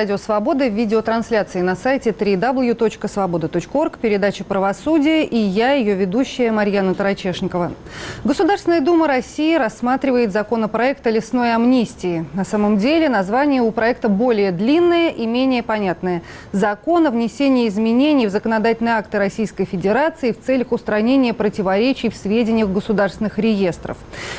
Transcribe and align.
«Радио 0.00 0.16
Свобода» 0.16 0.66
в 0.66 0.72
видеотрансляции 0.72 1.60
на 1.60 1.76
сайте 1.76 2.12
www.svoboda.org, 2.12 3.98
передача 3.98 4.44
«Правосудие» 4.44 5.26
и 5.26 5.36
я, 5.36 5.72
ее 5.72 5.94
ведущая 5.94 6.52
Марьяна 6.52 6.94
Тарачешникова. 6.94 7.72
Государственная 8.24 8.80
Дума 8.80 9.06
России 9.06 9.56
рассматривает 9.56 10.32
законопроект 10.32 11.06
о 11.06 11.10
лесной 11.10 11.54
амнистии. 11.54 12.24
На 12.32 12.46
самом 12.46 12.78
деле 12.78 13.10
название 13.10 13.60
у 13.60 13.70
проекта 13.72 14.08
более 14.08 14.52
длинное 14.52 15.10
и 15.10 15.26
менее 15.26 15.62
понятное. 15.62 16.22
Закон 16.52 17.06
о 17.06 17.10
внесении 17.10 17.68
изменений 17.68 18.26
в 18.26 18.30
законодательные 18.30 18.94
акты 18.94 19.18
Российской 19.18 19.66
Федерации 19.66 20.32
в 20.32 20.40
целях 20.40 20.72
устранения 20.72 21.34
противоречий 21.34 22.08
в 22.08 22.16
сведениях 22.16 22.70
государственных 22.70 23.38
реестров. 23.38 23.98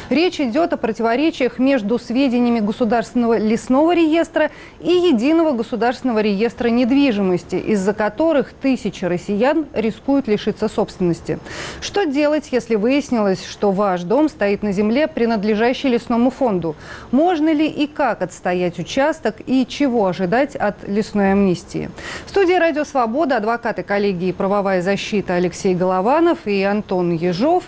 Речь 0.10 0.40
идет 0.40 0.74
о 0.74 0.78
противоречиях 0.78 1.60
между 1.60 2.00
сведениями 2.00 2.62
Государственного 2.62 3.38
лесного 3.38 3.94
реестра 3.94 4.50
и 4.80 4.90
единого 4.90 5.51
государственного 5.54 6.20
реестра 6.20 6.70
недвижимости, 6.70 7.56
из-за 7.56 7.94
которых 7.94 8.54
тысячи 8.54 9.06
россиян 9.06 9.66
рискуют 9.74 10.28
лишиться 10.28 10.68
собственности. 10.68 11.40
Что 11.82 12.06
делать, 12.06 12.50
если 12.52 12.76
выяснилось, 12.76 13.46
что 13.46 13.72
ваш 13.72 14.04
дом 14.04 14.30
стоит 14.30 14.64
на 14.64 14.72
земле, 14.72 15.08
принадлежащей 15.08 15.90
лесному 15.90 16.32
фонду? 16.32 16.76
Можно 17.12 17.54
ли 17.54 17.68
и 17.68 17.88
как 17.88 18.22
отстоять 18.22 18.80
участок 18.80 19.36
и 19.46 19.66
чего 19.68 20.08
ожидать 20.08 20.56
от 20.56 20.88
лесной 20.88 21.32
амнистии? 21.32 21.90
В 22.26 22.30
студии 22.30 22.54
«Радио 22.54 22.84
Свобода» 22.84 23.38
адвокаты 23.38 23.84
коллегии 23.84 24.32
«Правовая 24.32 24.82
защита» 24.82 25.36
Алексей 25.36 25.76
Голованов 25.76 26.40
и 26.46 26.62
Антон 26.64 27.12
Ежов. 27.12 27.64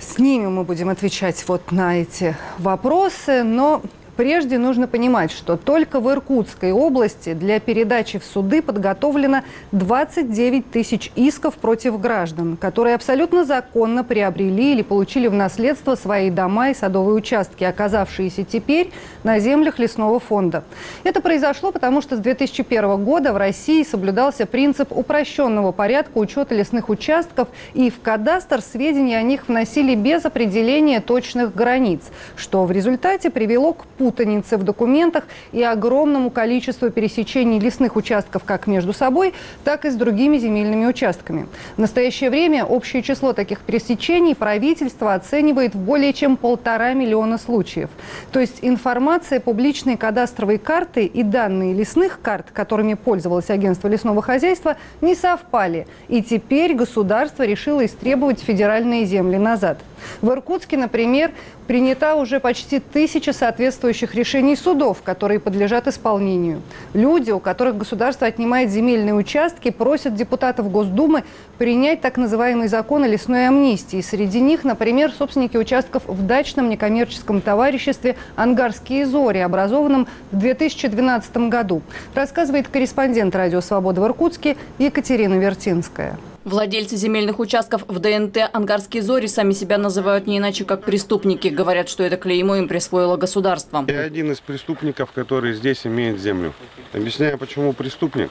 С 0.00 0.18
ними 0.18 0.46
мы 0.46 0.64
будем 0.64 0.88
отвечать 0.88 1.44
вот 1.48 1.72
на 1.72 2.00
эти 2.00 2.36
вопросы, 2.58 3.42
но 3.42 3.82
Прежде 4.18 4.58
нужно 4.58 4.88
понимать, 4.88 5.30
что 5.30 5.56
только 5.56 6.00
в 6.00 6.10
Иркутской 6.10 6.72
области 6.72 7.34
для 7.34 7.60
передачи 7.60 8.18
в 8.18 8.24
суды 8.24 8.62
подготовлено 8.62 9.42
29 9.70 10.72
тысяч 10.72 11.12
исков 11.14 11.54
против 11.54 12.00
граждан, 12.00 12.56
которые 12.56 12.96
абсолютно 12.96 13.44
законно 13.44 14.02
приобрели 14.02 14.72
или 14.72 14.82
получили 14.82 15.28
в 15.28 15.34
наследство 15.34 15.94
свои 15.94 16.30
дома 16.30 16.70
и 16.70 16.74
садовые 16.74 17.14
участки, 17.14 17.62
оказавшиеся 17.62 18.42
теперь 18.42 18.90
на 19.22 19.38
землях 19.38 19.78
лесного 19.78 20.18
фонда. 20.18 20.64
Это 21.04 21.20
произошло 21.20 21.70
потому, 21.70 22.02
что 22.02 22.16
с 22.16 22.18
2001 22.18 23.04
года 23.04 23.32
в 23.32 23.36
России 23.36 23.84
соблюдался 23.84 24.46
принцип 24.46 24.90
упрощенного 24.90 25.70
порядка 25.70 26.18
учета 26.18 26.56
лесных 26.56 26.88
участков, 26.88 27.46
и 27.72 27.88
в 27.88 28.00
кадастр 28.00 28.62
сведения 28.62 29.16
о 29.16 29.22
них 29.22 29.46
вносили 29.46 29.94
без 29.94 30.24
определения 30.24 31.00
точных 31.00 31.54
границ, 31.54 32.00
что 32.34 32.64
в 32.64 32.72
результате 32.72 33.30
привело 33.30 33.74
к 33.74 33.86
путанице 33.86 34.07
путанице 34.08 34.56
в 34.56 34.62
документах 34.62 35.24
и 35.52 35.62
огромному 35.62 36.30
количеству 36.30 36.88
пересечений 36.88 37.58
лесных 37.58 37.94
участков 37.94 38.42
как 38.44 38.66
между 38.66 38.94
собой, 38.94 39.34
так 39.64 39.84
и 39.84 39.90
с 39.90 39.94
другими 39.94 40.38
земельными 40.38 40.86
участками. 40.86 41.46
В 41.76 41.80
настоящее 41.80 42.30
время 42.30 42.64
общее 42.64 43.02
число 43.02 43.34
таких 43.34 43.60
пересечений 43.60 44.34
правительство 44.34 45.12
оценивает 45.12 45.74
в 45.74 45.78
более 45.78 46.14
чем 46.14 46.38
полтора 46.38 46.94
миллиона 46.94 47.36
случаев. 47.36 47.90
То 48.32 48.40
есть 48.40 48.60
информация 48.62 49.40
публичной 49.40 49.98
кадастровой 49.98 50.56
карты 50.56 51.04
и 51.04 51.22
данные 51.22 51.74
лесных 51.74 52.20
карт, 52.22 52.46
которыми 52.50 52.94
пользовалось 52.94 53.50
агентство 53.50 53.88
лесного 53.88 54.22
хозяйства, 54.22 54.78
не 55.02 55.14
совпали. 55.14 55.86
И 56.08 56.22
теперь 56.22 56.74
государство 56.74 57.42
решило 57.42 57.84
истребовать 57.84 58.40
федеральные 58.40 59.04
земли 59.04 59.36
назад. 59.36 59.78
В 60.22 60.30
Иркутске, 60.30 60.76
например, 60.76 61.32
принята 61.68 62.16
уже 62.16 62.40
почти 62.40 62.80
тысяча 62.80 63.32
соответствующих 63.32 64.14
решений 64.14 64.56
судов, 64.56 65.02
которые 65.04 65.38
подлежат 65.38 65.86
исполнению. 65.86 66.62
Люди, 66.94 67.30
у 67.30 67.38
которых 67.38 67.76
государство 67.76 68.26
отнимает 68.26 68.70
земельные 68.70 69.14
участки, 69.14 69.70
просят 69.70 70.16
депутатов 70.16 70.72
Госдумы 70.72 71.22
принять 71.58 72.00
так 72.00 72.16
называемый 72.16 72.68
закон 72.68 73.04
о 73.04 73.06
лесной 73.06 73.46
амнистии. 73.46 74.00
Среди 74.00 74.40
них, 74.40 74.64
например, 74.64 75.12
собственники 75.12 75.58
участков 75.58 76.04
в 76.06 76.26
дачном 76.26 76.70
некоммерческом 76.70 77.42
товариществе 77.42 78.16
«Ангарские 78.34 79.06
зори», 79.06 79.38
образованном 79.38 80.08
в 80.32 80.38
2012 80.38 81.36
году. 81.48 81.82
Рассказывает 82.14 82.68
корреспондент 82.68 83.36
«Радио 83.36 83.60
Свобода» 83.60 84.00
в 84.00 84.06
Иркутске 84.06 84.56
Екатерина 84.78 85.34
Вертинская. 85.34 86.16
Владельцы 86.48 86.96
земельных 86.96 87.40
участков 87.40 87.84
в 87.88 87.98
ДНТ 87.98 88.48
«Ангарские 88.54 89.02
зори» 89.02 89.26
сами 89.26 89.52
себя 89.52 89.76
называют 89.76 90.26
не 90.26 90.38
иначе, 90.38 90.64
как 90.64 90.82
преступники. 90.82 91.48
Говорят, 91.48 91.90
что 91.90 92.04
это 92.04 92.16
клеймо 92.16 92.56
им 92.56 92.68
присвоило 92.68 93.18
государство. 93.18 93.84
Я 93.86 94.00
один 94.00 94.32
из 94.32 94.40
преступников, 94.40 95.12
который 95.12 95.52
здесь 95.52 95.86
имеет 95.86 96.18
землю. 96.18 96.54
Объясняю, 96.94 97.36
почему 97.36 97.74
преступник. 97.74 98.30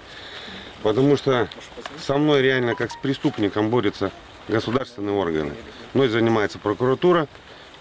Потому 0.81 1.16
что 1.16 1.47
со 2.03 2.17
мной 2.17 2.41
реально 2.41 2.73
как 2.73 2.91
с 2.91 2.95
преступником 2.95 3.69
борются 3.69 4.11
государственные 4.47 5.13
органы. 5.13 5.51
Мной 5.94 6.07
занимается 6.07 6.57
прокуратура, 6.57 7.28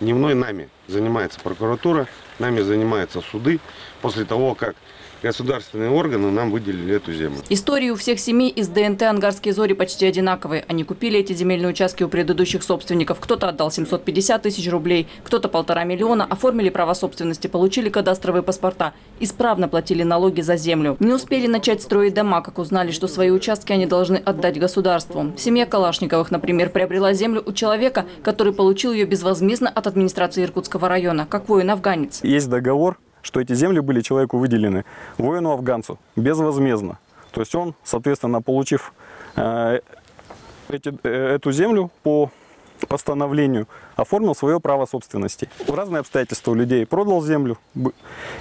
не 0.01 0.13
мной, 0.13 0.35
нами 0.35 0.69
занимается 0.87 1.41
прокуратура, 1.41 2.09
нами 2.39 2.61
занимаются 2.61 3.23
суды. 3.23 3.59
После 4.03 4.27
того, 4.27 4.55
как 4.55 4.77
государственные 5.27 5.91
органы 5.91 6.31
нам 6.31 6.51
выделили 6.51 6.95
эту 6.95 7.13
землю. 7.13 7.39
Истории 7.49 7.91
у 7.91 7.97
всех 7.97 8.21
семей 8.21 8.51
из 8.51 8.69
ДНТ 8.69 9.03
«Ангарские 9.03 9.55
зори» 9.55 9.75
почти 9.75 10.07
одинаковые. 10.07 10.65
Они 10.69 10.85
купили 10.85 11.19
эти 11.19 11.33
земельные 11.33 11.71
участки 11.71 12.03
у 12.05 12.09
предыдущих 12.09 12.63
собственников. 12.63 13.19
Кто-то 13.21 13.49
отдал 13.49 13.71
750 13.71 14.43
тысяч 14.43 14.71
рублей, 14.71 15.09
кто-то 15.25 15.49
полтора 15.49 15.85
миллиона, 15.85 16.25
оформили 16.25 16.71
право 16.71 16.95
собственности, 16.95 17.47
получили 17.49 17.89
кадастровые 17.89 18.43
паспорта, 18.43 18.93
исправно 19.21 19.69
платили 19.69 20.03
налоги 20.03 20.41
за 20.41 20.57
землю. 20.57 20.97
Не 21.01 21.13
успели 21.13 21.47
начать 21.47 21.83
строить 21.83 22.15
дома, 22.15 22.41
как 22.41 22.59
узнали, 22.59 22.93
что 22.93 23.09
свои 23.09 23.31
участки 23.31 23.73
они 23.73 23.87
должны 23.87 24.17
отдать 24.17 24.59
государству. 24.59 25.33
Семья 25.37 25.67
Калашниковых, 25.67 26.31
например, 26.31 26.71
приобрела 26.71 27.13
землю 27.13 27.43
у 27.45 27.53
человека, 27.53 28.07
который 28.23 28.53
получил 28.53 28.93
ее 28.93 29.07
безвозмездно 29.07 29.69
от 29.69 29.87
администрации 29.87 30.45
Иркутского 30.45 30.89
района, 30.89 31.27
как 31.29 31.49
воин-афганец. 31.49 32.21
Есть 32.23 32.49
договор 32.49 32.99
что 33.27 33.41
эти 33.41 33.55
земли 33.55 33.81
были 33.81 34.01
человеку 34.01 34.39
выделены, 34.39 34.85
воину-афганцу, 35.19 35.99
безвозмездно. 36.15 36.99
То 37.33 37.41
есть 37.41 37.55
он, 37.55 37.75
соответственно, 37.83 38.41
получив 38.41 38.93
э, 39.35 39.81
эти, 40.69 40.97
э, 41.03 41.35
эту 41.35 41.51
землю 41.51 41.91
по 42.05 42.31
постановлению 42.89 43.67
оформил 43.97 44.35
свое 44.35 44.61
право 44.61 44.87
собственности. 44.87 45.49
В 45.67 45.75
разные 45.75 46.01
обстоятельства 46.01 46.53
у 46.53 46.55
людей 46.55 46.87
продал 46.87 47.23
землю, 47.23 47.59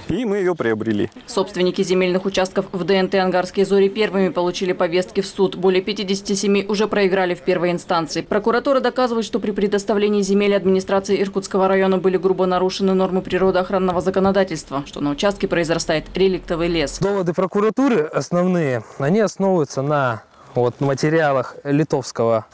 и 0.08 0.24
мы 0.24 0.38
ее 0.38 0.54
приобрели. 0.54 1.10
Собственники 1.26 1.82
земельных 1.82 2.24
участков 2.26 2.66
в 2.72 2.84
ДНТ 2.84 3.14
«Ангарские 3.16 3.64
зори» 3.66 3.88
первыми 3.88 4.28
получили 4.28 4.72
повестки 4.72 5.20
в 5.20 5.26
суд. 5.26 5.56
Более 5.56 5.82
57 5.82 6.66
уже 6.68 6.88
проиграли 6.88 7.34
в 7.34 7.40
первой 7.40 7.70
инстанции. 7.70 8.20
Прокуратура 8.20 8.80
доказывает, 8.80 9.24
что 9.24 9.40
при 9.40 9.50
предоставлении 9.50 10.22
земель 10.22 10.54
администрации 10.54 11.20
Иркутского 11.22 11.68
района 11.68 11.98
были 11.98 12.16
грубо 12.16 12.46
нарушены 12.46 12.94
нормы 12.94 13.22
природоохранного 13.22 14.00
законодательства, 14.00 14.84
что 14.86 15.00
на 15.00 15.10
участке 15.10 15.48
произрастает 15.48 16.04
реликтовый 16.14 16.68
лес. 16.68 16.98
Доводы 16.98 17.32
прокуратуры 17.32 18.02
основные, 18.02 18.82
они 18.98 19.20
основываются 19.20 19.82
на 19.82 20.22
вот, 20.54 20.80
материалах 20.80 21.56
литовского 21.64 22.46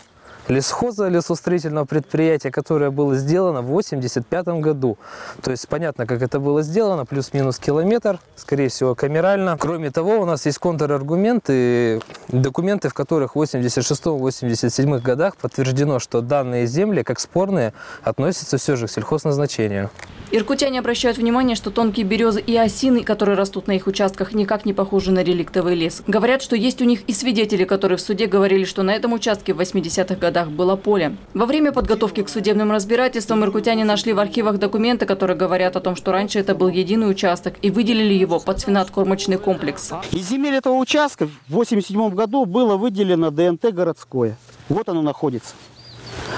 лесхоза, 0.48 1.08
лесостроительного 1.08 1.84
предприятия, 1.84 2.50
которое 2.50 2.90
было 2.90 3.16
сделано 3.16 3.62
в 3.62 3.70
1985 3.70 4.60
году. 4.60 4.98
То 5.42 5.50
есть 5.50 5.68
понятно, 5.68 6.06
как 6.06 6.22
это 6.22 6.40
было 6.40 6.62
сделано, 6.62 7.06
плюс-минус 7.06 7.58
километр, 7.58 8.18
скорее 8.36 8.68
всего, 8.68 8.94
камерально. 8.94 9.56
Кроме 9.58 9.90
того, 9.90 10.20
у 10.20 10.24
нас 10.24 10.46
есть 10.46 10.58
контраргументы, 10.58 12.00
документы, 12.28 12.88
в 12.88 12.94
которых 12.94 13.34
в 13.34 13.42
86-87 13.42 15.00
годах 15.00 15.36
подтверждено, 15.36 15.98
что 15.98 16.20
данные 16.20 16.66
земли, 16.66 17.02
как 17.02 17.20
спорные, 17.20 17.72
относятся 18.02 18.56
все 18.56 18.76
же 18.76 18.86
к 18.86 18.90
сельхозназначению. 18.90 19.90
Иркутяне 20.30 20.78
обращают 20.78 21.18
внимание, 21.18 21.56
что 21.56 21.70
тонкие 21.70 22.06
березы 22.06 22.40
и 22.40 22.56
осины, 22.56 23.04
которые 23.04 23.36
растут 23.36 23.66
на 23.66 23.72
их 23.72 23.86
участках, 23.86 24.32
никак 24.32 24.64
не 24.64 24.72
похожи 24.72 25.12
на 25.12 25.22
реликтовый 25.22 25.74
лес. 25.74 26.02
Говорят, 26.06 26.40
что 26.40 26.56
есть 26.56 26.80
у 26.80 26.84
них 26.84 27.02
и 27.02 27.12
свидетели, 27.12 27.64
которые 27.64 27.98
в 27.98 28.00
суде 28.00 28.26
говорили, 28.26 28.64
что 28.64 28.82
на 28.82 28.94
этом 28.94 29.12
участке 29.12 29.52
в 29.52 29.60
80-х 29.60 30.14
годах 30.14 30.31
было 30.32 30.76
поле. 30.76 31.16
Во 31.34 31.46
время 31.46 31.72
подготовки 31.72 32.22
к 32.22 32.28
судебным 32.28 32.72
разбирательствам 32.72 33.44
иркутяне 33.44 33.84
нашли 33.84 34.12
в 34.12 34.18
архивах 34.18 34.58
документы, 34.58 35.06
которые 35.06 35.36
говорят 35.36 35.76
о 35.76 35.80
том, 35.80 35.96
что 35.96 36.12
раньше 36.12 36.38
это 36.38 36.54
был 36.54 36.68
единый 36.68 37.10
участок 37.10 37.54
и 37.62 37.70
выделили 37.70 38.14
его 38.14 38.40
под 38.40 38.60
свинокормочный 38.60 39.38
комплекс. 39.38 39.92
Из 40.10 40.28
земель 40.28 40.54
этого 40.54 40.74
участка 40.74 41.26
в 41.26 41.32
87 41.48 42.10
году 42.10 42.44
было 42.44 42.76
выделено 42.76 43.30
ДНТ 43.30 43.72
городское. 43.72 44.36
Вот 44.68 44.88
оно 44.88 45.02
находится. 45.02 45.54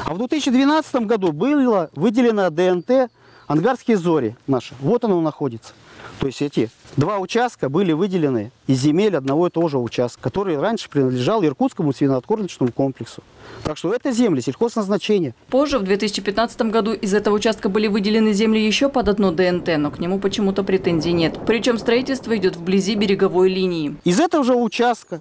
А 0.05 0.15
в 0.15 0.19
2012 0.19 0.95
году 1.07 1.33
было 1.33 1.91
выделено 1.95 2.51
ДНТ 2.51 3.11
Ангарские 3.47 3.97
зори 3.97 4.37
наши. 4.47 4.75
Вот 4.81 5.05
оно 5.05 5.21
находится. 5.21 5.75
То 6.21 6.27
есть 6.27 6.43
эти 6.43 6.71
два 6.97 7.19
участка 7.19 7.69
были 7.69 7.93
выделены 7.93 8.51
из 8.67 8.81
земель 8.81 9.17
одного 9.17 9.49
и 9.49 9.51
того 9.51 9.69
же 9.69 9.79
участка, 9.79 10.23
который 10.23 10.59
раньше 10.59 10.89
принадлежал 10.89 11.45
Иркутскому 11.45 11.93
свинокормочному 11.93 12.73
комплексу. 12.73 13.23
Так 13.63 13.77
что 13.77 13.93
это 13.93 14.13
земли 14.13 14.41
сельхозназначения. 14.41 15.35
Позже, 15.49 15.79
в 15.79 15.83
2015 15.83 16.63
году, 16.63 16.93
из 16.93 17.15
этого 17.15 17.35
участка 17.35 17.69
были 17.69 17.89
выделены 17.89 18.33
земли 18.33 18.65
еще 18.65 18.89
под 18.89 19.09
одно 19.09 19.33
ДНТ, 19.33 19.77
но 19.79 19.91
к 19.91 19.99
нему 19.99 20.19
почему-то 20.19 20.65
претензий 20.65 21.13
нет. 21.13 21.39
Причем 21.47 21.79
строительство 21.79 22.37
идет 22.37 22.57
вблизи 22.57 22.95
береговой 22.95 23.49
линии. 23.49 23.97
Из 24.05 24.21
этого 24.21 24.45
же 24.45 24.55
участка 24.55 25.21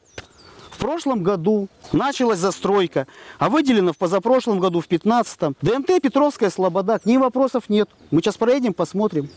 в 0.71 0.77
прошлом 0.77 1.23
году 1.23 1.67
началась 1.91 2.39
застройка, 2.39 3.07
а 3.39 3.49
выделено 3.49 3.93
в 3.93 3.97
позапрошлом 3.97 4.59
году, 4.59 4.81
в 4.81 4.87
15-м. 4.87 5.55
ДНТ 5.61 6.01
Петровская 6.01 6.49
Слобода, 6.49 6.99
к 6.99 7.05
ней 7.05 7.17
вопросов 7.17 7.63
нет. 7.69 7.89
Мы 8.11 8.21
сейчас 8.21 8.37
проедем, 8.37 8.73
посмотрим. 8.73 9.29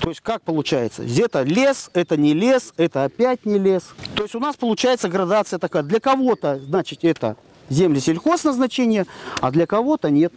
То 0.00 0.08
есть 0.08 0.20
как 0.22 0.42
получается? 0.42 1.04
Где-то 1.04 1.42
лес, 1.42 1.90
это 1.92 2.16
не 2.16 2.32
лес, 2.32 2.72
это 2.76 3.04
опять 3.04 3.44
не 3.44 3.58
лес. 3.58 3.84
То 4.14 4.22
есть 4.22 4.34
у 4.34 4.40
нас 4.40 4.56
получается 4.56 5.08
градация 5.08 5.58
такая. 5.58 5.82
Для 5.82 6.00
кого-то, 6.00 6.58
значит, 6.58 7.04
это 7.04 7.36
земли 7.68 8.00
сельхозназначения, 8.00 9.06
а 9.40 9.50
для 9.50 9.66
кого-то 9.66 10.10
нет. 10.10 10.32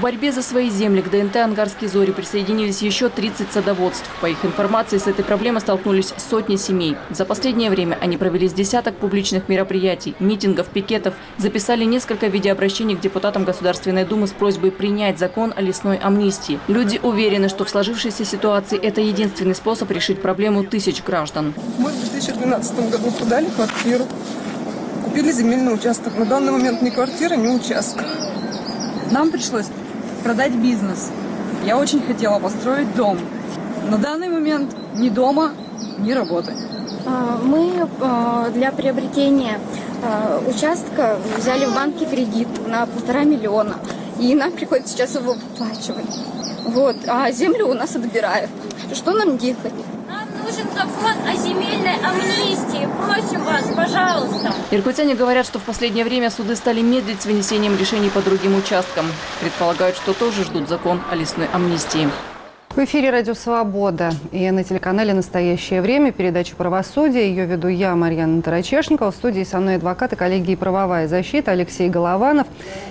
В 0.00 0.02
борьбе 0.02 0.32
за 0.32 0.40
свои 0.40 0.70
земли 0.70 1.02
к 1.02 1.10
ДНТ 1.10 1.36
«Ангарские 1.36 1.90
зори» 1.90 2.12
присоединились 2.12 2.80
еще 2.80 3.10
30 3.10 3.52
садоводств. 3.52 4.08
По 4.22 4.26
их 4.26 4.44
информации, 4.44 4.96
с 4.96 5.06
этой 5.06 5.24
проблемой 5.24 5.60
столкнулись 5.60 6.14
сотни 6.16 6.56
семей. 6.56 6.96
За 7.10 7.26
последнее 7.26 7.70
время 7.70 7.98
они 8.00 8.16
провели 8.16 8.48
с 8.48 8.52
десяток 8.52 8.96
публичных 8.96 9.48
мероприятий, 9.48 10.14
митингов, 10.18 10.68
пикетов, 10.68 11.14
записали 11.38 11.84
несколько 11.84 12.28
видеообращений 12.28 12.96
к 12.96 13.00
депутатам 13.00 13.44
Государственной 13.44 14.04
Думы 14.04 14.26
с 14.26 14.30
просьбой 14.30 14.70
принять 14.70 15.18
закон 15.18 15.52
о 15.54 15.60
лесной 15.60 15.98
амнистии. 15.98 16.60
Люди 16.68 16.98
уверены, 17.02 17.48
что 17.50 17.64
в 17.64 17.68
сложившейся 17.68 18.24
ситуации 18.24 18.78
это 18.78 19.00
единственный 19.00 19.54
способ 19.54 19.90
решить 19.90 20.22
проблему 20.22 20.64
тысяч 20.64 21.02
граждан. 21.02 21.52
Мы 21.76 21.90
в 21.90 22.00
2012 22.00 22.90
году 22.90 23.10
продали 23.10 23.48
квартиру, 23.50 24.06
купили 25.04 25.30
земельный 25.30 25.74
участок. 25.74 26.16
На 26.16 26.24
данный 26.24 26.52
момент 26.52 26.80
ни 26.80 26.90
квартира, 26.90 27.34
ни 27.34 27.48
участка. 27.48 28.04
Нам 29.10 29.32
пришлось 29.32 29.66
продать 30.22 30.52
бизнес. 30.52 31.10
Я 31.64 31.78
очень 31.78 32.00
хотела 32.00 32.38
построить 32.38 32.94
дом. 32.94 33.18
На 33.90 33.98
данный 33.98 34.28
момент 34.28 34.74
ни 34.94 35.08
дома, 35.08 35.50
ни 35.98 36.12
работы. 36.12 36.54
А, 37.06 37.40
Мы 37.42 37.88
а, 38.00 38.50
для 38.50 38.70
приобретения 38.70 39.58
а, 40.04 40.40
участка 40.46 41.18
взяли 41.36 41.64
в 41.64 41.74
банке 41.74 42.06
кредит 42.06 42.48
на 42.68 42.86
полтора 42.86 43.24
миллиона. 43.24 43.76
И 44.20 44.34
нам 44.34 44.52
приходится 44.52 44.94
сейчас 44.94 45.16
его 45.16 45.32
выплачивать. 45.34 46.18
Вот. 46.66 46.96
А 47.08 47.32
землю 47.32 47.68
у 47.68 47.74
нас 47.74 47.96
отбирают. 47.96 48.50
Что 48.94 49.12
нам 49.12 49.38
делать? 49.38 49.72
Нужен 50.42 50.66
закон 50.74 51.12
о 51.26 51.36
земельной 51.36 51.96
амнистии. 52.02 52.88
Просим 53.04 53.44
вас, 53.44 53.64
пожалуйста. 53.76 54.54
Иркутяне 54.70 55.14
говорят, 55.14 55.46
что 55.46 55.58
в 55.58 55.62
последнее 55.62 56.04
время 56.04 56.30
суды 56.30 56.56
стали 56.56 56.80
медлить 56.80 57.22
с 57.22 57.26
вынесением 57.26 57.76
решений 57.76 58.08
по 58.08 58.20
другим 58.20 58.56
участкам. 58.56 59.06
Предполагают, 59.40 59.96
что 59.96 60.14
тоже 60.14 60.44
ждут 60.44 60.68
закон 60.68 61.00
о 61.10 61.16
лесной 61.16 61.46
амнистии. 61.52 62.08
В 62.72 62.78
эфире 62.84 63.10
«Радио 63.10 63.34
Свобода» 63.34 64.12
и 64.30 64.48
на 64.48 64.62
телеканале 64.62 65.12
«Настоящее 65.12 65.82
время» 65.82 66.12
передача 66.12 66.54
«Правосудие». 66.54 67.28
Ее 67.28 67.44
веду 67.44 67.66
я, 67.66 67.96
Марьяна 67.96 68.42
Тарачешникова. 68.42 69.10
В 69.10 69.16
студии 69.16 69.42
со 69.42 69.58
мной 69.58 69.74
адвокаты, 69.74 70.14
коллеги 70.14 70.52
и 70.52 70.56
правовая 70.56 71.08
защита 71.08 71.50
Алексей 71.50 71.88
Голованов 71.88 72.46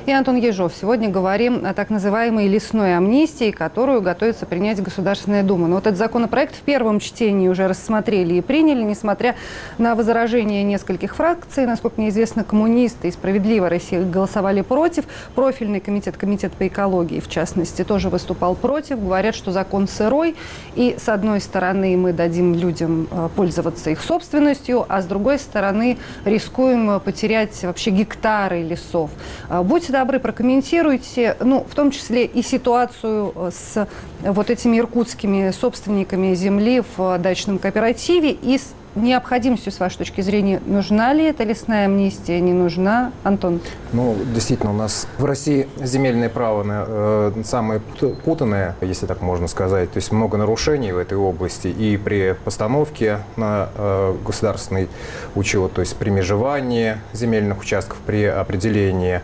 и 0.06 0.12
Антон 0.12 0.36
Ежов. 0.36 0.74
Сегодня 0.80 1.08
говорим 1.08 1.66
о 1.66 1.74
так 1.74 1.90
называемой 1.92 2.50
лесной 2.50 2.98
амнистии, 2.98 3.52
которую 3.52 4.02
готовится 4.02 4.46
принять 4.46 4.84
Государственная 4.84 5.44
Дума. 5.44 5.70
Но 5.70 5.76
вот 5.76 5.88
этот 5.88 5.98
законопроект 5.98 6.56
в 6.56 6.62
первом 6.62 7.00
чтении 7.00 7.48
уже 7.48 7.66
рассмотрели 7.70 8.34
и 8.34 8.42
приняли, 8.42 8.84
несмотря 8.84 9.36
на 9.78 9.96
возражения 9.96 10.62
нескольких 10.64 11.16
фракций. 11.16 11.66
Насколько 11.66 12.02
мне 12.02 12.10
известно, 12.10 12.44
коммунисты 12.44 13.08
и 13.08 13.12
«Справедливая 13.12 13.70
Россия» 13.70 14.04
голосовали 14.04 14.60
против. 14.60 15.06
Профильный 15.36 15.80
комитет, 15.80 16.18
комитет 16.18 16.52
по 16.52 16.68
экологии, 16.68 17.22
в 17.22 17.30
частности, 17.30 17.86
тоже 17.86 18.10
выступал 18.10 18.56
против. 18.56 19.00
Говорят, 19.02 19.36
что 19.36 19.54
закон 19.54 19.69
закон 19.69 19.88
сырой, 19.88 20.36
и 20.75 20.95
с 20.98 21.10
одной 21.10 21.39
стороны 21.42 21.95
мы 21.95 22.12
дадим 22.12 22.56
людям 22.56 23.07
э, 23.12 23.30
пользоваться 23.36 23.92
их 23.92 24.01
собственностью, 24.01 24.83
а 24.89 25.01
с 25.04 25.06
другой 25.06 25.38
стороны 25.38 26.00
рискуем 26.25 26.89
э, 26.89 27.00
потерять 27.00 27.62
вообще 27.63 27.92
гектары 27.92 28.63
лесов. 28.63 29.12
Э, 29.48 29.62
будьте 29.62 29.94
добры, 29.94 30.19
прокомментируйте, 30.19 31.38
ну, 31.39 31.68
в 31.69 31.75
том 31.75 31.92
числе 31.92 32.25
и 32.25 32.42
ситуацию 32.42 33.51
с 33.51 33.88
вот 34.24 34.50
этими 34.50 34.80
иркутскими 34.80 35.51
собственниками 35.51 36.33
земли 36.33 36.81
в 36.98 37.19
дачном 37.19 37.60
кооперативе 37.60 38.31
и 38.31 38.57
с 38.57 38.74
необходимостью, 38.95 39.71
с 39.71 39.80
вашей 39.80 39.97
точки 40.00 40.21
зрения, 40.21 40.62
нужна 40.65 41.13
ли 41.13 41.24
эта 41.24 41.44
лесная 41.44 41.86
амнистия, 41.86 42.39
не 42.39 42.53
нужна? 42.53 43.12
Антон? 43.24 43.59
Ну, 43.94 44.15
действительно, 44.33 44.71
у 44.71 44.75
нас 44.75 45.07
в 45.18 45.25
России 45.25 45.68
земельное 45.77 46.30
право 46.30 46.63
э, 46.68 47.44
самое 47.44 47.81
путанное, 48.24 48.75
если 48.81 49.06
так 49.06 49.21
можно 49.21 49.47
сказать. 49.47 49.91
То 49.91 49.97
есть 49.97 50.12
много 50.12 50.38
нарушений 50.38 50.91
в 50.91 50.97
этой 50.97 51.18
области 51.18 51.68
и 51.68 51.97
при 51.97 52.36
постановке 52.44 53.19
на 53.36 53.69
э, 53.75 54.15
государственный 54.25 54.89
учет, 55.35 55.74
то 55.74 55.81
есть 55.81 55.95
при 55.95 56.09
межевании 56.09 56.97
земельных 57.13 57.59
участков, 57.59 57.97
при 58.06 58.25
определении 58.25 59.21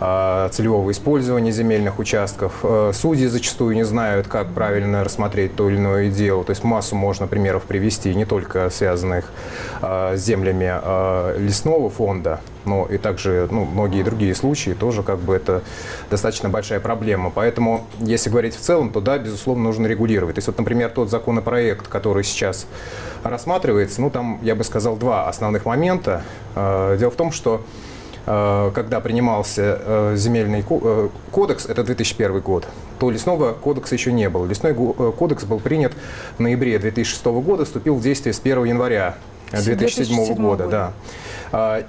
целевого 0.00 0.90
использования 0.92 1.52
земельных 1.52 1.98
участков. 1.98 2.60
Э, 2.62 2.92
судьи 2.94 3.26
зачастую 3.26 3.74
не 3.76 3.84
знают, 3.84 4.28
как 4.28 4.48
правильно 4.48 5.04
рассмотреть 5.04 5.54
то 5.54 5.68
или 5.68 5.76
иное 5.76 6.10
дело. 6.10 6.42
То 6.42 6.50
есть 6.50 6.64
массу 6.64 6.96
можно 6.96 7.26
примеров 7.26 7.64
привести, 7.64 8.14
не 8.14 8.24
только 8.24 8.70
связанных 8.70 9.30
э, 9.82 10.16
с 10.16 10.20
землями 10.20 10.70
э, 10.82 11.36
лесного 11.38 11.90
фонда, 11.90 12.40
но 12.64 12.86
и 12.86 12.96
также 12.96 13.46
ну, 13.50 13.66
многие 13.66 14.02
другие 14.02 14.34
случаи 14.34 14.70
тоже 14.70 15.02
как 15.02 15.18
бы 15.18 15.34
это 15.34 15.62
достаточно 16.10 16.48
большая 16.48 16.80
проблема. 16.80 17.30
Поэтому, 17.34 17.86
если 17.98 18.30
говорить 18.30 18.56
в 18.56 18.60
целом, 18.60 18.90
то 18.90 19.02
да, 19.02 19.18
безусловно, 19.18 19.64
нужно 19.64 19.86
регулировать. 19.86 20.36
То 20.36 20.38
есть 20.38 20.48
вот, 20.48 20.56
например, 20.56 20.88
тот 20.90 21.10
законопроект, 21.10 21.88
который 21.88 22.24
сейчас 22.24 22.66
рассматривается, 23.22 24.00
ну 24.00 24.08
там, 24.08 24.38
я 24.40 24.54
бы 24.54 24.64
сказал, 24.64 24.96
два 24.96 25.28
основных 25.28 25.66
момента. 25.66 26.22
Дело 26.54 27.10
в 27.10 27.16
том, 27.16 27.32
что 27.32 27.62
когда 28.74 29.00
принимался 29.00 30.14
земельный 30.14 30.62
кодекс, 31.32 31.66
это 31.66 31.82
2001 31.82 32.40
год, 32.40 32.68
то 32.98 33.10
лесного 33.10 33.52
кодекса 33.54 33.94
еще 33.94 34.12
не 34.12 34.28
было. 34.28 34.46
Лесной 34.46 34.74
кодекс 34.74 35.44
был 35.44 35.58
принят 35.58 35.92
в 36.36 36.40
ноябре 36.40 36.78
2006 36.78 37.24
года, 37.24 37.64
вступил 37.64 37.96
в 37.96 38.02
действие 38.02 38.32
с 38.32 38.40
1 38.40 38.64
января 38.64 39.16
2007, 39.50 39.76
2007 39.78 40.36
года. 40.36 40.66
Да. 40.68 40.92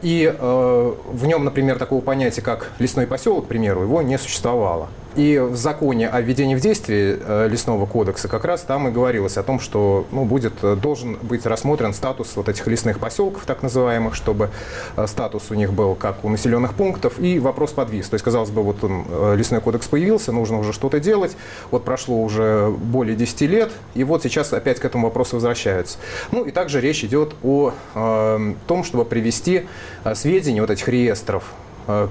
И 0.02 0.34
в 0.40 1.26
нем, 1.28 1.46
например, 1.46 1.78
такого 1.78 2.02
понятия, 2.02 2.42
как 2.42 2.72
лесной 2.80 3.06
поселок, 3.06 3.46
к 3.46 3.48
примеру, 3.48 3.84
его 3.84 4.02
не 4.02 4.18
существовало. 4.18 4.88
И 5.16 5.38
в 5.38 5.58
законе 5.58 6.08
о 6.08 6.22
введении 6.22 6.56
в 6.56 6.62
действие 6.62 7.20
э, 7.20 7.48
лесного 7.50 7.86
кодекса 7.86 8.30
как 8.30 8.46
раз 8.46 8.62
там 8.62 8.88
и 8.88 8.92
говорилось 8.92 9.36
о 9.38 9.44
том, 9.44 9.60
что 9.60 10.08
ну, 10.12 10.24
будет, 10.24 10.54
э, 10.62 10.78
должен 10.78 11.18
быть 11.22 11.46
рассмотрен 11.46 11.94
статус 11.94 12.36
вот 12.38 12.48
этих 12.48 12.66
лесных 12.68 13.00
поселков, 13.00 13.46
так 13.46 13.62
называемых, 13.62 14.16
чтобы 14.16 14.52
э, 14.96 15.06
статус 15.08 15.52
у 15.52 15.56
них 15.56 15.74
был 15.74 15.96
как 15.96 16.24
у 16.24 16.30
населенных 16.30 16.74
пунктов, 16.76 17.20
и 17.20 17.40
вопрос 17.40 17.72
подвис. 17.72 18.08
То 18.08 18.16
есть, 18.16 18.24
казалось 18.24 18.52
бы, 18.52 18.64
вот 18.64 18.84
он, 18.86 19.06
лесной 19.36 19.60
кодекс 19.60 19.88
появился, 19.88 20.32
нужно 20.32 20.60
уже 20.60 20.72
что-то 20.72 21.02
делать, 21.02 21.36
вот 21.72 21.84
прошло 21.84 22.22
уже 22.22 22.70
более 22.70 23.18
10 23.18 23.42
лет, 23.42 23.72
и 23.96 24.06
вот 24.06 24.24
сейчас 24.24 24.54
опять 24.54 24.80
к 24.80 24.86
этому 24.86 25.08
вопросу 25.08 25.36
возвращаются. 25.36 25.98
Ну 26.32 26.46
и 26.46 26.52
также 26.52 26.80
речь 26.80 27.04
идет 27.04 27.34
о 27.44 27.74
э, 27.96 28.54
том, 28.66 28.84
чтобы 28.86 29.04
привести 29.04 29.68
сведения 30.14 30.62
вот 30.62 30.70
этих 30.70 30.88
реестров 30.88 31.44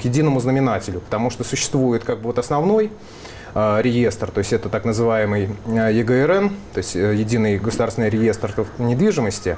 к 0.01 0.05
единому 0.05 0.41
знаменателю, 0.41 1.01
потому 1.01 1.31
что 1.31 1.45
существует 1.45 2.05
как 2.05 2.19
бы 2.19 2.25
вот 2.25 2.39
основной 2.39 2.91
э, 3.55 3.79
реестр, 3.83 4.31
то 4.31 4.39
есть 4.39 4.53
это 4.53 4.69
так 4.69 4.85
называемый 4.85 5.51
э, 5.67 5.93
ЕГРН, 5.93 6.51
то 6.73 6.79
есть 6.79 6.95
единый 6.95 7.59
государственный 7.59 8.11
реестр 8.11 8.67
недвижимости, 8.79 9.57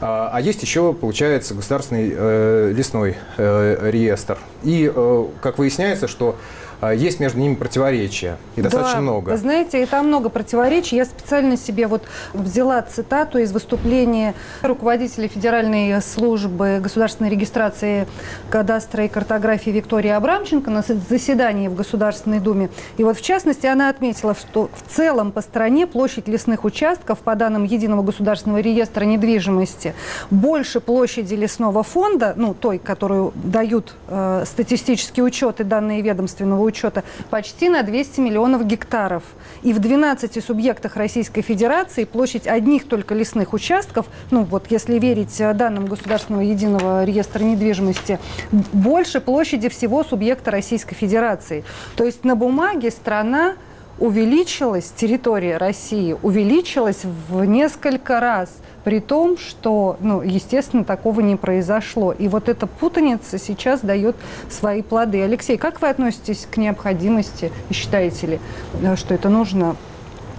а 0.00 0.38
есть 0.40 0.62
еще, 0.62 0.92
получается, 0.92 1.54
государственный 1.54 2.12
э, 2.14 2.72
лесной 2.76 3.16
э, 3.38 3.90
реестр. 3.90 4.38
И, 4.62 4.92
э, 4.94 5.26
как 5.40 5.58
выясняется, 5.58 6.06
что 6.06 6.36
есть 6.82 7.20
между 7.20 7.38
ними 7.38 7.54
противоречия, 7.54 8.36
и 8.56 8.62
достаточно 8.62 8.96
да, 8.96 9.02
много. 9.02 9.30
Вы 9.30 9.36
знаете, 9.36 9.82
и 9.82 9.86
там 9.86 10.08
много 10.08 10.28
противоречий. 10.28 10.96
Я 10.96 11.04
специально 11.04 11.56
себе 11.56 11.86
вот 11.86 12.02
взяла 12.32 12.82
цитату 12.82 13.38
из 13.38 13.52
выступления 13.52 14.34
руководителя 14.62 15.28
Федеральной 15.28 16.00
службы 16.02 16.80
государственной 16.82 17.30
регистрации 17.30 18.06
кадастра 18.50 19.04
и 19.04 19.08
картографии 19.08 19.70
Виктории 19.70 20.10
Абрамченко 20.10 20.70
на 20.70 20.82
заседании 20.82 21.68
в 21.68 21.74
Государственной 21.74 22.40
Думе. 22.40 22.70
И 22.96 23.04
вот 23.04 23.16
в 23.16 23.22
частности 23.22 23.66
она 23.66 23.88
отметила, 23.88 24.34
что 24.34 24.70
в 24.74 24.94
целом 24.94 25.32
по 25.32 25.40
стране 25.40 25.86
площадь 25.86 26.28
лесных 26.28 26.64
участков 26.64 27.18
по 27.20 27.34
данным 27.34 27.64
Единого 27.64 28.02
государственного 28.02 28.60
реестра 28.60 29.04
недвижимости 29.04 29.26
недвижимости. 29.26 29.94
Больше 30.30 30.80
площади 30.80 31.34
лесного 31.34 31.82
фонда, 31.82 32.34
ну, 32.36 32.54
той, 32.54 32.78
которую 32.78 33.32
дают 33.34 33.94
э, 34.08 34.44
статистические 34.46 35.24
учеты, 35.24 35.64
данные 35.64 36.02
ведомственного 36.02 36.62
учета, 36.66 37.04
почти 37.30 37.68
на 37.68 37.82
200 37.82 38.20
миллионов 38.20 38.66
гектаров. 38.66 39.22
И 39.62 39.72
в 39.72 39.78
12 39.78 40.44
субъектах 40.44 40.96
Российской 40.96 41.42
Федерации 41.42 42.04
площадь 42.04 42.46
одних 42.46 42.86
только 42.86 43.14
лесных 43.14 43.52
участков, 43.52 44.06
ну, 44.30 44.42
вот 44.42 44.66
если 44.70 44.98
верить 44.98 45.40
э, 45.40 45.54
данным 45.54 45.86
Государственного 45.86 46.42
единого 46.42 47.04
реестра 47.04 47.42
недвижимости, 47.42 48.18
больше 48.50 49.20
площади 49.20 49.68
всего 49.68 50.04
субъекта 50.04 50.50
Российской 50.50 50.94
Федерации. 50.94 51.64
То 51.96 52.04
есть 52.04 52.24
на 52.24 52.36
бумаге 52.36 52.90
страна 52.90 53.54
увеличилась, 53.98 54.92
территория 54.94 55.56
России 55.56 56.16
увеличилась 56.22 57.00
в 57.28 57.44
несколько 57.44 58.20
раз, 58.20 58.50
при 58.84 59.00
том, 59.00 59.38
что, 59.38 59.96
ну, 60.00 60.22
естественно, 60.22 60.84
такого 60.84 61.20
не 61.20 61.36
произошло. 61.36 62.12
И 62.12 62.28
вот 62.28 62.48
эта 62.48 62.66
путаница 62.66 63.38
сейчас 63.38 63.80
дает 63.80 64.16
свои 64.50 64.82
плоды. 64.82 65.22
Алексей, 65.22 65.56
как 65.56 65.80
вы 65.80 65.88
относитесь 65.88 66.46
к 66.50 66.56
необходимости, 66.56 67.50
и 67.70 67.74
считаете 67.74 68.26
ли, 68.26 68.40
э, 68.80 68.96
что 68.96 69.14
это 69.14 69.28
нужно 69.28 69.76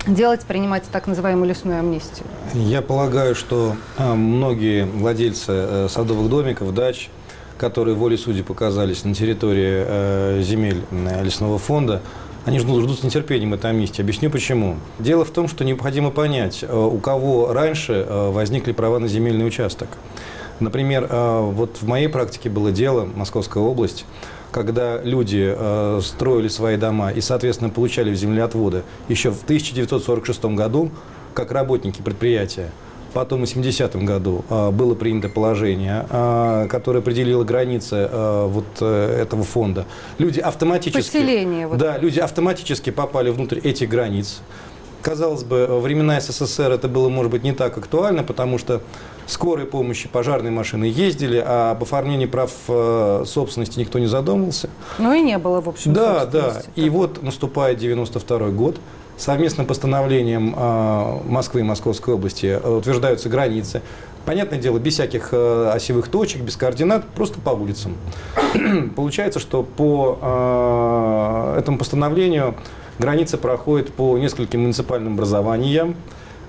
делать, 0.05 0.41
принимать 0.41 0.83
так 0.91 1.07
называемую 1.07 1.49
лесную 1.49 1.79
амнистию? 1.79 2.27
Я 2.53 2.81
полагаю, 2.81 3.35
что 3.35 3.75
а, 3.97 4.15
многие 4.15 4.85
владельцы 4.85 5.51
э, 5.51 5.87
садовых 5.89 6.29
домиков, 6.29 6.73
дач, 6.73 7.09
которые 7.57 7.95
волей 7.95 8.17
судей 8.17 8.43
показались 8.43 9.03
на 9.03 9.13
территории 9.13 9.83
э, 9.85 10.41
земель 10.43 10.83
лесного 11.21 11.57
фонда, 11.57 12.01
они 12.47 12.59
ждут, 12.59 12.81
ждут 12.83 12.99
с 12.99 13.03
нетерпением 13.03 13.53
этой 13.53 13.71
амнистии. 13.71 14.01
Объясню 14.01 14.29
почему. 14.29 14.77
Дело 14.99 15.25
в 15.25 15.31
том, 15.31 15.49
что 15.49 15.65
необходимо 15.65 16.11
понять, 16.11 16.63
э, 16.63 16.73
у 16.73 16.97
кого 16.97 17.51
раньше 17.51 18.05
э, 18.07 18.31
возникли 18.31 18.71
права 18.71 18.99
на 18.99 19.09
земельный 19.09 19.45
участок. 19.45 19.89
Например, 20.61 21.07
э, 21.09 21.39
вот 21.41 21.81
в 21.81 21.85
моей 21.85 22.07
практике 22.07 22.49
было 22.49 22.71
дело, 22.71 23.03
Московская 23.03 23.61
область, 23.61 24.05
когда 24.51 25.01
люди 25.03 25.53
строили 26.01 26.47
свои 26.47 26.77
дома 26.77 27.11
и, 27.11 27.19
соответственно, 27.19 27.69
получали 27.69 28.15
землеотводы 28.15 28.83
еще 29.09 29.29
в 29.29 29.43
1946 29.43 30.55
году, 30.55 30.89
как 31.33 31.51
работники 31.51 32.01
предприятия. 32.01 32.71
Потом 33.17 33.43
в 33.43 33.49
80-м 33.49 34.05
году 34.05 34.45
э, 34.47 34.69
было 34.69 34.93
принято 34.93 35.27
положение, 35.27 36.05
э, 36.07 36.67
которое 36.69 36.99
определило 36.99 37.43
границы 37.43 38.07
э, 38.11 38.45
вот 38.47 38.65
э, 38.79 39.21
этого 39.23 39.43
фонда. 39.43 39.87
Люди 40.19 40.39
автоматически... 40.39 41.17
Поселение. 41.17 41.65
Вот. 41.65 41.79
Да, 41.79 41.97
люди 41.97 42.19
автоматически 42.19 42.91
попали 42.91 43.31
внутрь 43.31 43.57
этих 43.57 43.89
границ. 43.89 44.41
Казалось 45.01 45.43
бы, 45.43 45.65
времена 45.81 46.21
СССР 46.21 46.69
это 46.73 46.87
было, 46.87 47.09
может 47.09 47.31
быть, 47.31 47.41
не 47.41 47.53
так 47.53 47.75
актуально, 47.79 48.23
потому 48.23 48.59
что 48.59 48.83
скорой 49.25 49.65
помощи, 49.65 50.07
пожарные 50.07 50.51
машины 50.51 50.85
ездили, 50.85 51.43
а 51.43 51.71
об 51.71 51.81
оформлении 51.81 52.27
прав 52.27 52.51
э, 52.67 53.23
собственности 53.25 53.79
никто 53.79 53.97
не 53.97 54.05
задумывался. 54.05 54.69
Ну 54.99 55.11
и 55.11 55.21
не 55.21 55.39
было, 55.39 55.59
в 55.59 55.69
общем, 55.69 55.91
Да, 55.91 56.27
да. 56.27 56.61
И 56.75 56.87
вот 56.91 57.23
наступает 57.23 57.79
92 57.79 58.49
год, 58.49 58.79
совместным 59.17 59.65
постановлением 59.65 60.53
э, 60.55 61.19
Москвы 61.25 61.61
и 61.61 61.63
Московской 61.63 62.13
области 62.13 62.45
э, 62.45 62.69
утверждаются 62.69 63.29
границы. 63.29 63.81
Понятное 64.25 64.59
дело, 64.59 64.77
без 64.77 64.93
всяких 64.93 65.29
э, 65.31 65.71
осевых 65.73 66.09
точек, 66.09 66.41
без 66.41 66.55
координат, 66.55 67.05
просто 67.05 67.39
по 67.39 67.49
улицам. 67.51 67.97
Получается, 68.95 69.39
что 69.39 69.63
по 69.63 70.19
э, 71.55 71.59
этому 71.59 71.77
постановлению 71.77 72.55
граница 72.99 73.37
проходит 73.37 73.93
по 73.93 74.17
нескольким 74.17 74.61
муниципальным 74.61 75.13
образованиям. 75.13 75.95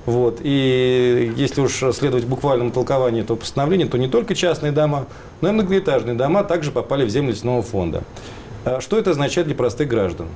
Вот. 0.04 0.40
И 0.42 1.32
если 1.36 1.60
уж 1.60 1.72
следовать 1.92 2.24
буквальному 2.24 2.70
толкованию 2.70 3.24
этого 3.24 3.36
постановления, 3.36 3.86
то 3.86 3.98
не 3.98 4.08
только 4.08 4.34
частные 4.34 4.72
дома, 4.72 5.06
но 5.40 5.50
и 5.50 5.52
многоэтажные 5.52 6.14
дома 6.14 6.44
также 6.44 6.70
попали 6.70 7.04
в 7.04 7.10
землю 7.10 7.30
лесного 7.30 7.62
фонда. 7.62 8.02
Э, 8.64 8.80
что 8.80 8.98
это 8.98 9.10
означает 9.10 9.46
для 9.46 9.56
простых 9.56 9.88
граждан? 9.88 10.28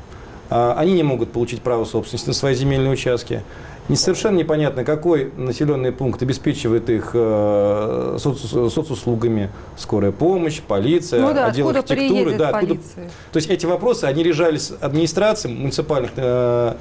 А, 0.55 0.75
они 0.77 0.93
не 0.93 1.03
могут 1.03 1.33
получить 1.33 1.63
право 1.63 1.87
собственности 1.87 2.29
на 2.29 2.35
свои 2.35 2.55
земельные 2.55 2.93
участки. 2.93 3.43
Не 3.89 3.97
совершенно 3.97 4.37
непонятно, 4.37 4.85
какой 4.85 5.33
населенный 5.35 5.93
пункт 5.93 6.23
обеспечивает 6.23 6.91
их 6.91 7.13
э, 7.15 8.19
соц, 8.21 8.43
соцуслугами, 8.73 9.51
скорая 9.79 10.13
помощь, 10.13 10.61
полиция, 10.61 11.23
ну 11.23 11.33
да, 11.33 11.47
отдел 11.47 11.71
архитектуры. 11.71 12.37
Да, 12.37 12.51
откуда... 12.51 12.75
То 12.75 13.37
есть 13.37 13.49
эти 13.49 13.65
вопросы, 13.65 14.05
они 14.05 14.23
решались 14.23 14.73
администрацией 14.79 15.57
муниципальных 15.57 16.11
э, 16.17 16.75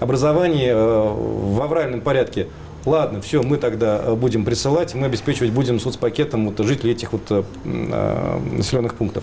образований 0.00 0.68
э, 0.68 0.74
в 0.74 1.60
авральном 1.60 2.00
порядке. 2.00 2.48
Ладно, 2.86 3.20
все, 3.20 3.42
мы 3.42 3.58
тогда 3.58 4.14
будем 4.14 4.46
присылать, 4.46 4.94
мы 4.94 5.04
обеспечивать 5.04 5.52
будем 5.52 5.78
соцпакетом 5.78 6.48
вот, 6.48 6.66
жителей 6.66 6.92
этих 6.92 7.12
вот, 7.12 7.22
э, 7.28 7.42
э 7.66 8.38
населенных 8.52 8.94
пунктов. 8.94 9.22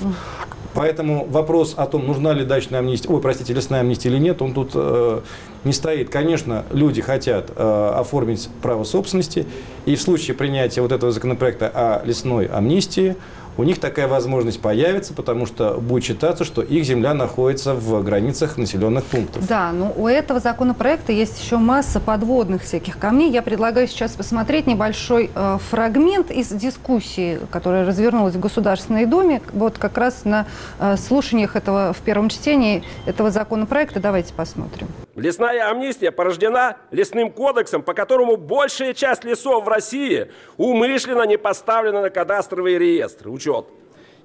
Поэтому 0.75 1.25
вопрос 1.29 1.74
о 1.77 1.86
том, 1.86 2.05
нужна 2.05 2.34
ли 2.34 2.44
дачная 2.44 2.79
амнистия, 2.79 3.08
ой, 3.08 3.22
простите, 3.22 3.53
лесная 3.53 3.79
амнистия 3.79 4.10
или 4.10 4.17
нет, 4.17 4.41
он 4.41 4.53
тут 4.53 4.72
э, 4.74 5.22
не 5.63 5.72
стоит. 5.72 6.10
Конечно, 6.10 6.65
люди 6.70 7.01
хотят 7.01 7.50
э, 7.55 7.94
оформить 7.96 8.50
право 8.62 8.84
собственности, 8.84 9.46
и 9.86 9.96
в 9.96 10.01
случае 10.01 10.36
принятия 10.36 10.82
вот 10.82 10.91
этого 10.91 11.13
законопроекта 11.13 11.72
о 11.74 12.05
лесной 12.05 12.48
амнистии 12.48 13.15
у 13.58 13.64
них 13.64 13.80
такая 13.80 14.08
возможность 14.08 14.60
появится, 14.60 15.14
потому 15.14 15.46
что 15.46 15.76
будет 15.76 16.04
считаться, 16.04 16.44
что 16.44 16.62
их 16.62 16.84
земля 16.86 17.14
находится 17.14 17.74
в 17.74 18.04
границах 18.04 18.58
населенных 18.58 19.04
пунктов. 19.06 19.48
Да, 19.48 19.72
но 19.72 19.94
у 19.96 20.08
этого 20.08 20.40
законопроекта 20.40 21.12
есть 21.12 21.42
еще 21.42 21.58
масса 21.58 22.00
подводных 22.00 22.64
всяких 22.64 22.98
камней. 22.98 23.32
Я 23.32 23.42
предлагаю 23.42 23.88
сейчас 23.88 24.12
посмотреть 24.12 24.68
небольшой 24.68 25.32
э, 25.34 25.58
фрагмент 25.70 26.32
из 26.32 26.50
дискуссии, 26.50 27.40
которая 27.52 27.86
развернулась 27.86 28.36
в 28.36 28.40
Государственной 28.40 29.06
Думе, 29.06 29.42
вот 29.54 29.78
как 29.78 29.98
раз 29.98 30.26
на 30.26 30.46
э, 30.80 30.98
слушаниях 30.98 31.56
этого 31.56 31.94
в 31.94 32.02
первом 32.02 32.30
чтении 32.30 32.84
этого 33.06 33.32
законопроекта. 33.32 34.00
Давайте 34.00 34.34
посмотрим. 34.34 34.88
Лесная 35.15 35.69
амнистия 35.69 36.12
порождена 36.12 36.77
лесным 36.91 37.31
кодексом, 37.31 37.84
по 37.84 37.93
которому 37.93 38.36
большая 38.36 38.93
часть 38.93 39.24
лесов 39.24 39.63
в 39.63 39.67
России 39.69 40.29
умышленно 40.57 41.24
не 41.24 41.38
поставлена 41.38 42.01
на 42.01 42.10
кадастровый 42.10 42.77
реестр, 42.77 43.29
учет. 43.29 43.65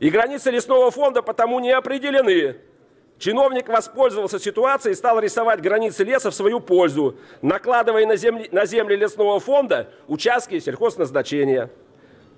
И 0.00 0.10
границы 0.10 0.50
лесного 0.50 0.90
фонда 0.90 1.22
потому 1.22 1.60
не 1.60 1.70
определены. 1.70 2.56
Чиновник 3.18 3.68
воспользовался 3.68 4.40
ситуацией 4.40 4.94
и 4.94 4.96
стал 4.96 5.20
рисовать 5.20 5.60
границы 5.60 6.02
леса 6.02 6.30
в 6.30 6.34
свою 6.34 6.58
пользу, 6.58 7.16
накладывая 7.42 8.06
на 8.06 8.16
земли, 8.16 8.48
на 8.50 8.66
земли 8.66 8.96
лесного 8.96 9.38
фонда 9.38 9.90
участки 10.08 10.58
сельхозназначения. 10.58 11.70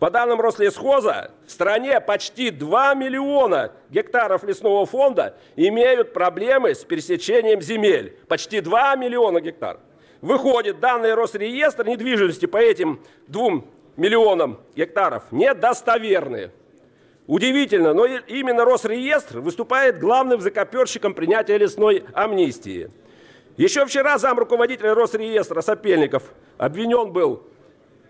По 0.02 0.10
данным 0.10 0.40
Рослесхоза, 0.40 1.30
в 1.46 1.50
стране 1.52 2.00
почти 2.00 2.50
2 2.50 2.94
миллиона 2.94 3.70
гектаров 3.88 4.42
лесного 4.42 4.84
фонда 4.84 5.36
имеют 5.54 6.12
проблемы 6.12 6.74
с 6.74 6.78
пересечением 6.78 7.62
земель. 7.62 8.18
Почти 8.26 8.60
2 8.60 8.96
миллиона 8.96 9.40
гектаров. 9.40 9.80
Выходит, 10.20 10.80
данные 10.80 11.14
Росреестра 11.14 11.84
недвижимости 11.84 12.46
по 12.46 12.56
этим 12.56 12.98
2 13.28 13.62
миллионам 13.96 14.58
гектаров 14.74 15.22
недостоверные. 15.30 16.50
Удивительно, 17.28 17.94
но 17.94 18.04
именно 18.04 18.64
Росреестр 18.64 19.38
выступает 19.38 20.00
главным 20.00 20.40
закоперщиком 20.40 21.14
принятия 21.14 21.58
лесной 21.58 22.02
амнистии. 22.12 22.90
Еще 23.56 23.86
вчера 23.86 24.18
зам 24.18 24.36
руководителя 24.36 24.96
Росреестра 24.96 25.62
Сапельников 25.62 26.24
обвинен 26.58 27.12
был 27.12 27.44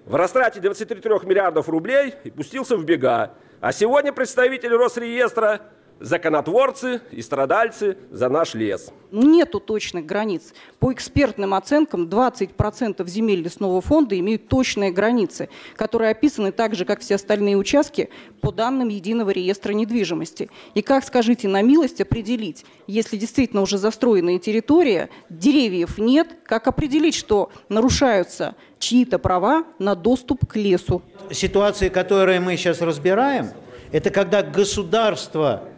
в 0.05 0.15
растрате 0.15 0.61
23 0.61 1.11
миллиардов 1.25 1.69
рублей 1.69 2.15
и 2.25 2.31
пустился 2.31 2.77
в 2.77 2.85
бега. 2.85 3.35
А 3.61 3.73
сегодня 3.73 4.13
представители 4.13 4.75
Росреестра 4.75 5.61
законотворцы 6.03 7.01
и 7.13 7.23
страдальцы 7.23 7.97
за 8.11 8.29
наш 8.29 8.55
лес. 8.55 8.91
Нету 9.13 9.61
точных 9.61 10.05
границ. 10.05 10.53
По 10.79 10.93
экспертным 10.93 11.55
оценкам 11.55 12.09
20% 12.09 13.07
земель 13.09 13.43
лесного 13.43 13.81
фонда 13.81 14.19
имеют 14.19 14.49
точные 14.49 14.91
границы, 14.91 15.49
которые 15.77 16.11
описаны 16.11 16.51
так 16.51 16.75
же, 16.75 16.85
как 16.85 17.01
все 17.01 17.15
остальные 17.15 17.57
участки, 17.57 18.11
по 18.41 18.51
данным 18.51 18.89
Единого 18.89 19.31
реестра 19.31 19.73
недвижимости. 19.73 20.51
И 20.75 20.83
как, 20.83 21.05
скажите, 21.05 21.47
на 21.47 21.63
милость 21.63 22.01
определить, 22.01 22.65
если 22.87 23.17
действительно 23.17 23.63
уже 23.63 23.79
застроенная 23.79 24.39
территория, 24.39 25.09
деревьев 25.29 25.99
нет, 25.99 26.29
как 26.45 26.67
определить, 26.67 27.15
что 27.15 27.51
нарушаются 27.69 28.57
чьи-то 28.79 29.19
права 29.19 29.65
на 29.79 29.95
доступ 29.95 30.47
к 30.47 30.57
лесу? 30.57 31.03
Ситуации, 31.31 31.89
которые 31.89 32.41
мы 32.41 32.57
сейчас 32.57 32.81
разбираем, 32.81 33.51
это 33.93 34.11
когда 34.11 34.43
государство 34.43 35.69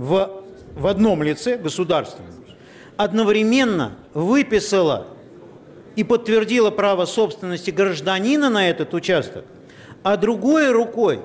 в, 0.00 0.42
в 0.76 0.86
одном 0.86 1.22
лице, 1.22 1.58
государственном, 1.58 2.32
одновременно 2.96 3.96
выписало 4.14 5.08
и 5.94 6.04
подтвердило 6.04 6.70
право 6.70 7.04
собственности 7.04 7.70
гражданина 7.70 8.48
на 8.48 8.70
этот 8.70 8.94
участок, 8.94 9.44
а 10.02 10.16
другой 10.16 10.70
рукой 10.70 11.20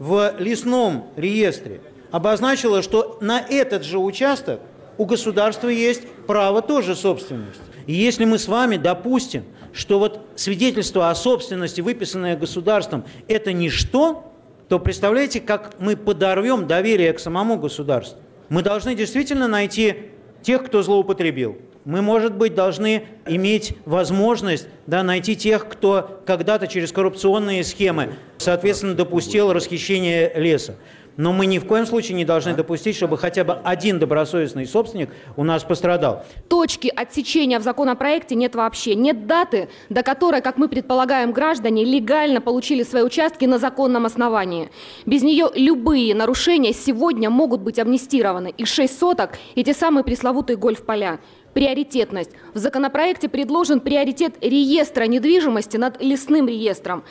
в 0.00 0.34
лесном 0.40 1.06
реестре 1.14 1.82
обозначила, 2.10 2.82
что 2.82 3.18
на 3.20 3.38
этот 3.38 3.84
же 3.84 3.98
участок 4.00 4.60
у 4.98 5.04
государства 5.04 5.68
есть 5.68 6.02
право 6.26 6.62
тоже 6.62 6.96
собственности. 6.96 7.62
И 7.86 7.92
если 7.92 8.24
мы 8.24 8.38
с 8.40 8.48
вами 8.48 8.76
допустим, 8.76 9.44
что 9.72 10.00
вот 10.00 10.20
свидетельство 10.34 11.10
о 11.10 11.14
собственности, 11.14 11.80
выписанное 11.80 12.36
государством, 12.36 13.04
это 13.28 13.52
ничто, 13.52 14.29
то 14.70 14.78
представляете, 14.78 15.40
как 15.40 15.72
мы 15.80 15.96
подорвем 15.96 16.68
доверие 16.68 17.12
к 17.12 17.18
самому 17.18 17.56
государству. 17.56 18.20
Мы 18.50 18.62
должны 18.62 18.94
действительно 18.94 19.48
найти 19.48 20.12
тех, 20.42 20.64
кто 20.64 20.80
злоупотребил. 20.84 21.58
Мы, 21.84 22.02
может 22.02 22.36
быть, 22.36 22.54
должны 22.54 23.02
иметь 23.26 23.74
возможность 23.84 24.68
да, 24.86 25.02
найти 25.02 25.34
тех, 25.34 25.68
кто 25.68 26.22
когда-то 26.24 26.68
через 26.68 26.92
коррупционные 26.92 27.64
схемы, 27.64 28.14
соответственно, 28.38 28.94
допустил 28.94 29.52
расхищение 29.52 30.32
леса. 30.36 30.76
Но 31.20 31.34
мы 31.34 31.44
ни 31.44 31.58
в 31.58 31.66
коем 31.66 31.84
случае 31.84 32.16
не 32.16 32.24
должны 32.24 32.54
допустить, 32.54 32.96
чтобы 32.96 33.18
хотя 33.18 33.44
бы 33.44 33.52
один 33.62 33.98
добросовестный 33.98 34.64
собственник 34.64 35.10
у 35.36 35.44
нас 35.44 35.62
пострадал. 35.62 36.24
Точки 36.48 36.88
отсечения 36.88 37.58
в 37.58 37.62
законопроекте 37.62 38.34
нет 38.34 38.54
вообще. 38.54 38.94
Нет 38.94 39.26
даты, 39.26 39.68
до 39.90 40.02
которой, 40.02 40.40
как 40.40 40.56
мы 40.56 40.66
предполагаем, 40.66 41.32
граждане 41.32 41.84
легально 41.84 42.40
получили 42.40 42.84
свои 42.84 43.02
участки 43.02 43.44
на 43.44 43.58
законном 43.58 44.06
основании. 44.06 44.70
Без 45.04 45.22
нее 45.22 45.50
любые 45.54 46.14
нарушения 46.14 46.72
сегодня 46.72 47.28
могут 47.28 47.60
быть 47.60 47.78
амнистированы. 47.78 48.54
И 48.56 48.64
6 48.64 48.98
соток, 48.98 49.32
и 49.54 49.62
те 49.62 49.74
самые 49.74 50.04
пресловутые 50.04 50.56
гольф-поля. 50.56 51.20
Приоритетность. 51.54 52.30
В 52.54 52.58
законопроекте 52.58 53.28
предложен 53.28 53.80
приоритет 53.80 54.36
реестра 54.40 55.04
недвижимости 55.04 55.76
над 55.76 56.00
лесным 56.00 56.46
реестром. 56.46 57.02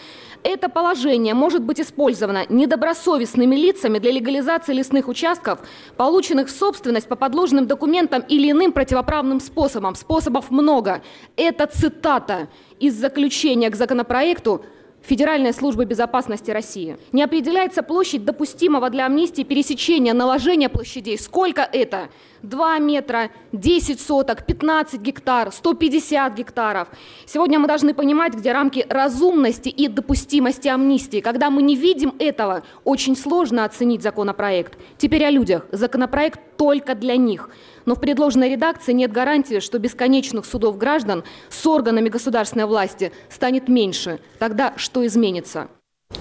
Это 0.43 0.69
положение 0.69 1.33
может 1.33 1.61
быть 1.61 1.81
использовано 1.81 2.45
недобросовестными 2.47 3.55
лицами 3.55 3.99
для 3.99 4.11
легализации 4.11 4.73
лесных 4.73 5.09
участков, 5.09 5.59
полученных 5.97 6.47
в 6.47 6.51
собственность 6.51 7.09
по 7.09 7.17
подложным 7.17 7.67
документам 7.67 8.23
или 8.29 8.51
иным 8.51 8.71
противоправным 8.71 9.41
способом. 9.41 9.95
Способов 9.95 10.49
много. 10.51 11.01
Это 11.35 11.67
цитата 11.67 12.47
из 12.79 12.95
заключения 12.95 13.69
к 13.69 13.75
законопроекту 13.75 14.63
Федеральной 15.01 15.53
службы 15.53 15.85
безопасности 15.85 16.51
России. 16.51 16.97
Не 17.11 17.23
определяется 17.23 17.83
площадь 17.83 18.25
допустимого 18.25 18.89
для 18.89 19.05
амнистии 19.05 19.43
пересечения 19.43 20.13
наложения 20.13 20.69
площадей. 20.69 21.17
Сколько 21.17 21.61
это? 21.61 22.09
2 22.43 22.79
метра, 22.79 23.31
10 23.51 23.99
соток, 23.99 24.45
15 24.45 25.01
гектар, 25.01 25.51
150 25.51 26.37
гектаров. 26.37 26.87
Сегодня 27.25 27.59
мы 27.59 27.67
должны 27.67 27.93
понимать, 27.93 28.33
где 28.33 28.51
рамки 28.51 28.85
разумности 28.89 29.69
и 29.69 29.87
допустимости 29.87 30.67
амнистии. 30.67 31.19
Когда 31.19 31.49
мы 31.49 31.61
не 31.61 31.75
видим 31.75 32.13
этого, 32.19 32.63
очень 32.83 33.17
сложно 33.17 33.65
оценить 33.65 34.03
законопроект. 34.03 34.77
Теперь 34.97 35.25
о 35.25 35.31
людях. 35.31 35.65
Законопроект 35.71 36.39
только 36.57 36.95
для 36.95 37.15
них. 37.17 37.49
Но 37.89 37.95
в 37.95 37.99
предложенной 37.99 38.51
редакции 38.51 38.93
нет 38.93 39.11
гарантии, 39.11 39.59
что 39.59 39.79
бесконечных 39.79 40.45
судов 40.45 40.77
граждан 40.77 41.23
с 41.49 41.65
органами 41.65 42.07
государственной 42.07 42.67
власти 42.67 43.11
станет 43.31 43.67
меньше. 43.67 44.19
Тогда 44.37 44.73
что 44.77 45.03
изменится? 45.07 45.69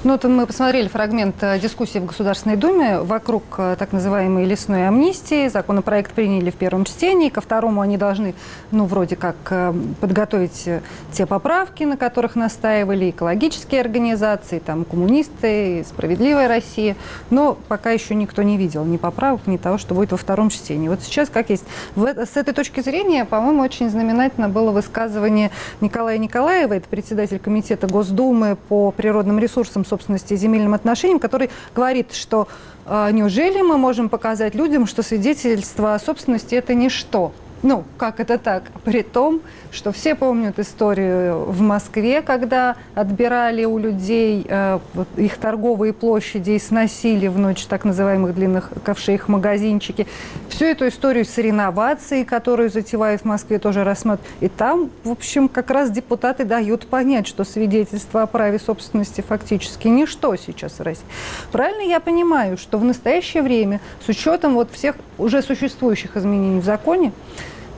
Ну, 0.04 0.12
вот 0.12 0.22
мы 0.24 0.46
посмотрели 0.46 0.86
фрагмент 0.86 1.42
э, 1.42 1.58
дискуссии 1.58 1.98
в 1.98 2.06
Государственной 2.06 2.56
Думе 2.56 3.00
вокруг 3.00 3.42
э, 3.58 3.74
так 3.76 3.92
называемой 3.92 4.44
лесной 4.44 4.86
амнистии. 4.86 5.48
Законопроект 5.48 6.12
приняли 6.12 6.50
в 6.50 6.54
первом 6.54 6.84
чтении. 6.84 7.30
Ко 7.30 7.40
второму 7.40 7.80
они 7.80 7.96
должны, 7.96 8.34
ну, 8.70 8.84
вроде 8.84 9.16
как, 9.16 9.34
э, 9.50 9.74
подготовить 10.00 10.68
те 11.12 11.26
поправки, 11.26 11.82
на 11.82 11.96
которых 11.96 12.36
настаивали 12.36 13.10
экологические 13.10 13.80
организации, 13.80 14.60
там, 14.60 14.84
коммунисты, 14.84 15.84
Справедливая 15.88 16.46
Россия. 16.46 16.94
Но 17.30 17.58
пока 17.66 17.90
еще 17.90 18.14
никто 18.14 18.42
не 18.42 18.56
видел 18.56 18.84
ни 18.84 18.98
поправок, 18.98 19.46
ни 19.46 19.56
того, 19.56 19.78
что 19.78 19.94
будет 19.94 20.12
во 20.12 20.18
втором 20.18 20.50
чтении. 20.50 20.88
Вот 20.88 21.02
сейчас, 21.02 21.28
как 21.28 21.50
есть. 21.50 21.64
с 21.96 22.36
этой 22.36 22.54
точки 22.54 22.80
зрения, 22.80 23.24
по-моему, 23.24 23.62
очень 23.62 23.90
знаменательно 23.90 24.48
было 24.48 24.70
высказывание 24.70 25.50
Николая 25.80 26.18
Николаева, 26.18 26.74
это 26.74 26.88
председатель 26.88 27.40
Комитета 27.40 27.88
Госдумы 27.88 28.56
по 28.68 28.92
природным 28.92 29.40
ресурсам 29.40 29.77
вопросам 29.78 29.84
собственности 29.84 30.36
земельным 30.36 30.74
отношениям, 30.74 31.18
который 31.18 31.50
говорит, 31.74 32.12
что 32.12 32.48
э, 32.86 33.10
неужели 33.12 33.62
мы 33.62 33.78
можем 33.78 34.08
показать 34.08 34.54
людям, 34.54 34.86
что 34.86 35.02
свидетельство 35.02 35.94
о 35.94 35.98
собственности 35.98 36.54
это 36.54 36.74
ничто? 36.74 37.32
Ну, 37.62 37.84
как 37.96 38.20
это 38.20 38.38
так? 38.38 38.64
При 38.84 39.02
том, 39.02 39.40
что 39.72 39.90
все 39.90 40.14
помнят 40.14 40.58
историю 40.60 41.44
в 41.44 41.60
Москве, 41.60 42.22
когда 42.22 42.76
отбирали 42.94 43.64
у 43.64 43.78
людей 43.78 44.46
э, 44.48 44.78
их 45.16 45.36
торговые 45.38 45.92
площади 45.92 46.52
и 46.52 46.58
сносили 46.60 47.26
в 47.26 47.36
ночь 47.38 47.66
так 47.66 47.84
называемых 47.84 48.34
длинных 48.34 48.70
ковшей 48.84 49.16
их 49.16 49.28
магазинчики. 49.28 50.06
Всю 50.48 50.66
эту 50.66 50.86
историю 50.86 51.24
с 51.24 51.36
реновацией, 51.36 52.24
которую 52.24 52.70
затевают 52.70 53.22
в 53.22 53.24
Москве, 53.24 53.58
тоже 53.58 53.82
рассматривают. 53.82 54.34
И 54.40 54.48
там, 54.48 54.90
в 55.02 55.10
общем, 55.10 55.48
как 55.48 55.70
раз 55.70 55.90
депутаты 55.90 56.44
дают 56.44 56.86
понять, 56.86 57.26
что 57.26 57.42
свидетельство 57.42 58.22
о 58.22 58.26
праве 58.26 58.60
собственности 58.60 59.20
фактически 59.20 59.88
ничто 59.88 60.36
сейчас 60.36 60.78
в 60.78 60.82
России. 60.82 61.04
Правильно 61.50 61.82
я 61.82 61.98
понимаю, 61.98 62.56
что 62.56 62.78
в 62.78 62.84
настоящее 62.84 63.42
время, 63.42 63.80
с 64.04 64.08
учетом 64.08 64.54
вот 64.54 64.70
всех 64.70 64.94
уже 65.18 65.42
существующих 65.42 66.16
изменений 66.16 66.60
в 66.60 66.64
законе, 66.64 67.12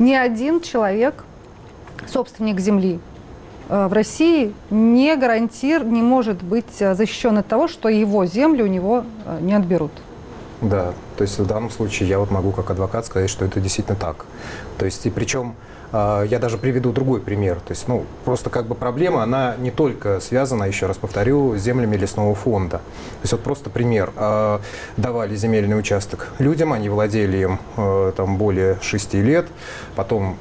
ни 0.00 0.14
один 0.14 0.60
человек, 0.60 1.24
собственник 2.08 2.58
земли, 2.58 2.98
э, 3.68 3.86
в 3.86 3.92
России 3.92 4.52
не 4.70 5.14
гарантир, 5.14 5.84
не 5.84 6.02
может 6.02 6.42
быть 6.42 6.80
э, 6.80 6.94
защищен 6.94 7.38
от 7.38 7.46
того, 7.46 7.68
что 7.68 7.88
его 7.88 8.24
землю 8.26 8.64
у 8.64 8.68
него 8.68 9.04
э, 9.26 9.38
не 9.42 9.54
отберут. 9.54 9.92
Да, 10.62 10.92
то 11.16 11.22
есть 11.22 11.38
в 11.38 11.46
данном 11.46 11.70
случае 11.70 12.08
я 12.08 12.18
вот 12.18 12.30
могу 12.30 12.50
как 12.50 12.70
адвокат 12.70 13.06
сказать, 13.06 13.30
что 13.30 13.44
это 13.44 13.60
действительно 13.60 13.96
так. 13.96 14.26
То 14.78 14.86
есть 14.86 15.06
и 15.06 15.10
причем 15.10 15.54
я 15.92 16.38
даже 16.40 16.58
приведу 16.58 16.92
другой 16.92 17.20
пример. 17.20 17.56
То 17.56 17.72
есть, 17.72 17.88
ну, 17.88 18.04
просто 18.24 18.50
как 18.50 18.66
бы 18.66 18.74
проблема, 18.74 19.22
она 19.22 19.56
не 19.58 19.70
только 19.70 20.20
связана, 20.20 20.64
еще 20.64 20.86
раз 20.86 20.96
повторю, 20.98 21.56
с 21.56 21.60
землями 21.60 21.96
лесного 21.96 22.34
фонда. 22.34 22.78
То 22.78 23.22
есть 23.22 23.32
вот 23.32 23.42
просто 23.42 23.70
пример. 23.70 24.12
А, 24.16 24.60
давали 24.96 25.34
земельный 25.34 25.78
участок 25.78 26.28
людям, 26.38 26.72
они 26.72 26.88
владели 26.88 27.38
им 27.38 27.58
а, 27.76 28.12
там 28.12 28.36
более 28.36 28.78
6 28.80 29.14
лет, 29.14 29.46
потом 29.96 30.36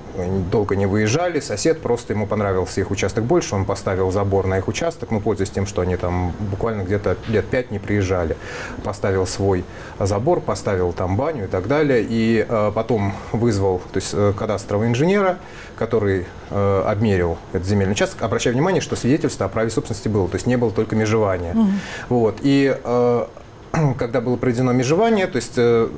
долго 0.52 0.76
не 0.76 0.86
выезжали, 0.86 1.40
сосед 1.40 1.82
просто 1.82 2.14
ему 2.14 2.28
понравился 2.28 2.82
их 2.82 2.92
участок 2.92 3.24
больше, 3.24 3.56
он 3.56 3.66
поставил 3.66 4.12
забор 4.12 4.48
на 4.48 4.58
их 4.58 4.68
участок, 4.68 5.12
ну, 5.12 5.20
пользуясь 5.20 5.50
тем, 5.50 5.66
что 5.66 5.82
они 5.82 5.96
там 5.96 6.34
буквально 6.52 6.84
где-то 6.84 7.18
лет 7.28 7.46
5 7.48 7.72
не 7.72 7.80
приезжали. 7.80 8.38
Поставил 8.84 9.26
свой 9.26 9.64
забор, 10.00 10.42
поставил 10.42 10.94
там 10.94 11.16
баню 11.16 11.46
и 11.46 11.48
так 11.48 11.68
далее, 11.68 12.06
и 12.08 12.46
потом 12.74 13.14
вызвал 13.32 13.80
то 13.92 13.98
есть, 13.98 14.12
э, 14.14 14.34
кадастрового 14.38 14.88
инженера, 14.88 15.39
который 15.78 16.26
э, 16.50 16.84
обмерил 16.86 17.38
этот 17.54 17.68
земельный 17.68 17.94
участок, 17.94 18.22
обращаю 18.22 18.54
внимание, 18.54 18.82
что 18.82 18.96
свидетельство 18.96 19.46
о 19.46 19.50
праве 19.50 19.70
собственности 19.70 20.08
было, 20.08 20.28
то 20.28 20.36
есть 20.36 20.48
не 20.48 20.58
было 20.58 20.72
только 20.72 20.96
межевания. 20.96 21.54
Угу. 21.54 21.70
Вот. 22.10 22.38
И 22.42 22.78
э, 22.84 23.26
когда 23.98 24.22
было 24.22 24.36
проведено 24.36 24.74
межевание, 24.74 25.28
то 25.28 25.38
есть 25.38 25.54
э, 25.58 25.90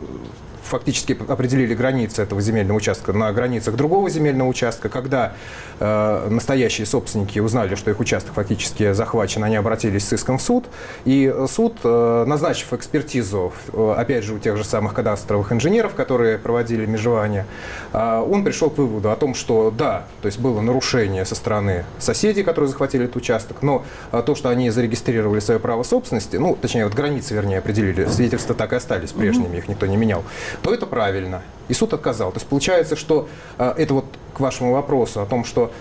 фактически 0.72 1.18
определили 1.28 1.76
границы 1.76 2.24
этого 2.24 2.42
земельного 2.42 2.78
участка 2.78 3.14
на 3.14 3.32
границах 3.32 3.76
другого 3.76 4.10
земельного 4.10 4.48
участка. 4.48 4.90
Когда 4.90 5.34
э, 5.80 6.28
настоящие 6.30 6.88
собственники 6.88 7.40
узнали, 7.40 7.76
что 7.76 7.92
их 7.92 8.00
участок 8.00 8.34
фактически 8.34 8.94
захвачен, 8.94 9.44
они 9.44 9.58
обратились 9.58 10.08
с 10.08 10.14
иском 10.14 10.38
в 10.38 10.42
суд. 10.42 10.66
И 11.06 11.34
суд, 11.48 11.78
э, 11.84 12.24
назначив 12.26 12.74
экспертизу, 12.74 13.54
э, 13.74 13.96
опять 13.98 14.24
же, 14.24 14.34
у 14.34 14.40
тех 14.40 14.58
же 14.58 14.64
самых 14.64 14.94
кадастровых 14.94 15.52
инженеров, 15.52 15.94
которые 15.94 16.38
проводили 16.38 16.86
межевание, 16.86 17.46
э, 17.94 18.26
он 18.32 18.44
пришел 18.44 18.70
к 18.70 18.78
выводу 18.78 19.12
о 19.12 19.16
том, 19.16 19.36
что 19.36 19.72
да, 19.72 20.06
то 20.22 20.28
есть 20.28 20.40
было 20.40 20.62
нарушение 20.62 21.26
со 21.26 21.36
стороны 21.36 21.86
соседей, 22.00 22.44
которые 22.44 22.70
захватили 22.70 23.06
этот 23.06 23.18
участок, 23.18 23.62
но 23.62 23.84
э, 24.12 24.24
то, 24.26 24.36
что 24.36 24.50
они 24.50 24.70
зарегистрировали 24.70 25.42
свое 25.42 25.60
право 25.60 25.84
собственности, 25.84 26.38
ну, 26.38 26.58
точнее, 26.60 26.86
вот 26.86 26.94
границы, 26.94 27.34
вернее, 27.34 27.60
определили, 27.60 28.06
свидетельства 28.06 28.56
так 28.56 28.72
и 28.72 28.78
остались 28.78 29.12
прежними, 29.12 29.58
их 29.58 29.68
никто 29.68 29.86
не 29.86 29.98
менял 29.98 30.24
то 30.62 30.74
это 30.74 30.86
правильно. 30.86 31.41
И 31.67 31.74
суд 31.74 31.93
отказал. 31.93 32.32
То 32.32 32.38
есть 32.38 32.47
получается, 32.47 32.95
что 32.95 33.28
э, 33.58 33.74
это 33.78 33.93
вот 33.93 34.06
к 34.34 34.39
вашему 34.39 34.74
вопросу 34.74 35.21
о 35.21 35.26
том, 35.26 35.45
что 35.45 35.71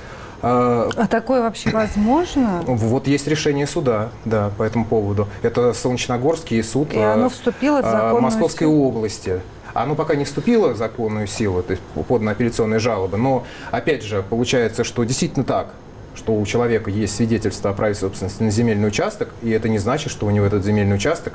а, 0.42 0.88
а 0.96 1.06
такое 1.06 1.42
вообще 1.42 1.70
возможно? 1.70 2.62
Вот 2.66 3.06
есть 3.06 3.26
решение 3.26 3.66
суда, 3.66 4.08
да, 4.24 4.50
по 4.56 4.62
этому 4.62 4.84
поводу. 4.86 5.28
Это 5.42 5.74
Солнечногорский 5.74 6.62
суд 6.62 6.92
И 6.92 6.98
оно 6.98 7.28
вступило 7.28 7.80
в 7.80 7.84
законную 7.84 8.22
Московской 8.22 8.66
силу. 8.66 8.88
области. 8.88 9.40
Оно 9.74 9.94
пока 9.94 10.14
не 10.14 10.24
вступило 10.24 10.72
в 10.72 10.76
законную 10.76 11.26
силу, 11.26 11.62
то 11.62 11.72
есть 11.72 11.82
поданы 12.08 12.30
апелляционные 12.30 12.80
жалобы, 12.80 13.16
но 13.18 13.44
опять 13.70 14.02
же 14.02 14.24
получается, 14.28 14.82
что 14.82 15.04
действительно 15.04 15.44
так. 15.44 15.74
Что 16.14 16.35
у 16.35 16.44
человека 16.44 16.90
есть 16.90 17.16
свидетельство 17.16 17.70
о 17.70 17.73
праве 17.73 17.94
собственности 17.94 18.42
на 18.42 18.51
земельный 18.51 18.88
участок, 18.88 19.31
и 19.42 19.51
это 19.51 19.68
не 19.68 19.79
значит, 19.79 20.11
что 20.12 20.27
у 20.27 20.31
него 20.31 20.46
этот 20.46 20.64
земельный 20.64 20.96
участок 20.96 21.35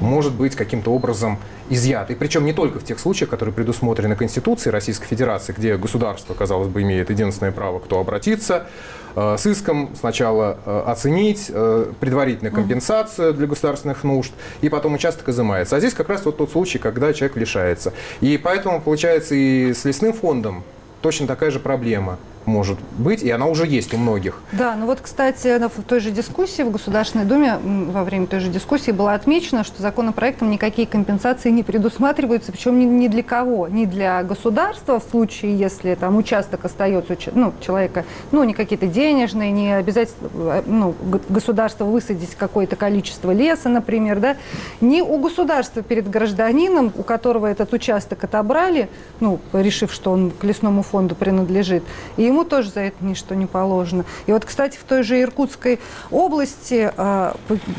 может 0.00 0.32
быть 0.32 0.56
каким-то 0.56 0.92
образом 0.92 1.38
изъят. 1.70 2.10
И 2.10 2.14
причем 2.14 2.44
не 2.44 2.52
только 2.52 2.78
в 2.78 2.84
тех 2.84 2.98
случаях, 2.98 3.30
которые 3.30 3.54
предусмотрены 3.54 4.16
Конституцией 4.16 4.72
Российской 4.72 5.06
Федерации, 5.06 5.54
где 5.56 5.76
государство, 5.76 6.34
казалось 6.34 6.68
бы, 6.68 6.82
имеет 6.82 7.10
единственное 7.10 7.52
право, 7.52 7.78
кто 7.78 8.00
обратиться, 8.00 8.66
э, 9.14 9.36
с 9.38 9.46
иском 9.46 9.90
сначала 9.98 10.58
э, 10.64 10.82
оценить 10.86 11.46
э, 11.48 11.92
предварительную 12.00 12.54
компенсацию 12.54 13.34
для 13.34 13.46
государственных 13.46 14.04
нужд, 14.04 14.32
и 14.62 14.68
потом 14.68 14.94
участок 14.94 15.28
изымается. 15.28 15.76
А 15.76 15.78
здесь 15.80 15.94
как 15.94 16.08
раз 16.08 16.24
вот 16.24 16.38
тот 16.38 16.50
случай, 16.50 16.78
когда 16.78 17.12
человек 17.12 17.36
лишается. 17.36 17.92
И 18.20 18.38
поэтому, 18.38 18.80
получается, 18.80 19.34
и 19.34 19.72
с 19.72 19.84
лесным 19.84 20.12
фондом 20.12 20.64
точно 21.02 21.26
такая 21.26 21.50
же 21.50 21.60
проблема 21.60 22.18
может 22.46 22.78
быть, 22.98 23.22
и 23.22 23.30
она 23.30 23.46
уже 23.46 23.66
есть 23.66 23.94
у 23.94 23.96
многих. 23.96 24.40
Да, 24.52 24.74
ну 24.76 24.86
вот, 24.86 25.00
кстати, 25.00 25.58
в 25.68 25.82
той 25.82 26.00
же 26.00 26.10
дискуссии 26.10 26.62
в 26.62 26.70
Государственной 26.70 27.24
Думе, 27.24 27.58
во 27.62 28.04
время 28.04 28.26
той 28.26 28.40
же 28.40 28.48
дискуссии 28.48 28.90
было 28.90 29.14
отмечено, 29.14 29.64
что 29.64 29.82
законопроектом 29.82 30.50
никакие 30.50 30.86
компенсации 30.86 31.50
не 31.50 31.62
предусматриваются, 31.62 32.52
причем 32.52 32.78
ни, 32.78 32.84
ни 32.84 33.08
для 33.08 33.22
кого, 33.22 33.68
ни 33.68 33.84
для 33.84 34.22
государства 34.22 35.00
в 35.00 35.04
случае, 35.10 35.56
если 35.56 35.94
там 35.94 36.16
участок 36.16 36.64
остается, 36.64 37.16
ну, 37.34 37.52
человека, 37.60 38.04
ну, 38.30 38.44
не 38.44 38.54
какие-то 38.54 38.86
денежные, 38.86 39.50
не 39.50 39.76
обязательно, 39.76 40.28
э, 40.34 40.62
ну, 40.66 40.94
государство 41.28 41.84
высадить 41.84 42.34
какое-то 42.34 42.76
количество 42.76 43.30
леса, 43.30 43.68
например, 43.68 44.20
да, 44.20 44.36
ни 44.80 45.00
у 45.00 45.18
государства 45.18 45.82
перед 45.82 46.08
гражданином, 46.08 46.92
у 46.96 47.02
которого 47.02 47.46
этот 47.46 47.72
участок 47.72 48.24
отобрали, 48.24 48.88
ну, 49.20 49.40
решив, 49.52 49.92
что 49.92 50.12
он 50.12 50.30
к 50.30 50.44
лесному 50.44 50.82
фонду 50.82 51.14
принадлежит, 51.14 51.84
и 52.16 52.30
ему 52.34 52.44
тоже 52.44 52.70
за 52.70 52.80
это 52.80 52.96
ничто 53.04 53.34
не 53.34 53.46
положено. 53.46 54.04
И 54.26 54.32
вот, 54.32 54.44
кстати, 54.44 54.76
в 54.76 54.82
той 54.84 55.02
же 55.02 55.20
Иркутской 55.20 55.78
области 56.10 56.92
э, 56.94 57.32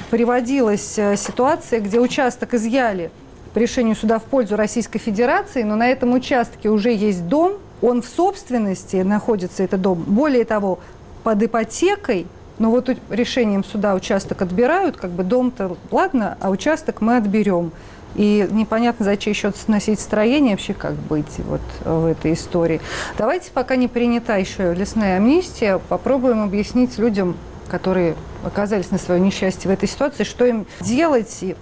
приводилась 0.09 0.97
э, 0.97 1.17
ситуация, 1.17 1.81
где 1.81 1.99
участок 1.99 2.53
изъяли 2.53 3.11
по 3.53 3.59
решению 3.59 3.95
суда 3.95 4.19
в 4.19 4.23
пользу 4.23 4.55
Российской 4.55 4.99
Федерации, 4.99 5.63
но 5.63 5.75
на 5.75 5.87
этом 5.87 6.13
участке 6.13 6.69
уже 6.69 6.93
есть 6.93 7.27
дом, 7.27 7.53
он 7.81 8.01
в 8.01 8.07
собственности 8.07 8.97
находится, 8.97 9.63
этот 9.63 9.81
дом. 9.81 10.03
Более 10.07 10.45
того, 10.45 10.79
под 11.23 11.43
ипотекой, 11.43 12.27
но 12.57 12.71
вот 12.71 12.89
решением 13.09 13.63
суда 13.63 13.93
участок 13.95 14.41
отбирают, 14.41 14.95
как 14.95 15.11
бы 15.11 15.23
дом-то 15.23 15.75
ладно, 15.91 16.37
а 16.39 16.49
участок 16.49 17.01
мы 17.01 17.17
отберем. 17.17 17.71
И 18.15 18.47
непонятно, 18.49 19.05
за 19.05 19.17
чей 19.17 19.33
счет 19.33 19.57
сносить 19.57 19.99
строение, 19.99 20.51
вообще 20.51 20.73
как 20.73 20.93
быть 20.93 21.39
вот 21.39 21.61
в 21.83 22.05
этой 22.05 22.33
истории. 22.33 22.79
Давайте, 23.17 23.51
пока 23.51 23.75
не 23.75 23.87
принята 23.87 24.37
еще 24.37 24.73
лесная 24.73 25.17
амнистия, 25.17 25.79
попробуем 25.89 26.43
объяснить 26.43 26.97
людям, 26.97 27.35
которые 27.69 28.15
оказались 28.43 28.91
на 28.91 28.97
свое 28.97 29.19
несчастье 29.19 29.69
в 29.69 29.73
этой 29.73 29.89
ситуации, 29.89 30.23
что 30.23 30.45
им 30.45 30.65
делать 30.79 31.37
и 31.41 31.55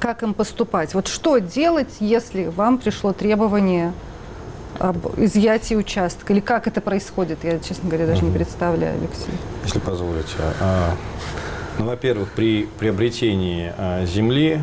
как 0.00 0.22
им 0.22 0.34
поступать. 0.34 0.92
Вот 0.94 1.06
что 1.06 1.38
делать, 1.38 1.96
если 2.00 2.46
вам 2.46 2.78
пришло 2.78 3.12
требование 3.12 3.92
об 4.78 5.18
изъятии 5.18 5.74
участка? 5.74 6.32
Или 6.32 6.40
как 6.40 6.66
это 6.66 6.80
происходит? 6.80 7.38
Я, 7.44 7.58
честно 7.60 7.88
говоря, 7.88 8.06
даже 8.06 8.24
не 8.24 8.32
представляю, 8.32 8.98
Алексей. 8.98 9.32
Если 9.64 9.78
позволите. 9.78 10.34
А, 10.60 10.94
ну, 11.78 11.86
во-первых, 11.86 12.30
при 12.32 12.68
приобретении 12.78 13.72
а, 13.76 14.04
земли 14.04 14.62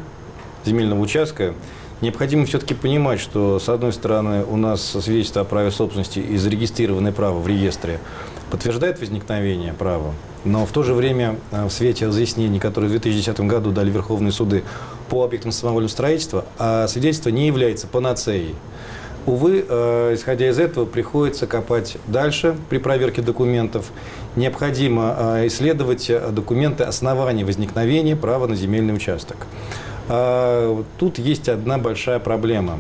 земельного 0.66 1.00
участка, 1.00 1.54
необходимо 2.02 2.46
все-таки 2.46 2.74
понимать, 2.74 3.20
что, 3.20 3.60
с 3.60 3.70
одной 3.70 3.94
стороны, 3.94 4.44
у 4.44 4.58
нас 4.58 4.84
свидетельство 4.84 5.42
о 5.42 5.46
праве 5.46 5.72
собственности 5.72 6.20
и 6.20 6.38
зарегистрированное 6.38 7.12
право 7.12 7.40
в 7.40 7.48
реестре 7.48 8.00
подтверждает 8.52 9.00
возникновение 9.00 9.74
права, 9.74 10.14
но 10.46 10.66
в 10.66 10.72
то 10.72 10.84
же 10.84 10.94
время 10.94 11.38
э, 11.52 11.66
в 11.66 11.72
свете 11.72 12.08
разъяснений, 12.08 12.60
которые 12.60 12.90
в 12.90 12.92
2010 12.92 13.40
году 13.42 13.72
дали 13.72 13.90
Верховные 13.90 14.32
суды 14.32 14.64
по 15.10 15.24
объектам 15.24 15.52
самовольного 15.52 15.90
строительства, 15.90 16.46
а 16.60 16.88
свидетельство 16.88 17.30
не 17.30 17.48
является 17.48 17.88
панацеей. 17.88 18.54
Увы, 19.26 19.66
э, 19.68 20.14
исходя 20.14 20.50
из 20.50 20.60
этого, 20.60 20.86
приходится 20.86 21.48
копать 21.48 21.98
дальше 22.08 22.56
при 22.70 22.78
проверке 22.78 23.22
документов. 23.22 23.92
Необходимо 24.36 25.16
э, 25.18 25.48
исследовать 25.48 26.12
документы 26.32 26.84
основания 26.84 27.46
возникновения 27.46 28.16
права 28.16 28.48
на 28.48 28.56
земельный 28.56 28.94
участок. 28.94 29.48
А, 30.10 30.84
тут 30.98 31.20
есть 31.20 31.50
одна 31.50 31.78
большая 31.78 32.20
проблема. 32.20 32.80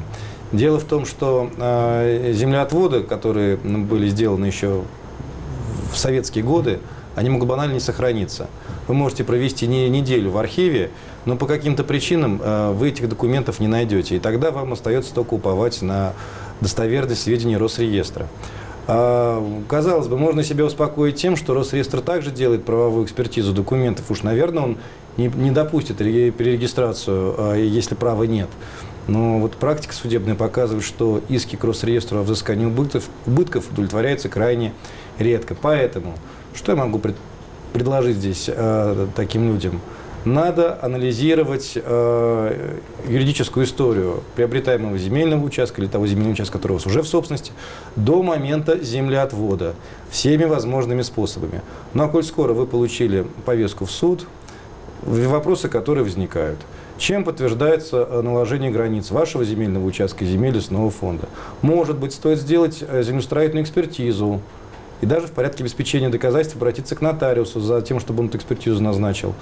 Дело 0.52 0.80
в 0.80 0.84
том, 0.84 1.06
что 1.06 1.50
а, 1.58 2.32
землеотводы, 2.32 3.04
которые 3.04 3.58
были 3.58 4.08
сделаны 4.08 4.46
еще 4.46 4.84
в 5.92 5.98
советские 5.98 6.44
годы, 6.44 6.80
они 7.16 7.30
могут 7.30 7.48
банально 7.48 7.74
не 7.74 7.80
сохраниться. 7.80 8.48
Вы 8.88 8.96
можете 8.96 9.24
провести 9.24 9.68
не 9.68 9.88
неделю 9.88 10.32
в 10.32 10.38
архиве, 10.38 10.90
но 11.26 11.36
по 11.38 11.46
каким-то 11.46 11.84
причинам 11.84 12.42
а, 12.44 12.74
вы 12.74 12.90
этих 12.90 13.08
документов 13.08 13.60
не 13.60 13.68
найдете. 13.68 14.18
И 14.18 14.20
тогда 14.20 14.52
вам 14.52 14.74
остается 14.74 15.14
только 15.14 15.36
уповать 15.36 15.82
на 15.82 16.14
достоверность 16.62 17.22
сведений 17.22 17.58
Росреестра. 17.58 18.28
Казалось 18.86 20.08
бы, 20.08 20.18
можно 20.18 20.44
себя 20.44 20.66
успокоить 20.66 21.16
тем, 21.16 21.38
что 21.38 21.54
Росреестр 21.54 22.02
также 22.02 22.32
делает 22.32 22.66
правовую 22.66 23.06
экспертизу 23.06 23.54
документов. 23.54 24.12
Уж, 24.12 24.24
наверное, 24.24 24.64
он 24.64 24.78
не, 25.17 25.28
не 25.28 25.52
допустит 25.52 25.97
перерегистрацию, 25.97 27.36
а, 27.38 27.56
если 27.56 27.95
права 27.95 28.23
нет. 28.23 28.49
Но 29.08 29.39
вот 29.39 29.54
практика 29.54 29.93
судебная 29.93 30.36
показывает, 30.36 30.86
что 30.86 31.21
иски 31.28 31.56
к 31.56 31.63
Росреестру 31.63 32.19
о 32.19 32.23
взыскании 32.23 32.65
убытков, 32.65 33.10
убытков 33.26 33.69
удовлетворяются 33.71 34.30
крайне 34.30 34.73
редко. 35.19 35.56
Поэтому, 35.56 36.13
что 36.54 36.71
я 36.71 36.78
могу 36.78 36.99
пред, 36.99 37.15
предложить 37.73 38.17
здесь 38.17 38.45
э, 38.47 39.08
таким 39.15 39.47
людям? 39.49 39.82
Надо 40.23 40.80
анализировать 40.82 41.73
э, 41.76 42.78
юридическую 43.10 43.65
историю 43.65 44.23
приобретаемого 44.38 44.97
земельного 44.97 45.43
участка 45.43 45.82
или 45.82 45.89
того 45.89 46.08
земельного 46.08 46.32
участка, 46.32 46.58
который 46.60 46.73
у 46.73 46.76
вас 46.76 46.86
уже 46.86 47.02
в 47.02 47.08
собственности, 47.08 47.52
до 47.97 48.23
момента 48.23 48.82
землеотвода 48.82 49.76
всеми 50.10 50.45
возможными 50.45 51.02
способами. 51.02 51.62
Ну 51.93 52.06
а 52.06 52.08
коль 52.08 52.23
скоро 52.23 52.54
вы 52.54 52.67
получили 52.67 53.28
повестку 53.45 53.84
в 53.84 53.91
суд, 53.91 54.26
вопросы, 55.06 55.70
которые 55.70 56.04
возникают. 56.04 56.60
Чем 56.98 57.24
подтверждается 57.24 58.08
э, 58.10 58.22
наложение 58.22 58.72
границ 58.72 59.12
вашего 59.12 59.44
земельного 59.44 59.86
участка, 59.86 60.26
земель 60.26 60.54
лесного 60.54 60.92
фонда? 60.92 61.28
Может 61.62 61.98
быть, 61.98 62.13
стоит 62.13 62.39
сделать 62.39 62.84
э, 62.88 63.04
землестроительную 63.04 63.63
экспертизу, 63.63 64.42
и 65.02 65.06
даже 65.06 65.28
в 65.28 65.32
порядке 65.32 65.63
обеспечения 65.63 66.08
доказательств 66.08 66.56
обратиться 66.56 66.96
к 66.96 67.02
нотариусу 67.02 67.60
за 67.60 67.82
тем, 67.82 68.00
чтобы 68.00 68.22
он 68.22 68.28
эту 68.28 68.38
экспертизу 68.38 68.82
назначил. 68.82 69.34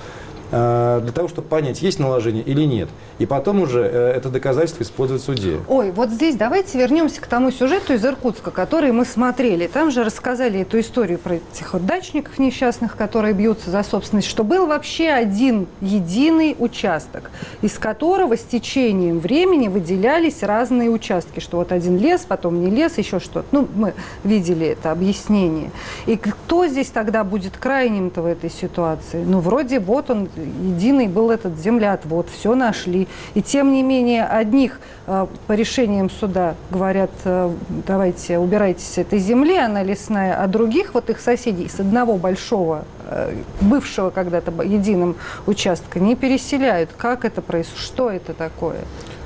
Э, 0.51 0.99
для 1.01 1.11
того, 1.13 1.29
чтобы 1.29 1.47
понять, 1.47 1.81
есть 1.81 1.99
наложение 1.99 2.43
или 2.43 2.63
нет. 2.63 2.89
И 3.19 3.25
потом 3.25 3.61
уже 3.61 3.81
э, 3.81 4.13
это 4.17 4.29
доказательство 4.29 4.83
использовать 4.83 5.21
в 5.21 5.25
суде. 5.25 5.59
Ой, 5.67 5.91
вот 5.91 6.09
здесь 6.09 6.35
давайте 6.35 6.77
вернемся 6.77 7.21
к 7.21 7.27
тому 7.27 7.51
сюжету 7.51 7.93
из 7.93 8.05
Иркутска, 8.05 8.51
который 8.51 8.91
мы 8.91 9.05
смотрели. 9.05 9.67
Там 9.67 9.91
же 9.91 10.03
рассказали 10.03 10.61
эту 10.61 10.79
историю 10.79 11.19
про 11.19 11.35
этих 11.35 11.73
вот 11.73 11.85
дачников 11.85 12.37
несчастных, 12.37 12.97
которые 12.97 13.33
бьются 13.33 13.71
за 13.71 13.83
собственность, 13.83 14.27
что 14.27 14.43
был 14.43 14.67
вообще 14.67 15.09
один 15.09 15.67
единый 15.79 16.55
участок, 16.59 17.31
из 17.61 17.77
которого 17.77 18.35
с 18.35 18.43
течением 18.43 19.19
времени 19.19 19.69
выделялись 19.69 20.43
разные 20.43 20.89
участки, 20.89 21.39
что 21.39 21.57
вот 21.57 21.71
один 21.71 21.97
лес, 21.97 22.25
потом 22.27 22.59
не 22.59 22.69
лес, 22.69 22.97
еще 22.97 23.19
что-то. 23.19 23.45
Ну, 23.51 23.67
мы 23.73 23.93
видели 24.25 24.67
это 24.67 24.91
объяснение. 24.91 25.71
И 26.07 26.17
кто 26.17 26.67
здесь 26.67 26.89
тогда 26.89 27.23
будет 27.23 27.55
крайним-то 27.57 28.21
в 28.21 28.25
этой 28.25 28.49
ситуации? 28.49 29.23
Ну, 29.23 29.39
вроде 29.39 29.79
вот 29.79 30.09
он 30.09 30.27
единый 30.41 31.07
был 31.07 31.31
этот 31.31 31.57
землеотвод, 31.57 32.29
все 32.29 32.55
нашли. 32.55 33.07
И 33.33 33.41
тем 33.41 33.71
не 33.71 33.83
менее, 33.83 34.25
одних 34.25 34.79
э, 35.07 35.27
по 35.47 35.53
решениям 35.53 36.09
суда 36.09 36.55
говорят, 36.69 37.11
э, 37.23 37.51
давайте 37.87 38.37
убирайтесь 38.37 38.87
с 38.87 38.97
этой 38.97 39.19
земли, 39.19 39.57
она 39.57 39.83
лесная, 39.83 40.41
а 40.41 40.47
других, 40.47 40.93
вот 40.93 41.09
их 41.09 41.19
соседей, 41.19 41.69
с 41.69 41.79
одного 41.79 42.17
большого, 42.17 42.85
э, 43.05 43.33
бывшего 43.61 44.09
когда-то 44.09 44.51
единым 44.63 45.15
участка, 45.45 45.99
не 45.99 46.15
переселяют. 46.15 46.91
Как 46.97 47.25
это 47.25 47.41
происходит? 47.41 47.81
Что 47.81 48.09
это 48.09 48.33
такое? 48.33 48.77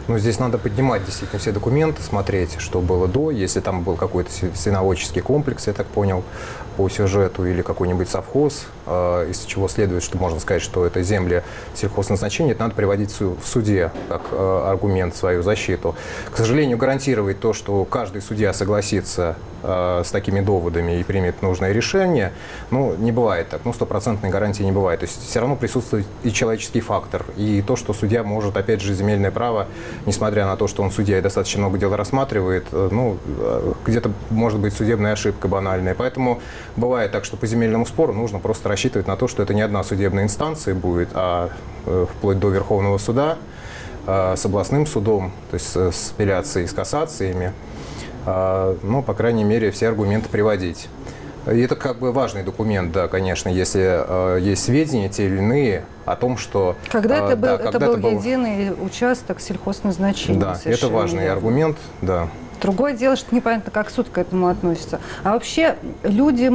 Ну, 0.07 0.19
здесь 0.19 0.37
надо 0.37 0.59
поднимать 0.59 1.03
действительно 1.03 1.39
все 1.39 1.51
документы, 1.51 2.03
смотреть, 2.03 2.57
что 2.59 2.79
было 2.79 3.07
до, 3.07 3.31
если 3.31 3.59
там 3.59 3.81
был 3.81 3.95
какой-то 3.95 4.29
свиноводческий 4.53 5.21
комплекс, 5.21 5.65
я 5.65 5.73
так 5.73 5.87
понял, 5.87 6.23
по 6.75 6.89
сюжету, 6.89 7.45
или 7.45 7.61
какой-нибудь 7.61 8.09
совхоз, 8.09 8.67
э, 8.85 9.27
из 9.29 9.41
чего 9.45 9.67
следует, 9.67 10.03
что 10.03 10.17
можно 10.17 10.39
сказать, 10.39 10.61
что 10.61 10.85
это 10.85 11.01
земли 11.03 11.43
сельхозназначения, 11.73 12.51
это 12.51 12.63
надо 12.63 12.75
приводить 12.75 13.11
в 13.19 13.45
суде 13.45 13.91
как 14.09 14.21
э, 14.31 14.63
аргумент 14.67 15.15
в 15.15 15.17
свою 15.17 15.43
защиту. 15.43 15.95
К 16.31 16.37
сожалению, 16.37 16.77
гарантировать 16.77 17.39
то, 17.39 17.53
что 17.53 17.83
каждый 17.85 18.21
судья 18.21 18.53
согласится 18.53 19.35
э, 19.63 20.03
с 20.05 20.11
такими 20.11 20.41
доводами 20.41 20.99
и 20.99 21.03
примет 21.03 21.41
нужное 21.41 21.71
решение, 21.71 22.31
ну, 22.71 22.95
не 22.95 23.11
бывает 23.11 23.49
так, 23.49 23.61
ну, 23.65 23.73
стопроцентной 23.73 24.29
гарантии 24.29 24.63
не 24.63 24.71
бывает. 24.71 24.99
То 24.99 25.05
есть 25.05 25.27
все 25.27 25.39
равно 25.39 25.55
присутствует 25.55 26.05
и 26.23 26.31
человеческий 26.31 26.81
фактор, 26.81 27.25
и 27.37 27.63
то, 27.65 27.75
что 27.75 27.93
судья 27.93 28.23
может, 28.23 28.57
опять 28.57 28.81
же, 28.81 28.93
земельное 28.93 29.31
право 29.31 29.67
несмотря 30.05 30.45
на 30.45 30.55
то, 30.55 30.67
что 30.67 30.83
он 30.83 30.91
судья 30.91 31.17
и 31.17 31.21
достаточно 31.21 31.61
много 31.61 31.77
дел 31.77 31.95
рассматривает, 31.95 32.65
ну, 32.71 33.17
где-то 33.85 34.11
может 34.29 34.59
быть 34.59 34.73
судебная 34.73 35.13
ошибка 35.13 35.47
банальная. 35.47 35.95
Поэтому 35.95 36.41
бывает 36.75 37.11
так, 37.11 37.25
что 37.25 37.37
по 37.37 37.47
земельному 37.47 37.85
спору 37.85 38.13
нужно 38.13 38.39
просто 38.39 38.69
рассчитывать 38.69 39.07
на 39.07 39.15
то, 39.15 39.27
что 39.27 39.43
это 39.43 39.53
не 39.53 39.61
одна 39.61 39.83
судебная 39.83 40.23
инстанция 40.23 40.75
будет, 40.75 41.09
а 41.13 41.49
э, 41.85 42.05
вплоть 42.09 42.39
до 42.39 42.49
Верховного 42.49 42.97
суда, 42.97 43.37
э, 44.07 44.35
с 44.35 44.45
областным 44.45 44.85
судом, 44.85 45.31
то 45.51 45.55
есть 45.55 45.67
с, 45.67 46.11
апелляцией, 46.11 46.67
с 46.67 46.73
кассациями. 46.73 47.53
Э, 48.25 48.75
ну, 48.81 49.01
по 49.01 49.13
крайней 49.13 49.43
мере, 49.43 49.71
все 49.71 49.87
аргументы 49.87 50.29
приводить. 50.29 50.87
И 51.51 51.59
это 51.59 51.75
как 51.75 51.99
бы 51.99 52.11
важный 52.11 52.41
документ, 52.41 52.91
да, 52.91 53.07
конечно, 53.07 53.49
если 53.49 54.37
э, 54.37 54.39
есть 54.41 54.63
сведения 54.63 55.09
те 55.09 55.27
или 55.27 55.37
иные 55.37 55.85
о 56.05 56.15
том, 56.15 56.37
что... 56.37 56.75
Когда 56.91 57.19
э, 57.19 57.25
это 57.25 57.35
был, 57.35 57.47
да, 57.47 57.55
это 57.55 57.71
когда 57.71 57.93
был 57.93 58.09
единый 58.09 58.73
участок 58.83 59.39
сельхозназначения. 59.39 60.39
Да, 60.39 60.59
это 60.63 60.87
важный 60.87 61.23
верно. 61.23 61.33
аргумент, 61.33 61.77
да. 62.01 62.29
Другое 62.61 62.93
дело, 62.93 63.15
что 63.15 63.33
непонятно, 63.35 63.71
как 63.71 63.89
суд 63.89 64.07
к 64.09 64.17
этому 64.17 64.47
относится. 64.47 64.99
А 65.23 65.33
вообще, 65.33 65.75
люди, 66.03 66.51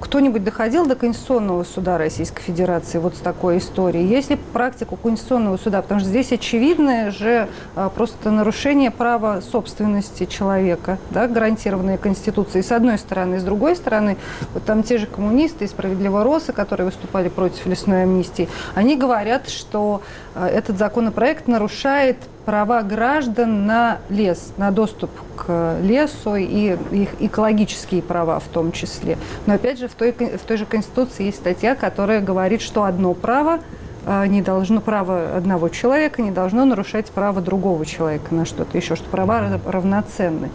кто-нибудь 0.00 0.44
доходил 0.44 0.86
до 0.86 0.94
Конституционного 0.94 1.64
суда 1.64 1.98
Российской 1.98 2.42
Федерации 2.42 2.98
вот 2.98 3.16
с 3.16 3.18
такой 3.18 3.58
историей? 3.58 4.06
Есть 4.06 4.30
ли 4.30 4.36
практика 4.52 4.96
Конституционного 4.96 5.56
суда? 5.56 5.82
Потому 5.82 6.00
что 6.00 6.08
здесь 6.08 6.32
очевидное 6.32 7.10
же 7.10 7.48
а, 7.76 7.88
просто 7.88 8.30
нарушение 8.30 8.90
права 8.90 9.40
собственности 9.40 10.26
человека, 10.26 10.98
да, 11.10 11.26
гарантированное 11.28 11.98
Конституцией, 11.98 12.62
с 12.62 12.72
одной 12.72 12.98
стороны. 12.98 13.40
С 13.40 13.44
другой 13.44 13.76
стороны, 13.76 14.16
вот 14.52 14.64
там 14.64 14.82
те 14.82 14.98
же 14.98 15.06
коммунисты 15.06 15.64
и 15.64 15.68
справедливоросы, 15.68 16.52
которые 16.52 16.86
выступали 16.86 17.28
против 17.28 17.66
лесной 17.66 18.02
амнистии, 18.02 18.48
они 18.74 18.96
говорят, 18.96 19.48
что 19.48 20.02
а, 20.34 20.48
этот 20.48 20.78
законопроект 20.78 21.48
нарушает 21.48 22.16
права 22.44 22.82
граждан 22.82 23.66
на 23.66 23.98
лес, 24.10 24.52
на 24.56 24.70
доступ 24.70 25.10
к 25.36 25.76
лесу 25.82 26.36
и 26.36 26.76
их 26.92 27.08
экологические 27.20 28.02
права 28.02 28.38
в 28.38 28.48
том 28.48 28.72
числе. 28.72 29.18
Но 29.46 29.54
опять 29.54 29.78
же 29.78 29.88
в 29.88 29.94
той, 29.94 30.12
в 30.12 30.46
той 30.46 30.56
же 30.56 30.66
Конституции 30.66 31.24
есть 31.24 31.38
статья, 31.38 31.74
которая 31.74 32.20
говорит, 32.20 32.60
что 32.60 32.84
одно 32.84 33.14
право 33.14 33.60
а, 34.06 34.26
не 34.26 34.42
должно, 34.42 34.80
право 34.80 35.36
одного 35.36 35.68
человека 35.68 36.20
не 36.20 36.30
должно 36.30 36.64
нарушать 36.64 37.06
право 37.06 37.40
другого 37.40 37.86
человека 37.86 38.34
на 38.34 38.44
что-то 38.44 38.76
еще, 38.76 38.96
что 38.96 39.08
права 39.08 39.60
равноценны. 39.64 40.50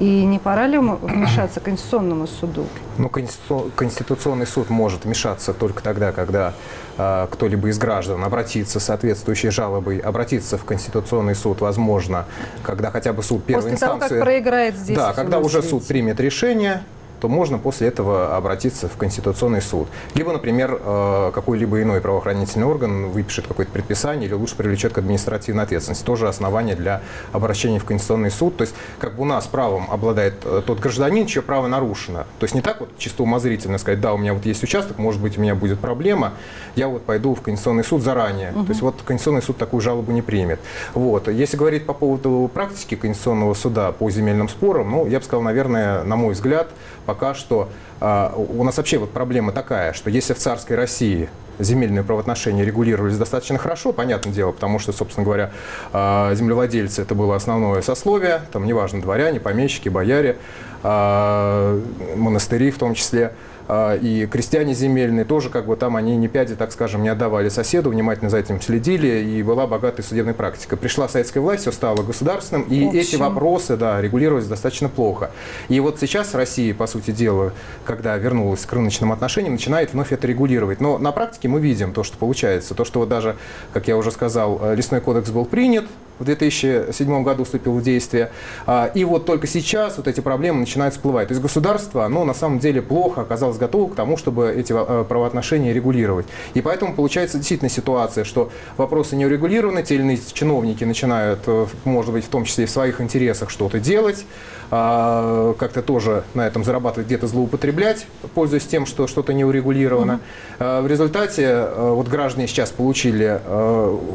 И 0.00 0.24
не 0.24 0.38
пора 0.38 0.66
ли 0.66 0.78
вмешаться 0.78 1.60
Конституционному 1.60 2.26
суду? 2.26 2.66
Ну, 2.98 3.08
Конститу- 3.08 3.70
Конституционный 3.76 4.46
суд 4.46 4.68
может 4.70 5.04
вмешаться 5.04 5.52
только 5.52 5.82
тогда, 5.82 6.10
когда 6.10 6.48
э, 6.48 6.52
кто-либо 6.96 7.68
из 7.68 7.78
граждан 7.78 8.22
обратится 8.24 8.78
с 8.80 8.84
соответствующей 8.84 9.50
жалобой, 9.50 9.98
обратиться 9.98 10.56
в 10.58 10.64
Конституционный 10.64 11.34
суд, 11.34 11.60
возможно, 11.60 12.26
когда 12.62 12.90
хотя 12.90 13.12
бы 13.12 13.22
суд 13.22 13.44
первой 13.44 13.62
После 13.62 13.76
того, 13.78 13.94
инстанции... 13.94 14.16
как 14.16 14.24
проиграет 14.24 14.76
здесь 14.76 14.96
Да, 14.96 15.12
когда 15.12 15.38
уже 15.38 15.60
ведь. 15.60 15.70
суд 15.70 15.84
примет 15.86 16.20
решение, 16.20 16.82
то 17.20 17.28
можно 17.28 17.58
после 17.58 17.88
этого 17.88 18.36
обратиться 18.36 18.88
в 18.88 18.96
Конституционный 18.96 19.62
суд. 19.62 19.88
Либо, 20.14 20.32
например, 20.32 20.78
э, 20.80 21.30
какой-либо 21.34 21.82
иной 21.82 22.00
правоохранительный 22.00 22.66
орган 22.66 23.10
выпишет 23.10 23.46
какое-то 23.46 23.72
предписание 23.72 24.26
или 24.26 24.34
лучше 24.34 24.56
привлечет 24.56 24.92
к 24.92 24.98
административной 24.98 25.64
ответственности. 25.64 26.04
Тоже 26.04 26.28
основание 26.28 26.76
для 26.76 27.02
обращения 27.32 27.78
в 27.78 27.84
Конституционный 27.84 28.30
суд. 28.30 28.56
То 28.56 28.62
есть, 28.62 28.74
как 28.98 29.16
бы 29.16 29.22
у 29.22 29.24
нас 29.24 29.46
правом 29.46 29.86
обладает 29.90 30.34
э, 30.44 30.62
тот 30.66 30.80
гражданин, 30.80 31.26
чье 31.26 31.42
право 31.42 31.66
нарушено. 31.66 32.26
То 32.38 32.44
есть 32.44 32.54
не 32.54 32.60
так 32.60 32.80
вот 32.80 32.90
чисто 32.98 33.22
умозрительно 33.22 33.78
сказать, 33.78 34.00
да, 34.00 34.12
у 34.12 34.18
меня 34.18 34.34
вот 34.34 34.44
есть 34.46 34.62
участок, 34.62 34.98
может 34.98 35.20
быть, 35.20 35.38
у 35.38 35.40
меня 35.40 35.54
будет 35.54 35.80
проблема, 35.80 36.32
я 36.76 36.88
вот 36.88 37.02
пойду 37.04 37.34
в 37.34 37.40
Конституционный 37.40 37.84
суд 37.84 38.02
заранее. 38.02 38.52
Мгм. 38.52 38.66
То 38.66 38.70
есть 38.70 38.82
вот 38.82 39.02
Конституционный 39.04 39.42
суд 39.42 39.56
такую 39.56 39.80
жалобу 39.80 40.12
не 40.12 40.22
примет. 40.22 40.60
Вот. 40.94 41.28
Если 41.28 41.56
говорить 41.56 41.86
по 41.86 41.94
поводу 41.94 42.50
практики 42.52 42.94
Конституционного 42.96 43.54
суда 43.54 43.92
по 43.92 44.10
земельным 44.10 44.48
спорам, 44.48 44.90
ну, 44.90 45.06
я 45.06 45.18
бы 45.18 45.24
сказал, 45.24 45.42
наверное, 45.42 46.02
на 46.04 46.16
мой 46.16 46.34
взгляд, 46.34 46.68
пока 47.14 47.32
что 47.34 47.68
а, 48.00 48.34
у 48.36 48.64
нас 48.64 48.76
вообще 48.76 48.98
вот 48.98 49.12
проблема 49.12 49.52
такая, 49.52 49.92
что 49.92 50.10
если 50.10 50.34
в 50.34 50.38
царской 50.38 50.76
России 50.76 51.28
земельные 51.60 52.02
правоотношения 52.02 52.64
регулировались 52.64 53.16
достаточно 53.16 53.56
хорошо, 53.56 53.92
понятное 53.92 54.32
дело, 54.32 54.50
потому 54.50 54.80
что, 54.80 54.92
собственно 54.92 55.24
говоря, 55.24 55.52
а, 55.92 56.34
землевладельцы 56.34 57.02
это 57.02 57.14
было 57.14 57.36
основное 57.36 57.82
сословие, 57.82 58.42
там 58.52 58.66
неважно, 58.66 59.00
дворяне, 59.00 59.38
помещики, 59.38 59.88
бояре, 59.88 60.38
а, 60.82 61.80
монастыри 62.16 62.72
в 62.72 62.78
том 62.78 62.94
числе, 62.94 63.32
и 63.68 64.28
крестьяне 64.30 64.74
земельные 64.74 65.24
тоже, 65.24 65.48
как 65.48 65.66
бы 65.66 65.76
там 65.76 65.96
они 65.96 66.16
ни 66.16 66.26
пяди, 66.26 66.54
так 66.54 66.72
скажем, 66.72 67.02
не 67.02 67.08
отдавали 67.08 67.48
соседу, 67.48 67.90
внимательно 67.90 68.30
за 68.30 68.38
этим 68.38 68.60
следили, 68.60 69.22
и 69.24 69.42
была 69.42 69.66
богатая 69.66 70.02
судебная 70.02 70.34
практика. 70.34 70.76
Пришла 70.76 71.08
советская 71.08 71.42
власть, 71.42 71.62
все 71.62 71.72
стало 71.72 72.02
государственным, 72.02 72.64
и 72.64 72.96
эти 72.96 73.16
вопросы, 73.16 73.76
да, 73.76 74.00
регулировались 74.00 74.46
достаточно 74.46 74.88
плохо. 74.88 75.30
И 75.68 75.80
вот 75.80 75.98
сейчас 75.98 76.34
Россия, 76.34 76.74
по 76.74 76.86
сути 76.86 77.10
дела, 77.10 77.52
когда 77.84 78.16
вернулась 78.16 78.66
к 78.66 78.72
рыночным 78.72 79.12
отношениям, 79.12 79.54
начинает 79.54 79.92
вновь 79.92 80.12
это 80.12 80.26
регулировать. 80.26 80.80
Но 80.80 80.98
на 80.98 81.12
практике 81.12 81.48
мы 81.48 81.60
видим 81.60 81.92
то, 81.92 82.02
что 82.02 82.18
получается. 82.18 82.74
То, 82.74 82.84
что 82.84 83.00
вот 83.00 83.08
даже, 83.08 83.36
как 83.72 83.88
я 83.88 83.96
уже 83.96 84.10
сказал, 84.10 84.60
э, 84.62 84.74
лесной 84.74 85.00
кодекс 85.00 85.30
был 85.30 85.44
принят, 85.44 85.86
в 86.18 86.24
2007 86.24 87.22
году 87.22 87.44
вступил 87.44 87.72
в 87.72 87.82
действие. 87.82 88.30
А, 88.66 88.90
И 88.94 89.04
вот 89.04 89.26
только 89.26 89.46
сейчас 89.46 89.96
вот 89.96 90.08
эти 90.08 90.20
проблемы 90.20 90.60
начинают 90.60 90.94
всплывать. 90.94 91.28
То 91.28 91.32
есть 91.32 91.42
государство, 91.42 92.04
оно 92.04 92.24
на 92.24 92.34
самом 92.34 92.58
деле 92.58 92.82
плохо 92.82 93.22
оказалось 93.22 93.58
готово 93.58 93.90
к 93.92 93.94
тому, 93.94 94.16
чтобы 94.16 94.52
эти 94.56 94.72
э, 94.72 95.04
правоотношения 95.04 95.72
регулировать. 95.72 96.26
И 96.54 96.60
поэтому 96.60 96.94
получается 96.94 97.38
действительно 97.38 97.70
ситуация, 97.70 98.24
что 98.24 98.50
вопросы 98.76 99.16
не 99.16 99.26
урегулированы, 99.26 99.82
те 99.82 99.94
или 99.96 100.02
иные 100.02 100.18
чиновники 100.32 100.84
начинают, 100.84 101.40
э, 101.46 101.66
может 101.84 102.12
быть, 102.12 102.24
в 102.24 102.28
том 102.28 102.44
числе 102.44 102.64
и 102.64 102.66
в 102.66 102.70
своих 102.70 103.00
интересах 103.00 103.50
что-то 103.50 103.80
делать, 103.80 104.24
а, 104.63 104.63
как-то 104.70 105.82
тоже 105.82 106.24
на 106.34 106.46
этом 106.46 106.64
зарабатывать, 106.64 107.06
где-то 107.06 107.26
злоупотреблять, 107.26 108.06
пользуясь 108.34 108.64
тем, 108.66 108.86
что 108.86 109.06
что-то 109.06 109.32
не 109.32 109.44
урегулировано. 109.44 110.20
А, 110.58 110.80
В 110.82 110.86
результате 110.86 111.42
э, 111.44 111.90
вот 111.94 112.08
граждане 112.08 112.46
сейчас 112.46 112.70
получили 112.70 113.40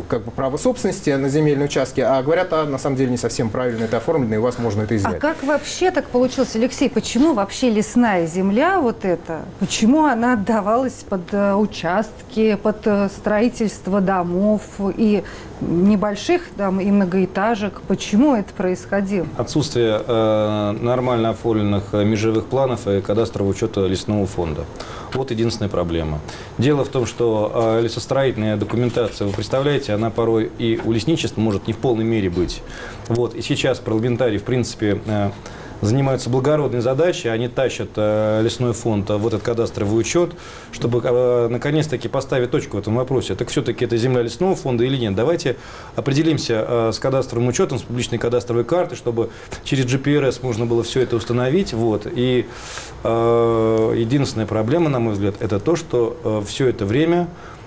как 0.07 0.23
бы 0.23 0.31
право 0.31 0.57
собственности 0.57 1.09
на 1.11 1.29
земельные 1.29 1.65
участки, 1.65 2.01
а 2.01 2.21
говорят, 2.21 2.51
а 2.53 2.65
на 2.65 2.77
самом 2.77 2.95
деле 2.97 3.11
не 3.11 3.17
совсем 3.17 3.49
правильно 3.49 3.83
это 3.85 3.97
оформлено, 3.97 4.35
и 4.35 4.37
у 4.37 4.41
вас 4.41 4.57
можно 4.59 4.81
это 4.83 4.93
А 4.93 4.97
изъять. 4.97 5.19
как 5.19 5.43
вообще 5.43 5.91
так 5.91 6.07
получилось, 6.07 6.55
Алексей? 6.55 6.89
Почему 6.89 7.33
вообще 7.33 7.69
лесная 7.69 8.25
земля 8.27 8.79
вот 8.79 9.05
эта, 9.05 9.41
почему 9.59 10.05
она 10.05 10.33
отдавалась 10.33 11.05
под 11.07 11.21
э, 11.33 11.53
участки, 11.53 12.55
под 12.61 12.85
э, 12.85 13.09
строительство 13.15 14.01
домов 14.01 14.61
и 14.97 15.23
небольших 15.61 16.49
там 16.55 16.79
и 16.79 16.89
многоэтажек? 16.91 17.81
Почему 17.87 18.35
это 18.35 18.53
происходило? 18.53 19.27
Отсутствие 19.37 20.01
э, 20.05 20.77
нормально 20.79 21.29
оформленных 21.31 21.93
э, 21.93 22.03
межевых 22.03 22.45
планов 22.45 22.87
и 22.87 23.01
кадастрового 23.01 23.51
учета 23.51 23.85
лесного 23.85 24.25
фонда. 24.25 24.65
Вот 25.13 25.31
единственная 25.31 25.69
проблема. 25.69 26.19
Дело 26.57 26.85
в 26.85 26.89
том, 26.89 27.05
что 27.05 27.77
э, 27.79 27.81
лесостроительная 27.81 28.57
документация, 28.57 29.27
вы 29.27 29.33
представляете, 29.33 29.93
она 29.93 30.09
порой 30.09 30.51
и 30.57 30.79
у 30.83 30.91
лесничества 30.91 31.41
может 31.41 31.67
не 31.67 31.73
в 31.73 31.77
полной 31.77 32.03
мере 32.03 32.29
быть. 32.29 32.61
Вот. 33.07 33.35
И 33.35 33.41
сейчас 33.41 33.79
парламентарии, 33.79 34.37
в 34.37 34.43
принципе, 34.43 35.01
э, 35.05 35.31
занимаются 35.81 36.29
благородной 36.29 36.81
задачей, 36.81 37.29
они 37.29 37.47
тащат 37.47 37.89
э, 37.95 38.41
лесной 38.43 38.73
фонд 38.73 39.09
э, 39.09 39.15
в 39.15 39.27
этот 39.27 39.41
кадастровый 39.41 39.99
учет, 39.99 40.31
чтобы 40.71 41.01
э, 41.03 41.47
наконец-таки 41.49 42.07
поставить 42.07 42.51
точку 42.51 42.77
в 42.77 42.79
этом 42.79 42.95
вопросе. 42.95 43.35
Так 43.35 43.49
все-таки 43.49 43.85
это 43.85 43.97
земля 43.97 44.21
лесного 44.21 44.55
фонда 44.55 44.83
или 44.83 44.97
нет? 44.97 45.15
Давайте 45.15 45.55
определимся 45.95 46.65
э, 46.67 46.91
с 46.93 46.99
кадастровым 46.99 47.47
учетом, 47.47 47.79
с 47.79 47.83
публичной 47.83 48.17
кадастровой 48.17 48.63
картой, 48.63 48.97
чтобы 48.97 49.29
через 49.63 49.85
GPRS 49.85 50.39
можно 50.41 50.65
было 50.65 50.83
все 50.83 51.01
это 51.01 51.15
установить. 51.15 51.73
Вот. 51.73 52.07
И 52.11 52.45
э, 53.03 53.93
единственная 53.97 54.47
проблема, 54.47 54.89
на 54.89 54.99
мой 54.99 55.13
взгляд, 55.13 55.35
это 55.39 55.59
то, 55.59 55.75
что 55.75 56.43
все 56.45 56.67
это 56.67 56.85
время 56.85 57.27
э, 57.27 57.58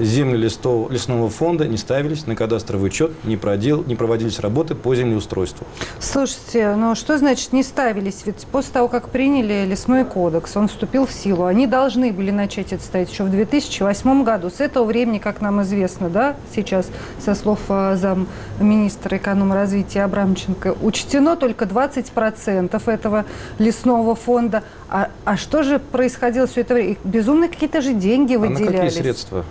земли 0.00 0.36
листов- 0.36 0.90
лесного 0.90 1.28
фонда 1.28 1.66
не 1.66 1.76
ставились 1.76 2.26
на 2.26 2.34
кадастровый 2.34 2.88
учет, 2.88 3.12
не, 3.24 3.36
продел, 3.36 3.84
не 3.84 3.94
проводились 3.94 4.38
работы 4.38 4.74
по 4.74 4.94
землеустройству. 4.94 5.66
Слушайте, 6.00 6.74
ну 6.76 6.94
что 6.94 7.18
значит 7.18 7.52
не 7.52 7.62
ставились? 7.62 8.22
Ведь 8.24 8.46
после 8.50 8.72
того, 8.72 8.88
как 8.88 9.10
приняли 9.10 9.66
лесной 9.66 10.04
кодекс, 10.04 10.56
он 10.56 10.68
вступил 10.68 11.06
в 11.06 11.12
силу, 11.12 11.44
они 11.44 11.66
должны 11.66 12.12
были 12.12 12.30
начать 12.30 12.72
это 12.72 12.82
ставить 12.82 13.10
еще 13.10 13.24
в 13.24 13.30
2008 13.30 14.24
году. 14.24 14.50
С 14.50 14.60
этого 14.60 14.84
времени, 14.84 15.18
как 15.18 15.40
нам 15.40 15.62
известно, 15.62 16.08
да, 16.08 16.36
сейчас, 16.54 16.88
со 17.18 17.34
слов 17.34 17.60
э, 17.68 17.96
замминистра 17.96 19.16
экономразвития 19.16 20.04
Абрамченко, 20.04 20.76
учтено 20.80 21.36
только 21.36 21.64
20% 21.64 22.90
этого 22.90 23.24
лесного 23.58 24.14
фонда. 24.14 24.62
А, 24.88 25.10
а 25.24 25.36
что 25.36 25.62
же 25.62 25.78
происходило 25.78 26.46
все 26.46 26.62
это 26.62 26.74
время? 26.74 26.92
И 26.92 26.96
Безумно 27.04 27.48
какие-то 27.48 27.80
же 27.80 27.94
деньги 27.98 28.34
А 28.34 28.38
на 28.40 28.48
какие 28.48 28.66
выделялись. 28.66 28.94
средства 28.94 29.44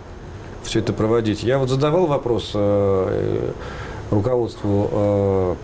все 0.63 0.79
это 0.79 0.93
проводить? 0.93 1.43
Я 1.43 1.59
вот 1.59 1.69
задавал 1.69 2.07
вопрос 2.07 2.51
э, 2.53 3.51
руководству 4.11 4.89
э, 4.91 5.55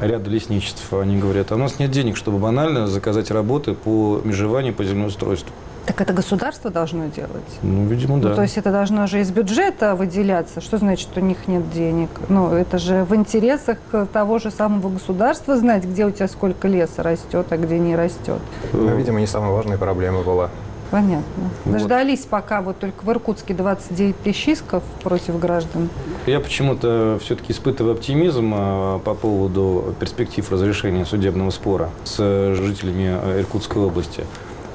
ряда 0.00 0.30
лесничеств. 0.30 0.92
Они 0.92 1.18
говорят, 1.18 1.52
а 1.52 1.54
у 1.54 1.58
нас 1.58 1.78
нет 1.78 1.90
денег, 1.90 2.16
чтобы 2.16 2.38
банально 2.38 2.86
заказать 2.86 3.30
работы 3.30 3.74
по 3.74 4.20
межеванию, 4.24 4.74
по 4.74 4.84
землеустройству. 4.84 5.52
Так 5.86 6.00
это 6.02 6.12
государство 6.12 6.70
должно 6.70 7.06
делать? 7.06 7.30
Ну, 7.62 7.86
видимо, 7.86 8.18
да. 8.18 8.28
Ну, 8.28 8.34
то 8.36 8.42
есть 8.42 8.56
это 8.58 8.70
должно 8.70 9.06
же 9.06 9.20
из 9.20 9.30
бюджета 9.30 9.94
выделяться. 9.96 10.60
Что 10.60 10.78
значит, 10.78 11.08
у 11.16 11.20
них 11.20 11.48
нет 11.48 11.70
денег? 11.72 12.10
Ну, 12.28 12.52
это 12.52 12.78
же 12.78 13.04
в 13.04 13.14
интересах 13.14 13.78
того 14.12 14.38
же 14.38 14.50
самого 14.50 14.90
государства 14.90 15.56
знать, 15.56 15.84
где 15.84 16.04
у 16.06 16.10
тебя 16.10 16.28
сколько 16.28 16.68
леса 16.68 17.02
растет, 17.02 17.46
а 17.50 17.56
где 17.56 17.78
не 17.78 17.96
растет. 17.96 18.40
Ну, 18.72 18.94
видимо, 18.94 19.20
не 19.20 19.26
самая 19.26 19.50
важная 19.50 19.78
проблема 19.78 20.22
была. 20.22 20.50
Понятно. 20.90 21.50
Вот. 21.64 21.72
Дождались, 21.72 22.20
пока 22.20 22.62
вот 22.62 22.78
только 22.78 23.04
в 23.04 23.10
Иркутске 23.10 23.54
29 23.54 24.16
тысяч 24.22 24.48
исков 24.48 24.82
против 25.02 25.38
граждан. 25.38 25.88
Я 26.26 26.40
почему-то 26.40 27.18
все-таки 27.22 27.52
испытываю 27.52 27.94
оптимизм 27.94 28.52
а, 28.54 28.98
по 28.98 29.14
поводу 29.14 29.94
перспектив 30.00 30.50
разрешения 30.50 31.04
судебного 31.04 31.50
спора 31.50 31.90
с 32.04 32.16
жителями 32.54 33.08
а, 33.10 33.40
Иркутской 33.40 33.82
области. 33.82 34.24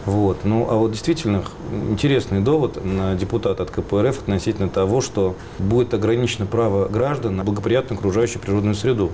Вот. 0.06 0.40
Ну, 0.44 0.68
а 0.70 0.76
вот 0.76 0.92
действительно 0.92 1.44
интересный 1.90 2.40
довод 2.40 2.84
на 2.86 3.16
депутата 3.16 3.64
от 3.64 3.72
КПРФ 3.72 4.20
относительно 4.20 4.70
того, 4.70 5.02
что 5.02 5.36
будет 5.58 5.94
ограничено 5.94 6.46
право 6.46 6.88
граждан 6.88 7.36
на 7.36 7.44
благоприятную 7.44 7.98
окружающую 7.98 8.40
природную 8.42 8.76
среду. 8.76 9.12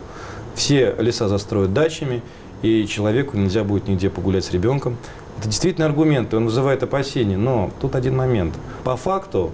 Все 0.54 0.94
леса 1.00 1.30
застроят 1.30 1.74
дачами, 1.74 2.22
и 2.62 2.86
человеку 2.86 3.38
нельзя 3.38 3.64
будет 3.64 3.88
нигде 3.88 4.10
погулять 4.10 4.46
с 4.46 4.52
ребенком. 4.52 4.98
Это 5.42 5.50
действительно 5.50 5.88
аргумент, 5.88 6.34
и 6.34 6.36
он 6.36 6.46
вызывает 6.46 6.84
опасения. 6.84 7.36
Но 7.36 7.72
тут 7.82 7.96
один 7.96 8.16
момент. 8.16 8.54
По 8.84 8.96
факту 8.96 9.50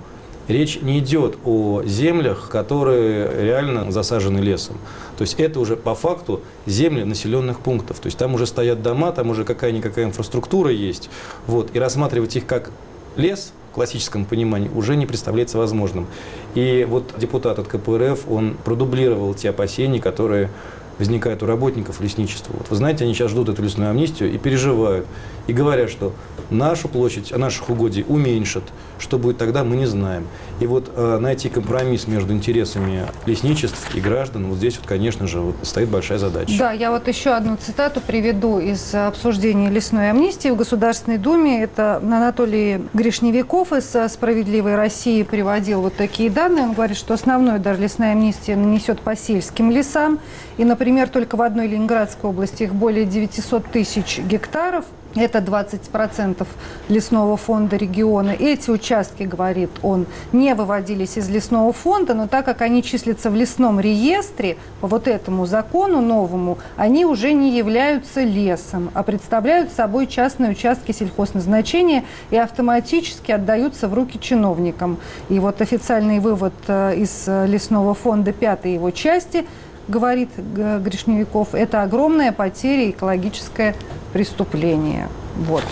речь 0.50 0.82
не 0.82 1.00
идет 1.00 1.38
о 1.46 1.82
землях, 1.86 2.50
которые 2.50 3.46
реально 3.46 3.90
засажены 3.90 4.40
лесом. 4.40 4.76
То 5.18 5.22
есть 5.22 5.36
это 5.40 5.62
уже 5.62 5.78
по 5.78 5.96
факту 5.96 6.42
земли 6.66 7.06
населенных 7.06 7.62
пунктов. 7.62 8.02
То 8.02 8.08
есть 8.08 8.18
там 8.18 8.36
уже 8.36 8.48
стоят 8.48 8.82
дома, 8.84 9.14
там 9.14 9.30
уже 9.30 9.46
какая-никакая 9.46 10.04
инфраструктура 10.04 10.72
есть. 10.72 11.10
Вот. 11.46 11.74
И 11.74 11.80
рассматривать 11.80 12.36
их 12.36 12.46
как 12.46 12.70
лес 13.16 13.54
в 13.72 13.76
классическом 13.76 14.26
понимании 14.26 14.70
уже 14.76 14.98
не 14.98 15.06
представляется 15.06 15.58
возможным. 15.58 16.06
И 16.54 16.86
вот 16.90 17.14
депутат 17.18 17.60
от 17.60 17.68
КПРФ, 17.70 18.30
он 18.30 18.58
продублировал 18.66 19.34
те 19.34 19.52
опасения, 19.52 20.02
которые 20.02 20.50
возникают 21.00 21.44
у 21.44 21.46
работников 21.46 22.02
лесничества. 22.02 22.54
Вот 22.58 22.70
вы 22.70 22.76
знаете, 22.76 23.04
они 23.04 23.14
сейчас 23.14 23.32
ждут 23.32 23.50
эту 23.50 23.62
лесную 23.64 23.90
амнистию 23.90 24.34
и 24.34 24.38
переживают. 24.38 25.06
И 25.48 25.54
говорят, 25.54 25.90
что 25.90 26.14
нашу 26.50 26.88
площадь, 26.88 27.36
наших 27.36 27.70
угодий 27.70 28.06
уменьшат. 28.08 28.64
Что 29.00 29.18
будет 29.18 29.38
тогда, 29.38 29.64
мы 29.64 29.76
не 29.76 29.86
знаем. 29.86 30.28
И 30.60 30.66
вот 30.66 30.92
э, 30.96 31.18
найти 31.20 31.50
компромисс 31.50 32.08
между 32.08 32.34
интересами 32.34 33.06
лесничеств 33.26 33.96
и 33.96 34.00
граждан, 34.00 34.48
вот 34.48 34.58
здесь 34.58 34.78
вот, 34.78 34.88
конечно 34.88 35.28
же, 35.28 35.40
вот, 35.40 35.56
стоит 35.62 35.90
большая 35.90 36.18
задача. 36.18 36.58
Да, 36.58 36.72
я 36.72 36.92
вот 36.92 37.08
еще 37.08 37.32
одну 37.32 37.58
цитату 37.58 38.02
приведу 38.02 38.60
из 38.60 38.94
обсуждения 38.94 39.70
лесной 39.70 40.10
амнистии 40.10 40.50
в 40.50 40.56
Государственной 40.56 41.18
Думе. 41.18 41.62
Это 41.62 41.98
Анатолий 41.98 42.82
Гришневиков 42.94 43.72
из 43.72 43.96
«Справедливой 44.12 44.76
России» 44.76 45.24
приводил 45.24 45.82
вот 45.82 45.96
такие 45.96 46.30
данные. 46.30 46.64
Он 46.64 46.74
говорит, 46.74 46.98
что 46.98 47.14
основной 47.14 47.58
удар 47.58 47.80
лесной 47.80 48.12
амнистии 48.12 48.54
нанесет 48.54 49.02
по 49.02 49.16
сельским 49.16 49.70
лесам. 49.70 50.20
И, 50.58 50.66
например, 50.66 51.10
только 51.10 51.36
в 51.36 51.42
одной 51.42 51.68
Ленинградской 51.68 52.30
области 52.30 52.64
их 52.64 52.74
более 52.74 53.06
900 53.06 53.66
тысяч 53.66 54.20
гектаров– 54.20 54.86
это 55.16 55.40
20% 55.40 56.46
лесного 56.90 57.38
фонда 57.38 57.76
региона. 57.76 58.36
Эти 58.38 58.70
участки, 58.70 59.24
говорит 59.24 59.72
он, 59.82 60.06
не 60.32 60.54
выводились 60.54 61.18
из 61.18 61.30
лесного 61.30 61.74
фонда, 61.74 62.14
но 62.14 62.28
так 62.28 62.46
как 62.46 62.62
они 62.62 62.84
числятся 62.84 63.30
в 63.30 63.36
лесном 63.36 63.80
реестре, 63.80 64.58
по 64.82 64.88
вот 64.88 65.08
этому 65.08 65.46
закону 65.46 66.02
новому, 66.02 66.60
они 66.76 67.06
уже 67.06 67.34
не 67.34 67.58
являются 67.58 68.22
лесом, 68.22 68.92
а 68.94 69.04
представляют 69.04 69.72
собой 69.72 70.08
частные 70.08 70.52
участки 70.52 70.92
сельхозназначения 70.92 72.04
и 72.30 72.38
автоматически 72.38 73.32
отдаются 73.32 73.88
в 73.88 73.94
руки 73.94 74.20
чиновникам. 74.20 74.98
И 75.30 75.40
вот 75.40 75.62
официальный 75.62 76.20
вывод 76.20 76.54
э, 76.68 76.96
из 76.96 77.28
лесного 77.28 77.94
фонда 77.94 78.34
пятой 78.34 78.74
его 78.74 78.92
части– 78.92 79.46
говорит 79.88 80.30
Гришневиков, 80.38 81.54
это 81.54 81.84
огромная 81.84 82.32
потеря 82.32 82.90
экологическое 82.90 83.76
преступление. 84.14 85.08
Вот. 85.36 85.64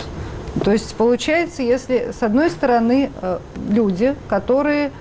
То 0.63 0.71
есть 0.71 0.95
получается, 0.95 1.63
если 1.63 2.12
с 2.17 2.23
одной 2.23 2.49
стороны 2.49 3.12
э, 3.21 3.39
люди, 3.69 4.15
которые 4.30 4.91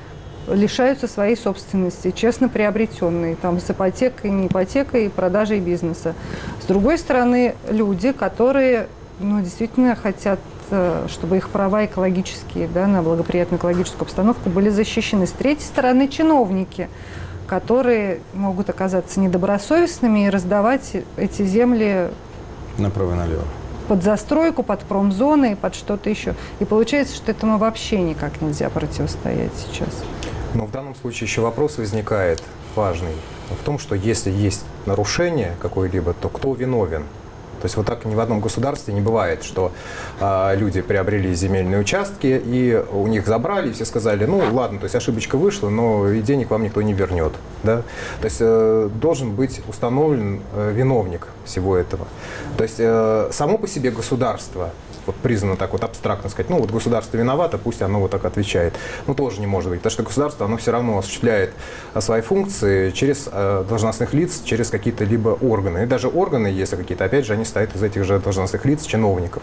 лишаются 0.49 1.09
своей 1.09 1.37
собственности, 1.37 2.11
честно 2.11 2.49
приобретенной, 2.49 3.35
там, 3.35 3.61
с 3.61 3.71
ипотекой, 3.71 4.31
не 4.31 4.49
ипотекой, 4.49 5.09
продажей 5.11 5.61
бизнеса. 5.61 6.15
С 6.61 6.67
другой 6.67 6.99
стороны, 6.99 7.55
люди, 7.69 8.13
которые 8.13 8.89
ну, 9.21 9.41
действительно 9.41 9.95
хотят 9.95 10.39
э, 10.71 11.07
чтобы 11.09 11.37
их 11.37 11.49
права 11.49 11.85
экологические, 11.87 12.69
да, 12.69 12.87
на 12.87 13.03
благоприятную 13.03 13.59
экологическую 13.59 14.03
обстановку 14.03 14.51
были 14.51 14.69
защищены. 14.69 15.27
С 15.27 15.33
третьей 15.33 15.67
стороны, 15.67 16.09
чиновники, 16.09 16.89
которые 17.47 18.21
могут 18.33 18.71
оказаться 18.71 19.21
недобросовестными 19.21 20.27
и 20.27 20.31
раздавать 20.31 20.97
эти 21.17 21.45
земли 21.45 22.09
направо 22.79 23.13
и 23.13 23.17
налево 23.17 23.45
под 23.89 24.03
застройку, 24.03 24.63
под 24.63 24.81
промзоны, 24.81 25.57
под 25.57 25.75
что-то 25.75 26.09
еще. 26.09 26.35
И 26.59 26.65
получается, 26.65 27.15
что 27.15 27.31
этому 27.31 27.59
вообще 27.59 28.01
никак 28.01 28.41
нельзя 28.41 28.71
противостоять 28.71 29.53
сейчас. 29.57 29.91
Но 30.55 30.67
в 30.67 30.71
данном 30.71 30.95
случае 30.95 31.27
еще 31.27 31.43
вопрос 31.43 31.79
возникает 31.79 32.43
важный 32.75 33.15
в 33.51 33.65
том, 33.65 33.79
что 33.79 33.95
если 33.95 34.31
есть 34.31 34.65
нарушение 34.87 35.55
какое-либо, 35.61 36.15
то 36.15 36.29
кто 36.29 36.55
виновен? 36.55 37.05
То 37.65 37.67
есть 37.67 37.79
вот 37.79 37.87
так 37.87 38.05
ни 38.05 38.15
в 38.15 38.21
одном 38.21 38.41
государстве 38.41 38.93
не 38.93 39.01
бывает, 39.01 39.43
что 39.43 39.73
а, 40.21 40.55
люди 40.55 40.83
приобрели 40.83 41.33
земельные 41.33 41.81
участки 41.81 42.43
и 42.45 42.79
у 42.93 43.07
них 43.07 43.27
забрали, 43.27 43.71
и 43.71 43.73
все 43.73 43.87
сказали, 43.87 44.27
ну 44.27 44.43
ладно, 44.53 44.79
то 44.79 44.85
есть 44.85 44.95
ошибочка 44.95 45.39
вышла, 45.39 45.71
но 45.71 46.11
и 46.11 46.21
денег 46.21 46.51
вам 46.51 46.63
никто 46.63 46.83
не 46.83 46.93
вернет. 46.93 47.33
Да? 47.63 47.79
То 48.21 48.25
есть 48.27 48.37
э, 48.41 48.91
должен 49.01 49.35
быть 49.35 49.63
установлен 49.67 50.43
э, 50.53 50.73
виновник 50.75 51.29
всего 51.47 51.75
этого. 51.75 52.07
То 52.59 52.65
есть 52.65 52.77
э, 52.77 53.31
само 53.33 53.57
по 53.57 53.67
себе 53.67 53.91
государство 53.91 54.69
вот 55.07 55.17
признано 55.17 55.57
так 55.57 55.73
вот 55.73 55.85
абстрактно 55.85 56.31
сказать, 56.31 56.51
ну 56.51 56.59
вот 56.59 56.71
государство 56.71 57.17
виновато, 57.17 57.59
пусть 57.59 57.83
оно 57.83 58.01
вот 58.01 58.11
так 58.11 58.25
отвечает. 58.25 58.75
Ну 59.07 59.15
тоже 59.15 59.41
не 59.41 59.47
может 59.47 59.71
быть, 59.71 59.81
потому 59.81 59.93
что 59.93 60.03
государство, 60.03 60.47
оно 60.47 60.57
все 60.57 60.73
равно 60.73 60.99
осуществляет 60.99 61.53
а, 61.93 62.01
свои 62.01 62.21
функции 62.21 62.91
через 62.91 63.29
э, 63.31 63.65
должностных 63.69 64.15
лиц, 64.15 64.43
через 64.45 64.71
какие-то 64.71 65.05
либо 65.05 65.31
органы. 65.31 65.85
И 65.85 65.87
даже 65.87 66.09
органы, 66.09 66.49
если 66.49 66.77
какие-то, 66.77 67.05
опять 67.05 67.27
же, 67.27 67.33
они 67.33 67.45
состоят 67.45 67.75
из 67.75 67.83
этих 67.83 68.05
же 68.05 68.19
должностных 68.19 68.65
лиц, 68.65 68.85
чиновников. 68.85 69.43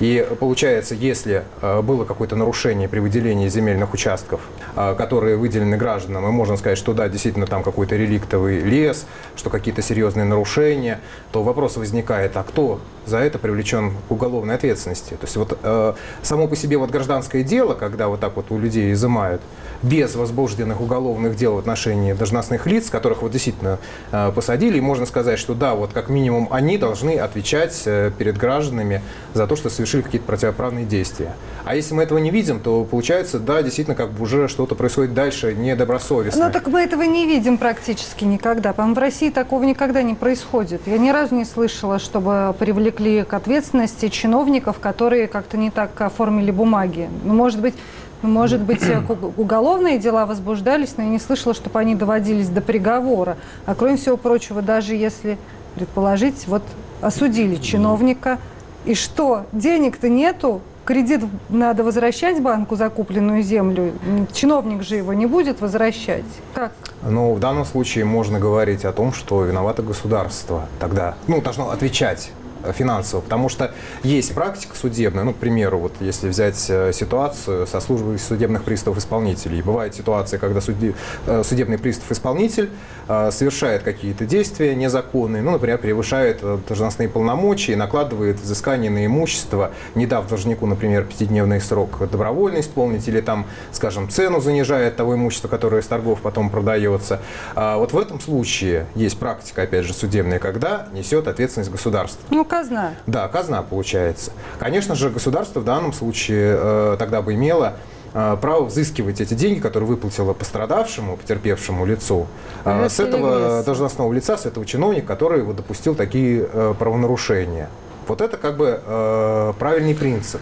И 0.00 0.26
получается, 0.38 0.94
если 0.94 1.44
э, 1.62 1.82
было 1.82 2.04
какое-то 2.04 2.36
нарушение 2.36 2.88
при 2.88 2.98
выделении 2.98 3.48
земельных 3.48 3.94
участков, 3.94 4.40
которые 4.74 5.36
выделены 5.36 5.76
гражданам, 5.76 6.26
и 6.28 6.30
можно 6.30 6.56
сказать, 6.56 6.78
что 6.78 6.92
да, 6.92 7.08
действительно 7.08 7.46
там 7.46 7.62
какой-то 7.62 7.96
реликтовый 7.96 8.60
лес, 8.60 9.06
что 9.36 9.50
какие-то 9.50 9.82
серьезные 9.82 10.24
нарушения, 10.24 11.00
то 11.32 11.42
вопрос 11.42 11.76
возникает, 11.76 12.36
а 12.36 12.42
кто 12.42 12.80
за 13.06 13.18
это 13.18 13.38
привлечен 13.38 13.92
к 14.08 14.10
уголовной 14.10 14.56
ответственности. 14.56 14.85
То 14.94 15.24
есть 15.26 15.36
вот 15.36 15.58
э, 15.62 15.94
само 16.22 16.46
по 16.48 16.56
себе 16.56 16.78
вот 16.78 16.90
гражданское 16.90 17.42
дело, 17.42 17.74
когда 17.74 18.08
вот 18.08 18.20
так 18.20 18.36
вот 18.36 18.50
у 18.50 18.58
людей 18.58 18.92
изымают, 18.92 19.42
без 19.82 20.14
возбужденных 20.14 20.80
уголовных 20.80 21.36
дел 21.36 21.54
в 21.54 21.58
отношении 21.58 22.12
должностных 22.12 22.66
лиц, 22.66 22.90
которых 22.90 23.22
вот 23.22 23.32
действительно 23.32 23.78
э, 24.12 24.32
посадили, 24.34 24.78
и 24.78 24.80
можно 24.80 25.06
сказать, 25.06 25.38
что 25.38 25.54
да, 25.54 25.74
вот 25.74 25.92
как 25.92 26.08
минимум 26.08 26.48
они 26.50 26.78
должны 26.78 27.18
отвечать 27.18 27.82
э, 27.86 28.10
перед 28.16 28.36
гражданами 28.36 29.02
за 29.34 29.46
то, 29.46 29.56
что 29.56 29.70
совершили 29.70 30.02
какие-то 30.02 30.26
противоправные 30.26 30.84
действия. 30.84 31.34
А 31.64 31.74
если 31.74 31.94
мы 31.94 32.04
этого 32.04 32.18
не 32.18 32.30
видим, 32.30 32.60
то 32.60 32.84
получается, 32.84 33.38
да, 33.38 33.62
действительно, 33.62 33.96
как 33.96 34.12
бы 34.12 34.22
уже 34.22 34.48
что-то 34.48 34.74
происходит 34.74 35.14
дальше 35.14 35.54
недобросовестно. 35.54 36.46
Ну 36.46 36.52
так 36.52 36.68
мы 36.68 36.80
этого 36.80 37.02
не 37.02 37.26
видим 37.26 37.58
практически 37.58 38.24
никогда. 38.24 38.72
По-моему, 38.72 38.94
в 38.94 38.98
России 38.98 39.30
такого 39.30 39.64
никогда 39.64 40.02
не 40.02 40.14
происходит. 40.14 40.82
Я 40.86 40.98
ни 40.98 41.10
разу 41.10 41.34
не 41.34 41.44
слышала, 41.44 41.98
чтобы 41.98 42.54
привлекли 42.58 43.24
к 43.24 43.34
ответственности 43.34 44.08
чиновников, 44.08 44.75
которые 44.78 45.28
как-то 45.28 45.56
не 45.56 45.70
так 45.70 46.00
оформили 46.00 46.50
бумаги. 46.50 47.08
Ну, 47.24 47.34
может 47.34 47.60
быть, 47.60 47.74
ну, 48.22 48.28
может 48.30 48.60
быть, 48.60 48.82
э, 48.82 49.02
уголовные 49.36 49.98
дела 49.98 50.26
возбуждались, 50.26 50.96
но 50.96 51.04
я 51.04 51.10
не 51.10 51.18
слышала, 51.18 51.54
чтобы 51.54 51.78
они 51.78 51.94
доводились 51.94 52.48
до 52.48 52.60
приговора. 52.60 53.36
А 53.66 53.74
кроме 53.74 53.96
всего 53.96 54.16
прочего, 54.16 54.62
даже 54.62 54.94
если 54.94 55.38
предположить, 55.74 56.46
вот 56.46 56.62
осудили 57.00 57.56
чиновника, 57.56 58.38
и 58.84 58.94
что, 58.94 59.46
денег-то 59.52 60.08
нету, 60.08 60.62
кредит 60.84 61.20
надо 61.48 61.82
возвращать 61.82 62.40
банку 62.40 62.76
за 62.76 62.88
купленную 62.88 63.42
землю, 63.42 63.92
чиновник 64.32 64.82
же 64.82 64.96
его 64.96 65.12
не 65.12 65.26
будет 65.26 65.60
возвращать. 65.60 66.24
Как? 66.54 66.72
Ну, 67.02 67.34
в 67.34 67.40
данном 67.40 67.64
случае 67.64 68.04
можно 68.04 68.38
говорить 68.38 68.84
о 68.84 68.92
том, 68.92 69.12
что 69.12 69.44
виновато 69.44 69.82
государство 69.82 70.66
тогда, 70.78 71.16
ну, 71.26 71.40
должно 71.42 71.70
отвечать 71.70 72.30
финансово, 72.72 73.20
потому 73.20 73.48
что 73.48 73.72
есть 74.02 74.34
практика 74.34 74.76
судебная, 74.76 75.24
ну, 75.24 75.32
к 75.32 75.36
примеру, 75.36 75.78
вот 75.78 75.94
если 76.00 76.28
взять 76.28 76.66
э, 76.68 76.92
ситуацию 76.92 77.66
со 77.66 77.80
службой 77.80 78.18
судебных 78.18 78.64
приставов-исполнителей. 78.64 79.62
Бывает 79.62 79.94
ситуация, 79.94 80.38
когда 80.38 80.60
суди, 80.60 80.94
э, 81.26 81.42
судебный 81.44 81.78
пристав-исполнитель 81.78 82.70
совершает 83.06 83.82
какие-то 83.82 84.26
действия 84.26 84.74
незаконные, 84.74 85.42
ну, 85.42 85.52
например, 85.52 85.78
превышает 85.78 86.40
должностные 86.66 87.08
полномочия 87.08 87.72
и 87.72 87.76
накладывает 87.76 88.40
взыскание 88.40 88.90
на 88.90 89.06
имущество, 89.06 89.70
не 89.94 90.06
дав 90.06 90.26
должнику, 90.28 90.66
например, 90.66 91.04
пятидневный 91.04 91.60
срок 91.60 92.08
добровольно 92.10 92.60
исполнить, 92.60 93.06
или 93.08 93.20
там, 93.20 93.46
скажем, 93.72 94.08
цену 94.08 94.40
занижает 94.40 94.96
того 94.96 95.14
имущества, 95.14 95.48
которое 95.48 95.82
из 95.82 95.86
торгов 95.86 96.20
потом 96.20 96.50
продается. 96.50 97.20
А 97.54 97.76
вот 97.76 97.92
в 97.92 97.98
этом 97.98 98.20
случае 98.20 98.86
есть 98.94 99.18
практика, 99.18 99.62
опять 99.62 99.84
же, 99.84 99.94
судебная, 99.94 100.38
когда 100.38 100.88
несет 100.92 101.28
ответственность 101.28 101.70
государство. 101.70 102.22
Ну, 102.30 102.44
казна. 102.44 102.94
Да, 103.06 103.28
казна 103.28 103.62
получается. 103.62 104.32
Конечно 104.58 104.94
же, 104.94 105.10
государство 105.10 105.60
в 105.60 105.64
данном 105.64 105.92
случае 105.92 106.56
э, 106.58 106.96
тогда 106.98 107.22
бы 107.22 107.34
имело 107.34 107.74
э, 107.74 107.95
право 108.40 108.64
взыскивать 108.64 109.20
эти 109.20 109.34
деньги, 109.34 109.60
которые 109.60 109.88
выплатило 109.88 110.32
пострадавшему, 110.32 111.16
потерпевшему 111.16 111.84
лицу, 111.84 112.26
э, 112.64 112.88
с 112.88 112.98
этого 112.98 113.62
должностного 113.62 114.12
лица, 114.12 114.36
с 114.38 114.46
этого 114.46 114.64
чиновника, 114.64 115.06
который 115.06 115.42
вот, 115.42 115.56
допустил 115.56 115.94
такие 115.94 116.48
э, 116.50 116.74
правонарушения. 116.78 117.68
Вот 118.08 118.20
это 118.20 118.36
как 118.36 118.56
бы 118.56 118.80
э, 118.84 119.52
правильный 119.58 119.94
принцип. 119.94 120.40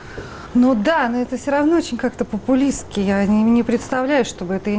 Ну 0.54 0.76
да, 0.76 1.08
но 1.08 1.18
это 1.20 1.36
все 1.36 1.50
равно 1.50 1.76
очень 1.76 1.96
как-то 1.96 2.24
популистски. 2.24 3.00
Я 3.00 3.26
не, 3.26 3.42
не 3.42 3.64
представляю, 3.64 4.24
чтобы 4.24 4.54
это 4.54 4.70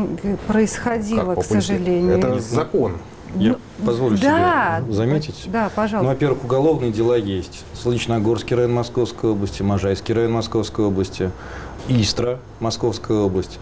происходило, 0.47 1.35
к 1.35 1.43
сожалению. 1.43 2.17
Это 2.17 2.39
закон. 2.39 2.93
Я 3.35 3.57
ну, 3.79 3.85
позволю 3.85 4.17
да, 4.17 4.79
себе 4.81 4.93
заметить. 4.93 5.43
Да, 5.47 5.69
пожалуйста. 5.75 6.03
Ну, 6.03 6.13
во-первых, 6.13 6.45
уголовные 6.45 6.91
дела 6.91 7.17
есть. 7.17 7.65
Солнечногорский 7.73 8.55
район 8.55 8.73
Московской 8.73 9.31
области, 9.31 9.61
Можайский 9.61 10.13
район 10.13 10.31
Московской 10.31 10.85
области, 10.85 11.31
Истра 11.87 12.39
Московская 12.59 13.17
область. 13.17 13.59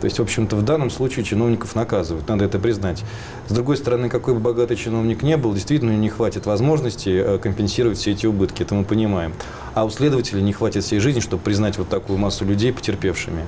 То 0.00 0.04
есть, 0.04 0.18
в 0.18 0.22
общем-то, 0.22 0.56
в 0.56 0.62
данном 0.62 0.90
случае 0.90 1.24
чиновников 1.24 1.74
наказывают, 1.74 2.28
надо 2.28 2.44
это 2.44 2.58
признать. 2.58 3.02
С 3.48 3.52
другой 3.52 3.78
стороны, 3.78 4.10
какой 4.10 4.34
бы 4.34 4.40
богатый 4.40 4.76
чиновник 4.76 5.22
не 5.22 5.36
был, 5.38 5.54
действительно 5.54 5.92
не 5.92 6.10
хватит 6.10 6.44
возможности 6.44 7.08
э, 7.08 7.38
компенсировать 7.38 7.98
все 7.98 8.12
эти 8.12 8.26
убытки, 8.26 8.62
это 8.62 8.74
мы 8.74 8.84
понимаем. 8.84 9.32
А 9.74 9.84
у 9.84 9.90
следователя 9.90 10.40
не 10.42 10.52
хватит 10.52 10.84
всей 10.84 10.98
жизни, 10.98 11.20
чтобы 11.20 11.42
признать 11.42 11.78
вот 11.78 11.88
такую 11.88 12.18
массу 12.18 12.44
людей 12.44 12.72
потерпевшими. 12.74 13.44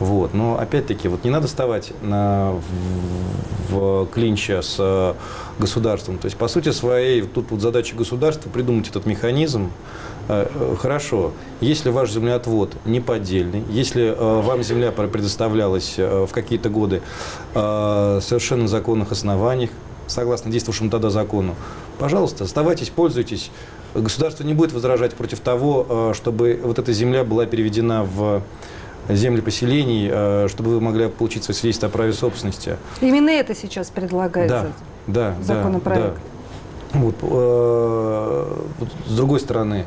Вот. 0.00 0.34
Но 0.34 0.58
опять-таки, 0.58 1.06
вот 1.06 1.22
не 1.22 1.30
надо 1.30 1.46
вставать 1.46 1.92
на, 2.02 2.54
в, 3.70 3.74
в 3.74 4.06
клинча 4.06 4.62
с 4.62 4.76
э, 4.80 5.14
государством. 5.60 6.18
То 6.18 6.26
есть, 6.26 6.36
по 6.36 6.48
сути 6.48 6.72
своей, 6.72 7.22
тут 7.22 7.52
вот 7.52 7.60
задача 7.60 7.94
государства 7.94 8.50
придумать 8.50 8.88
этот 8.88 9.06
механизм. 9.06 9.70
Э, 10.28 10.74
хорошо, 10.78 11.32
если 11.60 11.90
ваш 11.90 12.10
землеотвод 12.10 12.76
не 12.86 13.00
поддельный, 13.00 13.62
если 13.68 14.06
э, 14.06 14.40
вам 14.40 14.62
земля 14.62 14.90
предоставлялась 14.90 15.94
э, 15.98 16.26
в 16.28 16.32
какие-то 16.32 16.68
годы 16.68 17.02
совершенно 17.52 18.68
законных 18.68 19.12
основаниях, 19.12 19.70
согласно 20.06 20.50
действующему 20.50 20.90
тогда 20.90 21.10
закону, 21.10 21.54
пожалуйста, 21.98 22.44
оставайтесь, 22.44 22.90
пользуйтесь. 22.90 23.50
Государство 23.94 24.44
не 24.44 24.54
будет 24.54 24.72
возражать 24.72 25.14
против 25.14 25.40
того, 25.40 26.12
чтобы 26.14 26.60
вот 26.62 26.78
эта 26.78 26.92
земля 26.92 27.22
была 27.22 27.46
переведена 27.46 28.02
в 28.02 28.42
земли 29.08 29.40
поселений, 29.40 30.48
чтобы 30.48 30.70
вы 30.70 30.80
могли 30.80 31.08
получить 31.08 31.44
свое 31.44 31.56
свидетельство 31.56 31.88
о 31.88 31.92
праве 31.92 32.12
собственности. 32.12 32.76
Именно 33.00 33.30
это 33.30 33.54
сейчас 33.54 33.90
предлагается 33.90 34.72
да, 35.06 35.34
да, 35.38 35.44
законопроект. 35.44 36.02
Да, 36.02 36.08
да. 36.08 36.33
Э, 36.94 38.56
вот, 38.78 38.88
с 39.06 39.16
другой 39.16 39.40
стороны, 39.40 39.86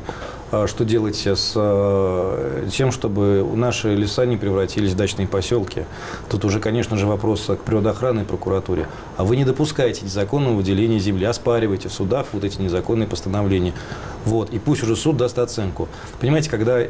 а, 0.50 0.66
что 0.66 0.84
делать 0.84 1.26
с 1.26 1.52
э, 1.54 2.68
тем, 2.72 2.90
чтобы 2.90 3.46
наши 3.54 3.94
леса 3.94 4.24
не 4.24 4.38
превратились 4.38 4.92
в 4.92 4.96
дачные 4.96 5.28
поселки. 5.28 5.84
Тут 6.30 6.46
уже, 6.46 6.58
конечно 6.58 6.96
же, 6.96 7.06
вопрос 7.06 7.46
к 7.46 7.58
природоохранной 7.58 8.24
прокуратуре. 8.24 8.86
А 9.18 9.24
вы 9.24 9.36
не 9.36 9.44
допускаете 9.44 10.06
незаконного 10.06 10.54
выделения 10.54 10.98
земли, 10.98 11.26
оспариваете 11.26 11.90
в 11.90 11.92
судах 11.92 12.26
вот 12.32 12.44
эти 12.44 12.60
незаконные 12.62 13.06
постановления. 13.06 13.74
Вот, 14.28 14.50
и 14.50 14.58
пусть 14.58 14.82
уже 14.82 14.94
суд 14.94 15.16
даст 15.16 15.38
оценку. 15.38 15.88
Понимаете, 16.20 16.50
когда 16.50 16.80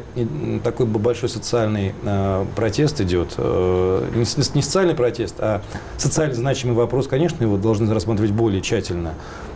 такой 0.61 0.85
большой 0.85 1.29
социальный 1.29 1.93
э, 2.03 2.45
протест 2.55 2.99
идет, 2.99 3.35
э, 3.37 4.09
не, 4.13 4.19
не 4.55 4.61
социальный 4.61 4.93
протест, 4.93 5.35
а 5.39 5.61
социально 5.97 6.35
значимый 6.35 6.75
вопрос, 6.75 7.07
конечно, 7.07 7.41
его 7.41 7.55
должны 7.55 7.93
рассматривать 7.93 8.31
более 8.31 8.61
тщательно. 8.61 9.13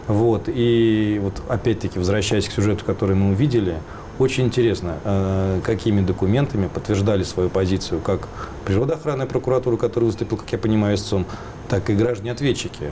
Вот, 0.08 0.44
и 0.48 1.20
вот 1.22 1.42
опять-таки, 1.50 2.00
возвращаясь 2.00 2.48
к 2.48 2.54
сюжету, 2.54 2.86
который 2.86 3.16
мы 3.16 3.32
увидели, 3.32 3.76
очень 4.18 4.46
интересно, 4.46 4.96
э, 5.04 5.60
какими 5.66 6.00
документами 6.00 6.70
подтверждали 6.74 7.24
свою 7.24 7.50
позицию 7.50 8.00
как 8.00 8.30
природоохранная 8.66 9.26
прокуратура, 9.26 9.76
которая 9.76 10.08
выступила, 10.08 10.38
как 10.38 10.52
я 10.54 10.58
понимаю, 10.58 10.96
истцом, 10.96 11.26
так 11.68 11.90
и 11.90 11.94
граждане-ответчики. 11.94 12.92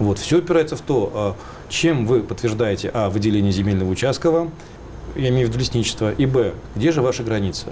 Вот, 0.00 0.18
все 0.18 0.38
упирается 0.38 0.76
в 0.76 0.80
то, 0.80 1.36
э, 1.38 1.70
чем 1.70 2.06
вы 2.06 2.22
подтверждаете, 2.22 2.90
а, 2.94 3.10
выделение 3.10 3.52
земельного 3.52 3.90
участка 3.90 4.30
вам, 4.30 4.50
я 5.14 5.28
имею 5.28 5.46
в 5.46 5.50
виду 5.50 5.60
лесничество, 5.60 6.10
и, 6.10 6.24
б, 6.24 6.54
где 6.74 6.90
же 6.90 7.02
ваша 7.02 7.22
граница? 7.22 7.66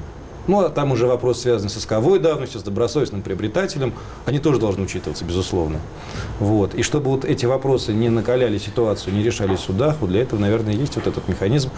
Ну, 0.46 0.60
а 0.60 0.68
там 0.68 0.92
уже 0.92 1.06
вопрос 1.06 1.40
связан 1.40 1.68
с 1.68 1.76
исковой 1.76 2.18
давностью, 2.18 2.60
с 2.60 2.62
добросовестным 2.62 3.20
приобретателем. 3.20 3.92
Они 4.24 4.38
тоже 4.38 4.58
должны 4.58 4.84
учитываться, 4.84 5.24
безусловно. 5.24 5.78
Вот. 6.40 6.74
И 6.74 6.82
чтобы 6.82 7.10
вот 7.10 7.26
эти 7.26 7.44
вопросы 7.44 7.92
не 7.92 8.08
накаляли 8.08 8.56
ситуацию, 8.56 9.14
не 9.14 9.22
решались 9.22 9.58
в 9.58 9.64
судах, 9.64 9.96
вот 10.00 10.08
для 10.08 10.22
этого, 10.22 10.40
наверное, 10.40 10.72
есть 10.72 10.96
вот 10.96 11.06
этот 11.06 11.28
механизм 11.28 11.70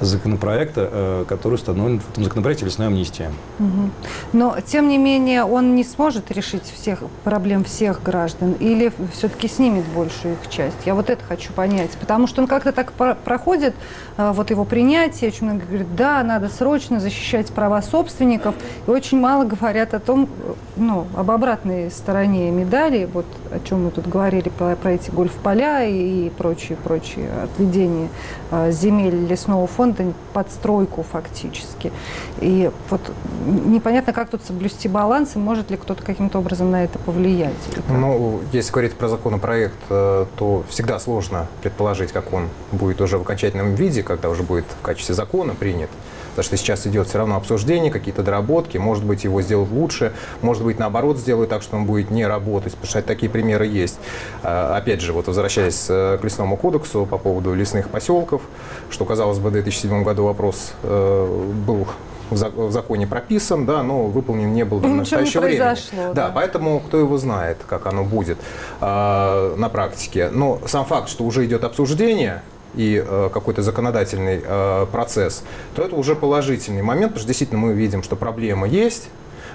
законопроекта, 0.00 0.88
э, 0.90 1.24
который 1.28 1.54
установлен 1.54 2.00
в 2.00 2.10
этом 2.10 2.24
законопроекте 2.24 2.64
«Лесная 2.64 2.88
амнистия». 2.88 3.32
Угу. 3.58 3.90
Но, 4.32 4.56
тем 4.64 4.88
не 4.88 4.98
менее, 4.98 5.44
он 5.44 5.74
не 5.74 5.84
сможет 5.84 6.30
решить 6.30 6.64
всех 6.64 7.00
проблем 7.24 7.64
всех 7.64 8.02
граждан 8.02 8.52
или 8.58 8.92
все-таки 9.12 9.48
снимет 9.48 9.84
большую 9.94 10.34
их 10.34 10.50
часть? 10.50 10.76
Я 10.84 10.94
вот 10.94 11.10
это 11.10 11.22
хочу 11.24 11.52
понять. 11.52 11.90
Потому 12.00 12.26
что 12.26 12.42
он 12.42 12.48
как-то 12.48 12.72
так 12.72 12.92
проходит, 12.92 13.74
э, 14.16 14.32
вот 14.34 14.50
его 14.50 14.64
принятие, 14.64 15.30
очень 15.30 15.46
много 15.46 15.64
говорит, 15.66 15.94
да, 15.96 16.22
надо 16.22 16.48
срочно 16.48 17.00
защищать 17.00 17.48
права 17.48 17.82
собственников, 17.82 18.54
и 18.86 18.90
очень 18.90 19.18
мало 19.18 19.44
говорят 19.44 19.94
о 19.94 20.00
том, 20.00 20.28
ну, 20.76 21.06
об 21.16 21.30
обратной 21.30 21.90
стороне 21.90 22.50
медали, 22.50 23.08
вот 23.12 23.26
о 23.50 23.60
чем 23.66 23.84
мы 23.84 23.90
тут 23.90 24.06
говорили, 24.06 24.48
про, 24.48 24.76
про 24.76 24.92
эти 24.92 25.10
гольф-поля 25.10 25.84
и 25.84 26.28
прочие, 26.30 26.76
прочие 26.76 27.30
отведения 27.44 28.08
э, 28.50 28.70
земель 28.72 29.26
лесного 29.26 29.66
фонда 29.66 29.85
фонда 29.86 30.12
под 30.32 30.50
стройку 30.50 31.02
фактически. 31.02 31.92
И 32.40 32.70
вот 32.90 33.00
непонятно, 33.46 34.12
как 34.12 34.30
тут 34.30 34.42
соблюсти 34.44 34.88
баланс, 34.88 35.36
и 35.36 35.38
может 35.38 35.70
ли 35.70 35.76
кто-то 35.76 36.02
каким-то 36.02 36.38
образом 36.38 36.70
на 36.70 36.84
это 36.84 36.98
повлиять. 36.98 37.54
Ну, 37.88 38.40
если 38.52 38.72
говорить 38.72 38.94
про 38.94 39.08
законопроект, 39.08 39.76
э, 39.90 40.26
то 40.36 40.64
всегда 40.68 40.98
сложно 40.98 41.46
предположить, 41.62 42.12
как 42.12 42.32
он 42.32 42.48
будет 42.72 43.00
уже 43.00 43.18
в 43.18 43.22
окончательном 43.22 43.74
виде, 43.74 44.02
когда 44.02 44.28
уже 44.28 44.42
будет 44.42 44.64
в 44.80 44.84
качестве 44.84 45.14
закона 45.14 45.54
принят. 45.54 45.90
Потому 46.36 46.44
что 46.44 46.56
сейчас 46.56 46.86
идет 46.86 47.08
все 47.08 47.18
равно 47.18 47.36
обсуждение, 47.36 47.90
какие-то 47.90 48.22
доработки, 48.22 48.78
может 48.78 49.04
быть, 49.04 49.24
его 49.24 49.40
сделают 49.40 49.70
лучше, 49.70 50.12
может 50.42 50.62
быть, 50.62 50.78
наоборот, 50.78 51.18
сделают 51.18 51.50
так, 51.50 51.62
что 51.62 51.76
он 51.76 51.86
будет 51.86 52.10
не 52.10 52.26
работать, 52.26 52.74
потому 52.74 52.88
что 52.88 53.02
такие 53.02 53.30
примеры 53.30 53.66
есть. 53.66 53.98
А, 54.42 54.76
опять 54.76 55.00
же, 55.00 55.12
вот 55.12 55.26
возвращаясь 55.26 55.86
э, 55.88 56.18
к 56.20 56.24
лесному 56.24 56.56
кодексу 56.56 57.06
по 57.06 57.16
поводу 57.16 57.54
лесных 57.54 57.88
поселков, 57.88 58.42
что, 58.90 59.04
казалось 59.04 59.38
бы, 59.38 59.48
в 59.48 59.52
2007 59.52 60.04
году 60.04 60.24
вопрос 60.24 60.72
э, 60.82 61.52
был 61.66 61.86
в 62.30 62.70
законе 62.70 63.06
прописан, 63.06 63.66
да, 63.66 63.82
но 63.82 64.06
выполнен 64.06 64.52
не 64.52 64.64
был 64.64 64.80
до 64.80 64.88
настоящего 64.88 65.42
времени. 65.42 65.76
Да, 65.92 66.12
да, 66.12 66.32
поэтому 66.34 66.80
кто 66.80 66.98
его 66.98 67.18
знает, 67.18 67.58
как 67.66 67.86
оно 67.86 68.04
будет 68.04 68.38
э, 68.80 69.54
на 69.56 69.68
практике. 69.68 70.30
Но 70.32 70.60
сам 70.66 70.84
факт, 70.84 71.08
что 71.08 71.24
уже 71.24 71.46
идет 71.46 71.64
обсуждение, 71.64 72.42
и 72.76 73.02
э, 73.04 73.30
какой-то 73.32 73.62
законодательный 73.62 74.40
э, 74.44 74.86
процесс, 74.92 75.42
то 75.74 75.82
это 75.82 75.96
уже 75.96 76.14
положительный 76.14 76.82
момент, 76.82 77.12
потому 77.12 77.20
что 77.20 77.28
действительно 77.28 77.60
мы 77.60 77.72
видим, 77.72 78.02
что 78.02 78.16
проблема 78.16 78.68
есть, 78.68 79.08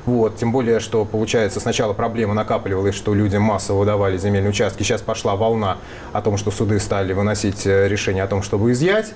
вот, 0.05 0.37
тем 0.37 0.51
более, 0.51 0.79
что 0.79 1.05
получается 1.05 1.59
сначала 1.59 1.93
проблема 1.93 2.33
накапливалась, 2.33 2.95
что 2.95 3.13
людям 3.13 3.43
массово 3.43 3.79
выдавали 3.79 4.17
земельные 4.17 4.49
участки. 4.49 4.81
Сейчас 4.81 5.01
пошла 5.01 5.35
волна 5.35 5.77
о 6.11 6.21
том, 6.21 6.37
что 6.37 6.49
суды 6.49 6.79
стали 6.79 7.13
выносить 7.13 7.67
э, 7.67 7.87
решение 7.87 8.23
о 8.23 8.27
том, 8.27 8.41
чтобы 8.41 8.71
изъять 8.71 9.13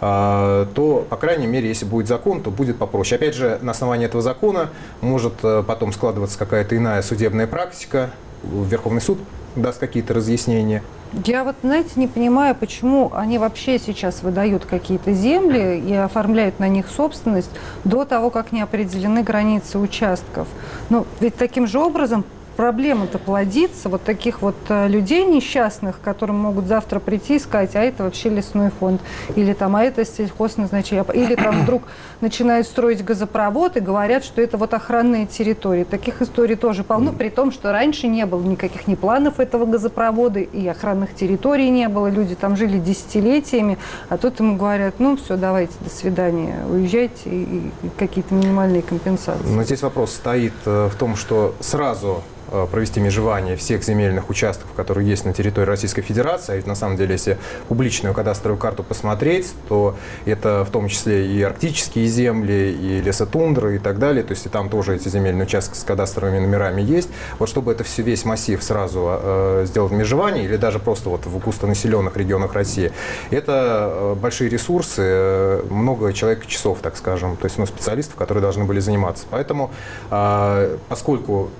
э, 0.00 0.66
то, 0.74 1.06
по 1.08 1.16
крайней 1.16 1.46
мере, 1.46 1.68
если 1.68 1.84
будет 1.84 2.08
закон, 2.08 2.42
то 2.42 2.50
будет 2.50 2.78
попроще. 2.78 3.16
Опять 3.16 3.34
же, 3.34 3.58
на 3.60 3.72
основании 3.72 4.06
этого 4.06 4.22
закона 4.22 4.70
может 5.02 5.34
потом 5.66 5.92
складываться 5.92 6.38
какая-то 6.38 6.76
иная 6.76 7.02
судебная 7.02 7.46
практика. 7.46 8.10
Верховный 8.42 9.00
суд 9.00 9.18
даст 9.56 9.80
какие-то 9.80 10.14
разъяснения. 10.14 10.82
Я 11.24 11.44
вот, 11.44 11.56
знаете, 11.62 11.90
не 11.96 12.08
понимаю, 12.08 12.54
почему 12.54 13.12
они 13.14 13.38
вообще 13.38 13.78
сейчас 13.78 14.22
выдают 14.22 14.66
какие-то 14.66 15.12
земли 15.12 15.78
и 15.78 15.94
оформляют 15.94 16.58
на 16.58 16.68
них 16.68 16.86
собственность 16.88 17.50
до 17.84 18.04
того, 18.04 18.30
как 18.30 18.52
не 18.52 18.60
определены 18.60 19.22
границы 19.22 19.78
участков. 19.78 20.48
Ну, 20.90 21.06
ведь 21.20 21.36
таким 21.36 21.66
же 21.66 21.78
образом 21.78 22.24
проблема-то 22.56 23.18
плодится, 23.18 23.88
вот 23.88 24.02
таких 24.02 24.42
вот 24.42 24.56
э, 24.68 24.88
людей 24.88 25.24
несчастных, 25.26 26.00
которым 26.00 26.38
могут 26.38 26.66
завтра 26.66 26.98
прийти 26.98 27.36
и 27.36 27.38
сказать, 27.38 27.76
а 27.76 27.82
это 27.82 28.04
вообще 28.04 28.30
лесной 28.30 28.70
фонд, 28.70 29.00
или 29.36 29.52
там, 29.52 29.76
а 29.76 29.84
это 29.84 30.04
сельхозназначение, 30.04 31.04
или 31.12 31.34
там 31.34 31.60
вдруг 31.62 31.82
начинают 32.20 32.66
строить 32.66 33.04
газопровод 33.04 33.76
и 33.76 33.80
говорят, 33.80 34.24
что 34.24 34.40
это 34.40 34.56
вот 34.56 34.72
охранные 34.74 35.26
территории. 35.26 35.84
Таких 35.84 36.22
историй 36.22 36.56
тоже 36.56 36.82
полно, 36.82 37.12
при 37.12 37.28
том, 37.28 37.52
что 37.52 37.72
раньше 37.72 38.08
не 38.08 38.24
было 38.24 38.42
никаких 38.42 38.86
ни 38.86 38.94
планов 38.94 39.38
этого 39.38 39.66
газопровода, 39.66 40.40
и 40.40 40.66
охранных 40.66 41.14
территорий 41.14 41.68
не 41.68 41.88
было, 41.88 42.08
люди 42.08 42.34
там 42.34 42.56
жили 42.56 42.78
десятилетиями, 42.78 43.78
а 44.08 44.16
тут 44.16 44.40
ему 44.40 44.56
говорят, 44.56 44.94
ну 44.98 45.16
все, 45.16 45.36
давайте, 45.36 45.74
до 45.80 45.90
свидания, 45.90 46.64
уезжайте, 46.70 47.20
и, 47.26 47.70
и 47.82 47.88
какие-то 47.98 48.34
минимальные 48.34 48.82
компенсации. 48.82 49.46
Но 49.46 49.62
здесь 49.62 49.82
вопрос 49.82 50.14
стоит 50.14 50.54
э, 50.64 50.88
в 50.90 50.96
том, 50.96 51.16
что 51.16 51.54
сразу 51.60 52.22
провести 52.70 53.00
межевание 53.00 53.56
всех 53.56 53.82
земельных 53.82 54.30
участков, 54.30 54.70
которые 54.76 55.08
есть 55.08 55.24
на 55.24 55.32
территории 55.32 55.66
Российской 55.66 56.02
Федерации. 56.02 56.52
А 56.52 56.56
ведь 56.56 56.66
на 56.66 56.74
самом 56.74 56.96
деле, 56.96 57.12
если 57.12 57.38
публичную 57.68 58.14
кадастровую 58.14 58.58
карту 58.58 58.82
посмотреть, 58.82 59.52
то 59.68 59.96
это 60.24 60.64
в 60.64 60.70
том 60.70 60.88
числе 60.88 61.26
и 61.26 61.42
арктические 61.42 62.06
земли, 62.06 62.72
и 62.72 63.00
лесотундры 63.00 63.76
и 63.76 63.78
так 63.78 63.98
далее. 63.98 64.22
То 64.22 64.32
есть 64.32 64.46
и 64.46 64.48
там 64.48 64.68
тоже 64.68 64.96
эти 64.96 65.08
земельные 65.08 65.44
участки 65.44 65.76
с 65.76 65.82
кадастровыми 65.82 66.38
номерами 66.38 66.82
есть. 66.82 67.08
Вот 67.38 67.48
чтобы 67.48 67.72
это 67.72 67.84
все, 67.84 68.02
весь 68.02 68.24
массив 68.24 68.62
сразу 68.62 69.06
э, 69.08 69.64
сделать 69.66 69.92
межевание, 69.92 70.44
или 70.44 70.56
даже 70.56 70.78
просто 70.78 71.10
вот 71.10 71.26
в 71.26 71.38
густонаселенных 71.38 72.16
регионах 72.16 72.54
России, 72.54 72.92
это 73.30 73.90
э, 73.92 74.14
большие 74.14 74.50
ресурсы, 74.50 75.02
э, 75.02 75.62
много 75.70 76.12
человек 76.12 76.46
часов, 76.46 76.78
так 76.82 76.96
скажем, 76.96 77.36
то 77.36 77.46
есть 77.46 77.58
ну, 77.58 77.66
специалистов, 77.66 78.16
которые 78.16 78.42
должны 78.42 78.64
были 78.64 78.80
заниматься. 78.80 79.26
Поэтому, 79.30 79.70
э, 80.10 80.76
поскольку 80.88 81.50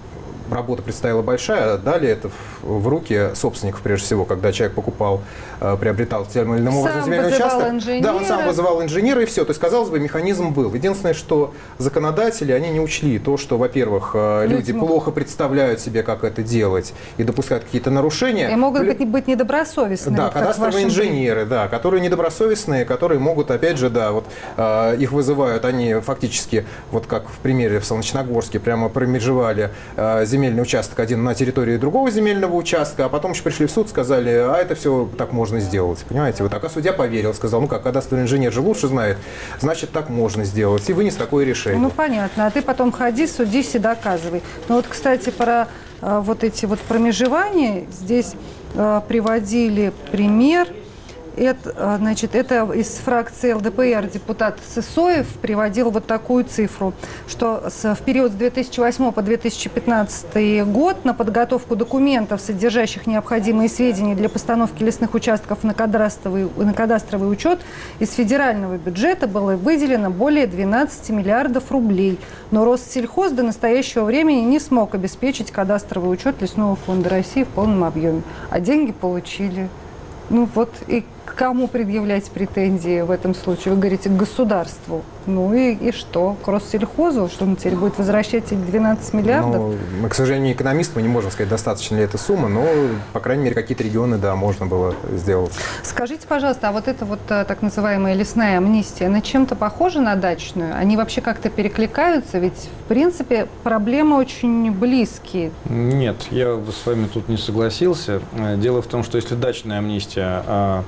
работа 0.50 0.82
предстояла 0.82 1.22
большая, 1.22 1.76
дали 1.78 2.08
это 2.08 2.30
в 2.62 2.88
руки 2.88 3.30
собственников, 3.34 3.80
прежде 3.82 4.06
всего, 4.06 4.24
когда 4.24 4.52
человек 4.52 4.74
покупал, 4.74 5.22
э, 5.60 5.76
приобретал 5.78 6.26
тем 6.26 6.54
или 6.54 6.60
иным 6.60 6.76
образом 6.78 7.04
земельный 7.04 7.28
участок. 7.28 7.68
Инженера. 7.68 8.02
Да, 8.02 8.14
он 8.14 8.24
сам 8.24 8.46
вызывал 8.46 8.82
инженера 8.82 9.22
и 9.22 9.26
все. 9.26 9.44
То 9.44 9.50
есть, 9.50 9.60
казалось 9.60 9.90
бы, 9.90 9.98
механизм 9.98 10.50
был. 10.50 10.72
Единственное, 10.74 11.14
что 11.14 11.54
законодатели, 11.78 12.52
они 12.52 12.70
не 12.70 12.80
учли 12.80 13.18
то, 13.18 13.36
что, 13.36 13.58
во-первых, 13.58 14.12
э, 14.14 14.46
люди, 14.46 14.70
люди 14.70 14.72
плохо 14.72 15.10
представляют 15.10 15.80
себе, 15.80 16.02
как 16.02 16.24
это 16.24 16.42
делать, 16.42 16.94
и 17.16 17.24
допускают 17.24 17.64
какие-то 17.64 17.90
нарушения. 17.90 18.50
И 18.50 18.56
могут 18.56 18.86
быть, 18.86 19.06
быть 19.06 19.26
недобросовестные. 19.26 20.16
Да, 20.16 20.24
вот 20.24 20.32
кадастровые 20.32 20.84
инженеры, 20.84 21.44
да, 21.44 21.68
которые 21.68 22.00
недобросовестные, 22.00 22.84
которые 22.84 23.18
могут, 23.18 23.50
опять 23.50 23.78
же, 23.78 23.90
да, 23.90 24.12
вот 24.12 24.24
э, 24.56 24.96
их 24.98 25.12
вызывают, 25.12 25.64
они 25.64 25.94
фактически, 25.94 26.66
вот 26.90 27.06
как 27.06 27.28
в 27.28 27.38
примере 27.38 27.80
в 27.80 27.84
Солнечногорске, 27.84 28.60
прямо 28.60 28.88
промежевали 28.88 29.70
э, 29.96 30.24
земельный 30.36 30.62
участок 30.62 31.00
один 31.00 31.24
на 31.24 31.34
территории 31.34 31.78
другого 31.78 32.10
земельного 32.10 32.54
участка, 32.54 33.06
а 33.06 33.08
потом 33.08 33.32
еще 33.32 33.42
пришли 33.42 33.66
в 33.66 33.70
суд, 33.70 33.88
сказали, 33.88 34.30
а 34.30 34.56
это 34.56 34.74
все 34.74 35.08
так 35.16 35.32
можно 35.32 35.60
сделать. 35.60 36.04
Понимаете, 36.06 36.42
вот 36.42 36.52
так. 36.52 36.62
А 36.62 36.68
судья 36.68 36.92
поверил, 36.92 37.32
сказал, 37.32 37.62
ну 37.62 37.68
как, 37.68 37.82
кадастровый 37.82 38.24
инженер 38.24 38.52
же 38.52 38.60
лучше 38.60 38.88
знает, 38.88 39.16
значит, 39.58 39.92
так 39.92 40.10
можно 40.10 40.44
сделать. 40.44 40.88
И 40.90 40.92
вынес 40.92 41.14
такое 41.16 41.46
решение. 41.46 41.80
Ну, 41.80 41.90
понятно. 41.90 42.46
А 42.46 42.50
ты 42.50 42.60
потом 42.60 42.92
ходи, 42.92 43.26
судись 43.26 43.74
и 43.74 43.78
доказывай. 43.78 44.42
Ну, 44.68 44.76
вот, 44.76 44.86
кстати, 44.86 45.30
про 45.30 45.68
э, 46.02 46.20
вот 46.22 46.44
эти 46.44 46.66
вот 46.66 46.80
промежевания 46.80 47.84
здесь 47.90 48.34
э, 48.74 49.00
приводили 49.08 49.92
пример– 50.10 50.68
это, 51.36 51.74
а, 51.76 51.96
значит, 51.98 52.34
это 52.34 52.70
из 52.72 52.88
фракции 52.96 53.52
ЛДПР 53.52 54.10
депутат 54.12 54.58
Сысоев 54.74 55.26
приводил 55.42 55.90
вот 55.90 56.06
такую 56.06 56.44
цифру, 56.44 56.94
что 57.28 57.70
в 57.70 58.02
период 58.02 58.32
с 58.32 58.34
2008 58.34 59.12
по 59.12 59.22
2015 59.22 60.64
год 60.64 61.04
на 61.04 61.14
подготовку 61.14 61.76
документов, 61.76 62.40
содержащих 62.40 63.06
необходимые 63.06 63.68
сведения 63.68 64.14
для 64.14 64.28
постановки 64.28 64.82
лесных 64.82 65.14
участков 65.14 65.62
на 65.64 65.74
кадастровый, 65.74 66.48
на 66.56 66.72
кадастровый 66.72 67.30
учет, 67.30 67.60
из 67.98 68.12
федерального 68.12 68.76
бюджета 68.76 69.26
было 69.26 69.56
выделено 69.56 70.10
более 70.10 70.46
12 70.46 71.10
миллиардов 71.10 71.70
рублей. 71.70 72.18
Но 72.50 72.64
Россельхоз 72.64 73.32
до 73.32 73.42
настоящего 73.42 74.04
времени 74.04 74.40
не 74.40 74.58
смог 74.58 74.94
обеспечить 74.94 75.50
кадастровый 75.50 76.12
учет 76.12 76.40
лесного 76.40 76.76
фонда 76.76 77.10
России 77.10 77.44
в 77.44 77.48
полном 77.48 77.84
объеме. 77.84 78.22
А 78.50 78.60
деньги 78.60 78.92
получили. 78.92 79.68
Ну 80.30 80.48
вот 80.54 80.72
и 80.88 81.04
кому 81.36 81.68
предъявлять 81.68 82.30
претензии 82.30 83.02
в 83.02 83.10
этом 83.10 83.34
случае? 83.34 83.74
Вы 83.74 83.80
говорите, 83.80 84.08
к 84.08 84.16
государству. 84.16 85.04
Ну 85.26 85.54
и, 85.54 85.74
и 85.74 85.92
что? 85.92 86.36
К 86.44 86.48
Россельхозу? 86.48 87.28
Что 87.28 87.44
он 87.44 87.56
теперь 87.56 87.76
будет 87.76 87.98
возвращать 87.98 88.44
эти 88.44 88.54
12 88.54 89.12
миллиардов? 89.12 89.60
Ну, 89.60 89.74
мы, 90.00 90.08
к 90.08 90.14
сожалению, 90.14 90.48
не 90.48 90.52
экономист, 90.54 90.92
мы 90.96 91.02
не 91.02 91.08
можем 91.08 91.30
сказать, 91.30 91.50
достаточно 91.50 91.96
ли 91.96 92.02
эта 92.02 92.16
сумма, 92.16 92.48
но, 92.48 92.64
по 93.12 93.20
крайней 93.20 93.44
мере, 93.44 93.54
какие-то 93.54 93.84
регионы, 93.84 94.18
да, 94.18 94.34
можно 94.34 94.66
было 94.66 94.94
сделать. 95.12 95.52
Скажите, 95.82 96.26
пожалуйста, 96.26 96.70
а 96.70 96.72
вот 96.72 96.88
эта 96.88 97.04
вот 97.04 97.20
э, 97.28 97.44
так 97.44 97.60
называемая 97.60 98.14
лесная 98.14 98.56
амнистия, 98.56 99.06
она 99.06 99.20
чем-то 99.20 99.56
похожа 99.56 100.00
на 100.00 100.16
дачную? 100.16 100.74
Они 100.74 100.96
вообще 100.96 101.20
как-то 101.20 101.50
перекликаются? 101.50 102.38
Ведь, 102.38 102.70
в 102.84 102.88
принципе, 102.88 103.46
проблемы 103.62 104.16
очень 104.16 104.70
близкие. 104.70 105.50
Нет, 105.68 106.16
я 106.30 106.56
с 106.56 106.86
вами 106.86 107.08
тут 107.12 107.28
не 107.28 107.36
согласился. 107.36 108.22
Э, 108.32 108.56
дело 108.56 108.80
в 108.80 108.86
том, 108.86 109.04
что 109.04 109.18
если 109.18 109.34
дачная 109.34 109.78
амнистия 109.78 110.42
а, 110.46 110.84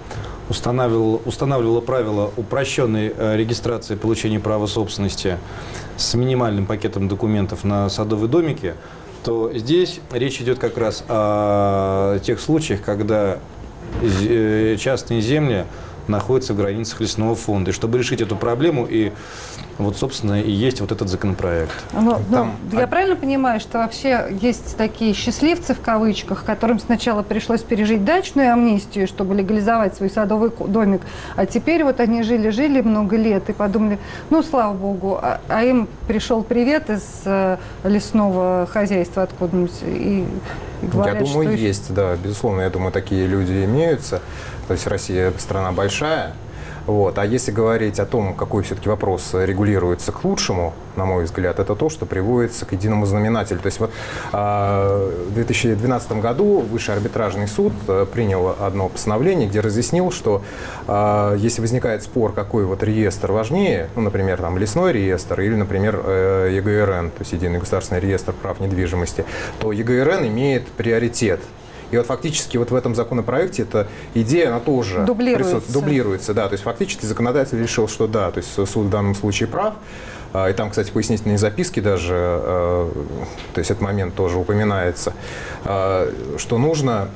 устанавливала, 0.49 1.21
устанавливала 1.25 1.81
правила 1.81 2.31
упрощенной 2.37 3.13
э, 3.17 3.37
регистрации 3.37 3.95
получения 3.95 4.41
права 4.41 4.67
собственности 4.67 5.39
с 5.97 6.15
минимальным 6.15 6.67
пакетом 6.67 7.09
документов 7.09 7.65
на 7.65 7.89
садовые 7.89 8.29
домики, 8.29 8.75
то 9.25 9.53
здесь 9.55 10.01
речь 10.13 10.41
идет 10.41 10.59
как 10.59 10.79
раз 10.79 11.05
о 11.09 12.19
тех 12.21 12.41
случаях, 12.41 12.83
когда 12.83 13.39
э, 14.03 14.77
частные 14.79 15.21
земли 15.21 15.67
находятся 16.09 16.55
в 16.55 16.57
границах 16.57 17.01
лесного 17.01 17.35
фонда. 17.35 17.71
И 17.71 17.75
чтобы 17.75 17.99
решить 17.99 18.21
эту 18.21 18.37
проблему 18.37 18.87
и 18.89 19.13
вот, 19.79 19.97
собственно, 19.97 20.41
и 20.41 20.51
есть 20.51 20.81
вот 20.81 20.91
этот 20.91 21.09
законопроект. 21.09 21.85
Но, 21.93 22.01
ну, 22.01 22.19
ну, 22.29 22.37
Там... 22.37 22.57
Я 22.73 22.89
правильно 22.89 23.15
понимаю, 23.15 23.61
что 23.61 23.79
вообще 23.79 24.27
есть 24.41 24.77
такие 24.77 25.15
счастливцы, 25.15 25.73
в 25.73 25.81
кавычках, 25.81 26.45
которым 26.45 26.81
сначала 26.81 27.23
пришлось 27.23 27.63
пережить 27.63 28.05
дачную 28.05 28.53
амнистию, 28.53 29.07
чтобы 29.07 29.37
легализовать 29.37 29.95
свой 29.95 30.11
садовый 30.11 30.51
домик, 30.67 31.03
а 31.37 31.47
теперь 31.47 31.85
вот 31.85 32.01
они 32.01 32.25
жили-жили 32.25 32.81
много 32.81 33.17
лет 33.17 33.49
и 33.51 33.53
подумали, 33.53 33.99
ну, 34.31 34.43
слава 34.43 34.75
богу, 34.75 35.17
а, 35.23 35.41
а 35.49 35.63
им 35.63 35.89
пришел 36.09 36.43
привет 36.43 36.91
из 36.91 37.05
э, 37.25 37.59
лесного 37.85 38.69
хозяйства 38.71 39.23
откуда-нибудь 39.23 39.83
и, 39.83 40.27
и 40.83 40.87
говорят, 40.87 41.21
Я 41.21 41.25
думаю, 41.25 41.53
что... 41.53 41.57
есть, 41.57 41.95
да, 41.95 42.17
безусловно, 42.17 42.63
я 42.63 42.71
думаю, 42.71 42.91
такие 42.91 43.29
люди 43.29 43.65
имеются. 43.65 44.23
То 44.69 44.75
есть 44.75 44.87
Россия 44.87 45.33
страна 45.39 45.73
большая, 45.73 46.35
вот. 46.89 47.19
А 47.19 47.27
если 47.27 47.53
говорить 47.53 48.01
о 48.01 48.07
том, 48.07 48.33
какой 48.33 48.63
все-таки 48.63 48.89
вопрос 48.89 49.35
регулируется 49.35 50.11
к 50.11 50.25
лучшему, 50.25 50.73
на 50.97 51.05
мой 51.05 51.25
взгляд, 51.25 51.59
это 51.59 51.75
то, 51.75 51.91
что 51.91 52.07
приводится 52.07 52.65
к 52.65 52.73
единому 52.73 53.05
знаменателю. 53.05 53.61
То 53.61 53.67
есть 53.67 53.79
вот 53.79 53.91
а, 54.33 55.07
в 55.29 55.35
2012 55.35 56.13
году 56.13 56.61
Высший 56.61 56.95
арбитражный 56.95 57.47
суд 57.47 57.75
э, 57.89 58.07
принял 58.11 58.57
одно 58.59 58.89
постановление, 58.89 59.51
где 59.51 59.61
разъяснил, 59.61 60.11
что 60.11 60.43
а, 60.87 61.35
если 61.37 61.61
возникает 61.61 62.05
спор, 62.05 62.33
какой 62.33 62.65
вот 62.65 62.83
реестр 62.83 63.33
важнее, 63.33 63.91
ну, 63.95 64.01
например, 64.01 64.39
там 64.39 64.57
лесной 64.57 64.95
реестр 64.95 65.43
или, 65.43 65.57
например, 65.57 66.01
э, 66.03 66.53
ЕГРН, 66.55 67.11
то 67.11 67.21
есть 67.21 67.35
Единый 67.35 67.59
государственный 67.59 68.01
реестр 68.01 68.33
прав 68.33 68.61
недвижимости, 68.61 69.27
то 69.61 69.73
ЕГРН 69.73 70.27
имеет 70.29 70.67
приоритет 70.69 71.41
и 71.91 71.97
вот 71.97 72.07
фактически 72.07 72.57
вот 72.57 72.71
в 72.71 72.75
этом 72.75 72.95
законопроекте 72.95 73.63
эта 73.63 73.87
идея, 74.15 74.49
она 74.49 74.61
тоже 74.61 75.05
дублируется. 75.05 75.73
дублируется 75.73 76.35
да, 76.35 76.49
то 76.49 76.53
есть 76.53 76.65
фактически 76.65 77.07
законодатель 77.07 77.61
решил, 77.61 77.89
что 77.89 78.07
да, 78.07 78.31
то 78.31 78.39
есть 78.39 78.53
суд 78.53 78.87
в 78.87 78.91
данном 78.91 79.15
случае 79.15 79.49
прав, 79.49 79.75
а, 80.33 80.51
и 80.51 80.53
там, 80.53 80.71
кстати, 80.71 80.91
пояснительные 80.91 81.39
записки 81.39 81.81
даже, 81.81 82.15
а, 82.15 82.93
то 83.55 83.59
есть 83.59 83.71
этот 83.71 83.81
момент 83.81 84.15
тоже 84.15 84.39
упоминается, 84.39 85.15
а, 85.65 86.13
что 86.37 86.59
нужно, 86.59 87.09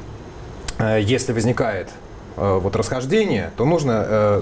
если 0.79 1.33
возникает 1.33 1.91
вот 2.37 2.75
расхождение, 2.77 3.51
то 3.59 3.67
нужно 3.67 4.41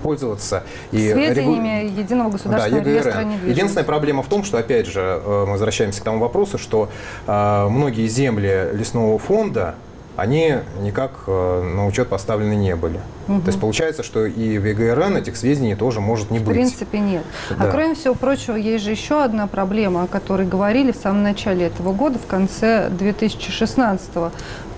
пользоваться. 0.00 0.64
И 0.90 1.12
Сведениями 1.12 1.84
регу... 1.84 2.00
единого 2.00 2.30
государственного 2.30 2.84
да, 2.84 2.90
реестра 2.90 3.20
недвижимости. 3.20 3.50
Единственная 3.50 3.84
проблема 3.84 4.22
в 4.22 4.28
том, 4.28 4.44
что, 4.44 4.58
опять 4.58 4.86
же, 4.86 5.00
э, 5.00 5.44
мы 5.46 5.52
возвращаемся 5.52 6.00
к 6.00 6.04
тому 6.04 6.18
вопросу, 6.18 6.58
что 6.58 6.88
э, 7.26 7.68
многие 7.68 8.06
земли 8.06 8.68
лесного 8.72 9.18
фонда, 9.18 9.74
они 10.16 10.56
никак 10.82 11.12
э, 11.26 11.72
на 11.74 11.86
учет 11.86 12.08
поставлены 12.08 12.54
не 12.54 12.76
были. 12.76 13.00
Угу. 13.28 13.40
То 13.40 13.46
есть 13.46 13.60
получается, 13.60 14.02
что 14.02 14.26
и 14.26 14.58
в 14.58 14.66
ЕГРН 14.66 15.16
этих 15.16 15.36
сведений 15.36 15.74
тоже 15.74 16.00
может 16.00 16.30
не 16.30 16.38
в 16.38 16.42
быть. 16.42 16.50
В 16.50 16.58
принципе, 16.58 16.98
нет. 16.98 17.22
А 17.48 17.54
да. 17.54 17.64
А 17.64 17.70
кроме 17.70 17.94
всего 17.94 18.14
прочего, 18.14 18.56
есть 18.56 18.84
же 18.84 18.90
еще 18.90 19.22
одна 19.22 19.46
проблема, 19.46 20.02
о 20.02 20.06
которой 20.06 20.46
говорили 20.46 20.92
в 20.92 20.96
самом 20.96 21.22
начале 21.22 21.66
этого 21.66 21.92
года, 21.92 22.18
в 22.18 22.26
конце 22.26 22.90
2016 22.90 24.10
-го 24.14 24.30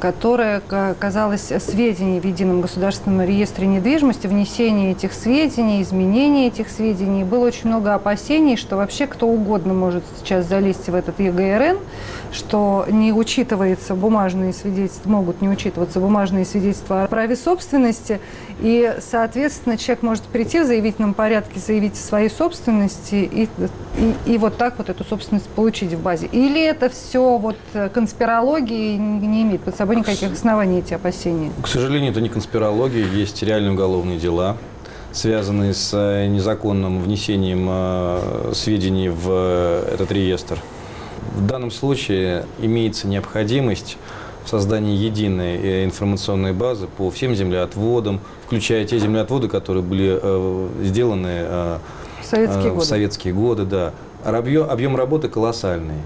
которое 0.03 0.61
казалось 0.99 1.53
сведений 1.61 2.19
в 2.19 2.25
едином 2.25 2.61
государственном 2.61 3.25
реестре 3.25 3.69
недвижимости, 3.69 4.27
внесение 4.27 4.91
этих 4.91 5.13
сведений, 5.13 5.81
изменение 5.81 6.49
этих 6.49 6.71
сведений. 6.71 7.23
Было 7.23 7.47
очень 7.47 7.69
много 7.69 7.95
опасений, 7.95 8.57
что 8.57 8.77
вообще 8.77 9.07
кто 9.07 9.29
угодно 9.29 9.75
может 9.75 10.03
сейчас 10.19 10.49
залезть 10.49 10.89
в 10.89 10.95
этот 10.97 11.21
ЕГРН, 11.21 11.79
что 12.33 12.85
не 12.91 13.13
учитывается 13.13 13.95
бумажные 13.95 14.53
свидетельства, 14.53 15.09
могут 15.09 15.41
не 15.41 15.49
учитываться 15.49 16.01
бумажные 16.01 16.47
свидетельства 16.47 17.05
о 17.05 17.07
праве 17.07 17.37
собственности, 17.37 18.19
и, 18.61 18.97
соответственно, 19.09 19.79
человек 19.79 20.03
может 20.03 20.23
прийти 20.25 20.59
в 20.59 20.65
заявительном 20.65 21.15
порядке, 21.15 21.61
заявить 21.61 21.95
о 21.95 22.03
своей 22.03 22.29
собственности 22.29 23.15
и, 23.15 23.49
и, 23.99 24.33
и 24.35 24.39
вот 24.39 24.57
так 24.57 24.79
вот 24.79 24.89
эту 24.89 25.05
собственность 25.05 25.49
получить 25.51 25.93
в 25.93 26.03
базе. 26.03 26.27
Или 26.33 26.61
это 26.61 26.89
все 26.89 27.39
вот 27.39 27.57
конспирология 27.95 28.97
не 28.97 29.43
имеет 29.43 29.61
под 29.61 29.77
собой 29.77 29.92
никаких 29.95 30.33
оснований 30.33 30.79
эти 30.81 30.95
опасения? 30.95 31.51
К 31.63 31.67
сожалению, 31.67 32.11
это 32.11 32.21
не 32.21 32.29
конспирология, 32.29 33.07
есть 33.07 33.43
реальные 33.43 33.73
уголовные 33.73 34.19
дела, 34.19 34.57
связанные 35.13 35.75
с 35.75 35.91
э, 35.93 36.27
незаконным 36.27 37.03
внесением 37.03 37.67
э, 37.71 38.53
сведений 38.55 39.09
в 39.09 39.29
э, 39.29 39.95
этот 39.95 40.13
реестр. 40.13 40.59
В 41.35 41.47
данном 41.47 41.71
случае 41.71 42.47
имеется 42.59 43.07
необходимость 43.07 43.97
в 44.45 44.49
создании 44.49 44.97
единой 44.97 45.85
информационной 45.85 46.53
базы 46.53 46.87
по 46.87 47.11
всем 47.11 47.35
землеотводам, 47.35 48.21
включая 48.47 48.85
те 48.85 48.99
землеотводы, 48.99 49.49
которые 49.49 49.83
были 49.83 50.19
э, 50.21 50.69
сделаны 50.83 51.29
э, 51.31 51.79
советские 52.23 52.71
в 52.71 52.75
годы. 52.75 52.87
советские 52.87 53.35
годы. 53.35 53.65
Да. 53.65 53.93
Объем, 54.25 54.69
объем 54.69 54.97
работы 54.97 55.29
колоссальный. 55.29 56.03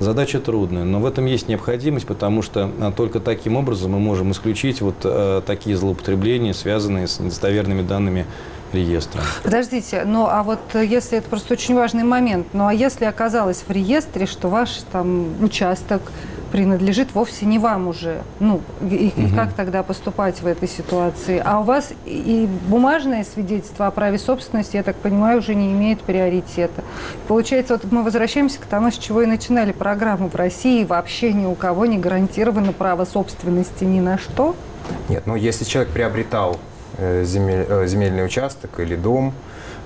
Задача 0.00 0.38
трудная, 0.38 0.84
но 0.84 1.00
в 1.00 1.06
этом 1.06 1.26
есть 1.26 1.48
необходимость, 1.48 2.06
потому 2.06 2.42
что 2.42 2.70
только 2.96 3.18
таким 3.18 3.56
образом 3.56 3.92
мы 3.92 3.98
можем 3.98 4.30
исключить 4.30 4.80
вот 4.80 4.94
э, 5.02 5.42
такие 5.44 5.76
злоупотребления, 5.76 6.54
связанные 6.54 7.08
с 7.08 7.18
недостоверными 7.18 7.82
данными 7.82 8.24
реестра. 8.72 9.20
Подождите, 9.42 10.04
ну 10.04 10.26
а 10.26 10.42
вот 10.42 10.60
если 10.74 11.18
это 11.18 11.28
просто 11.28 11.54
очень 11.54 11.74
важный 11.74 12.04
момент, 12.04 12.48
ну 12.52 12.66
а 12.66 12.74
если 12.74 13.06
оказалось 13.06 13.64
в 13.66 13.70
реестре, 13.70 14.26
что 14.26 14.48
ваш 14.48 14.70
там 14.92 15.42
участок 15.42 16.02
принадлежит 16.50 17.14
вовсе 17.14 17.46
не 17.46 17.58
вам 17.58 17.88
уже. 17.88 18.22
Ну, 18.40 18.60
и, 18.82 19.12
угу. 19.16 19.34
как 19.34 19.52
тогда 19.52 19.82
поступать 19.82 20.40
в 20.40 20.46
этой 20.46 20.68
ситуации? 20.68 21.42
А 21.44 21.60
у 21.60 21.62
вас 21.62 21.92
и 22.04 22.48
бумажное 22.68 23.24
свидетельство 23.24 23.86
о 23.86 23.90
праве 23.90 24.18
собственности, 24.18 24.76
я 24.76 24.82
так 24.82 24.96
понимаю, 24.96 25.38
уже 25.38 25.54
не 25.54 25.72
имеет 25.72 26.00
приоритета. 26.00 26.82
Получается, 27.26 27.74
вот 27.80 27.90
мы 27.92 28.02
возвращаемся 28.02 28.60
к 28.60 28.66
тому, 28.66 28.90
с 28.90 28.98
чего 28.98 29.22
и 29.22 29.26
начинали 29.26 29.72
программу. 29.72 30.28
В 30.28 30.34
России 30.34 30.84
вообще 30.84 31.32
ни 31.32 31.46
у 31.46 31.54
кого 31.54 31.86
не 31.86 31.98
гарантировано 31.98 32.72
право 32.72 33.04
собственности 33.04 33.84
ни 33.84 34.00
на 34.00 34.18
что? 34.18 34.54
Нет, 35.08 35.24
ну 35.26 35.36
если 35.36 35.64
человек 35.64 35.92
приобретал 35.92 36.58
э, 36.96 37.24
земель, 37.24 37.66
э, 37.68 37.86
земельный 37.86 38.24
участок 38.24 38.80
или 38.80 38.96
дом 38.96 39.32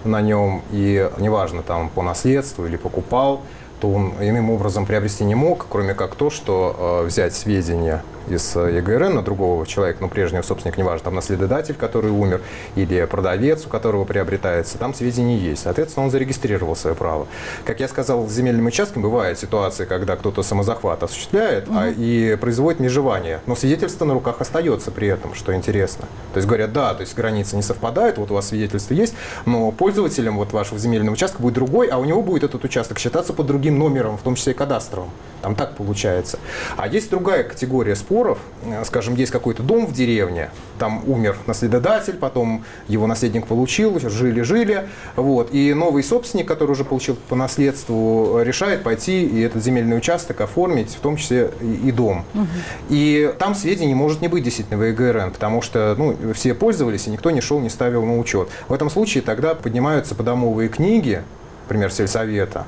на 0.04 0.20
нем, 0.20 0.62
и 0.72 1.08
неважно, 1.18 1.62
там 1.62 1.88
по 1.88 2.02
наследству 2.02 2.66
или 2.66 2.76
покупал, 2.76 3.42
то 3.82 3.90
он 3.90 4.12
иным 4.20 4.48
образом 4.50 4.86
приобрести 4.86 5.24
не 5.24 5.34
мог, 5.34 5.66
кроме 5.68 5.94
как 5.94 6.14
то, 6.14 6.30
что 6.30 7.02
э, 7.02 7.06
взять 7.08 7.34
сведения 7.34 8.04
из 8.28 8.56
э, 8.56 8.76
ЕГРН 8.76 9.14
на 9.14 9.22
другого 9.22 9.66
человека, 9.66 9.98
ну, 10.00 10.08
прежнего 10.08 10.42
собственника, 10.42 10.80
неважно, 10.80 11.04
там 11.04 11.14
наследодатель, 11.14 11.74
который 11.74 12.10
умер, 12.10 12.40
или 12.76 13.04
продавец, 13.04 13.66
у 13.66 13.68
которого 13.68 14.04
приобретается, 14.04 14.78
там 14.78 14.94
сведения 14.94 15.36
есть. 15.36 15.62
Соответственно, 15.62 16.06
он 16.06 16.10
зарегистрировал 16.10 16.76
свое 16.76 16.96
право. 16.96 17.26
Как 17.64 17.80
я 17.80 17.88
сказал, 17.88 18.24
в 18.24 18.30
земельном 18.30 18.66
участке 18.66 19.00
бывают 19.00 19.38
ситуации, 19.38 19.84
когда 19.84 20.16
кто-то 20.16 20.42
самозахват 20.42 21.02
осуществляет 21.02 21.68
угу. 21.68 21.76
а, 21.78 21.88
и 21.88 22.36
производит 22.36 22.80
межевание, 22.80 23.40
но 23.46 23.56
свидетельство 23.56 24.04
на 24.04 24.14
руках 24.14 24.40
остается 24.40 24.90
при 24.90 25.08
этом, 25.08 25.34
что 25.34 25.54
интересно. 25.54 26.06
То 26.32 26.38
есть 26.38 26.46
говорят, 26.46 26.72
да, 26.72 26.94
то 26.94 27.00
есть 27.02 27.14
границы 27.16 27.56
не 27.56 27.62
совпадают, 27.62 28.18
вот 28.18 28.30
у 28.30 28.34
вас 28.34 28.48
свидетельство 28.48 28.94
есть, 28.94 29.14
но 29.46 29.70
пользователем 29.70 30.36
вот 30.36 30.52
вашего 30.52 30.78
земельного 30.78 31.14
участка 31.14 31.40
будет 31.40 31.54
другой, 31.54 31.88
а 31.88 31.98
у 31.98 32.04
него 32.04 32.22
будет 32.22 32.44
этот 32.44 32.64
участок 32.64 32.98
считаться 32.98 33.32
под 33.32 33.46
другим 33.46 33.78
номером, 33.78 34.18
в 34.18 34.22
том 34.22 34.34
числе 34.34 34.52
и 34.52 34.56
кадастровым. 34.56 35.10
Там 35.42 35.56
так 35.56 35.74
получается. 35.74 36.38
А 36.76 36.86
есть 36.86 37.10
другая 37.10 37.42
категория 37.42 37.96
споров. 37.96 38.11
Э, 38.12 38.84
скажем, 38.84 39.14
есть 39.14 39.32
какой-то 39.32 39.62
дом 39.62 39.86
в 39.86 39.92
деревне, 39.92 40.50
там 40.78 41.02
умер 41.06 41.36
наследодатель, 41.46 42.14
потом 42.14 42.64
его 42.88 43.06
наследник 43.06 43.46
получил, 43.46 43.98
жили-жили. 43.98 44.88
Вот, 45.16 45.52
и 45.52 45.72
новый 45.74 46.02
собственник, 46.02 46.46
который 46.46 46.72
уже 46.72 46.84
получил 46.84 47.16
по 47.28 47.36
наследству, 47.36 48.40
решает 48.42 48.82
пойти 48.82 49.24
и 49.24 49.40
этот 49.40 49.62
земельный 49.62 49.96
участок 49.96 50.40
оформить, 50.40 50.90
в 50.90 51.00
том 51.00 51.16
числе 51.16 51.50
и 51.60 51.90
дом. 51.90 52.24
Угу. 52.34 52.46
И 52.90 53.34
там 53.38 53.54
сведений 53.54 53.94
может 53.94 54.20
не 54.20 54.28
быть 54.28 54.44
действительно 54.44 54.78
в 54.78 54.84
ЕГРН, 54.84 55.30
потому 55.32 55.62
что 55.62 55.94
ну, 55.96 56.16
все 56.34 56.54
пользовались, 56.54 57.06
и 57.06 57.10
никто 57.10 57.30
не 57.30 57.40
шел, 57.40 57.60
не 57.60 57.70
ставил 57.70 58.04
на 58.04 58.18
учет. 58.18 58.48
В 58.68 58.72
этом 58.72 58.90
случае 58.90 59.22
тогда 59.22 59.54
поднимаются 59.54 60.14
подомовые 60.14 60.68
книги, 60.68 61.22
например, 61.64 61.90
сельсовета, 61.90 62.66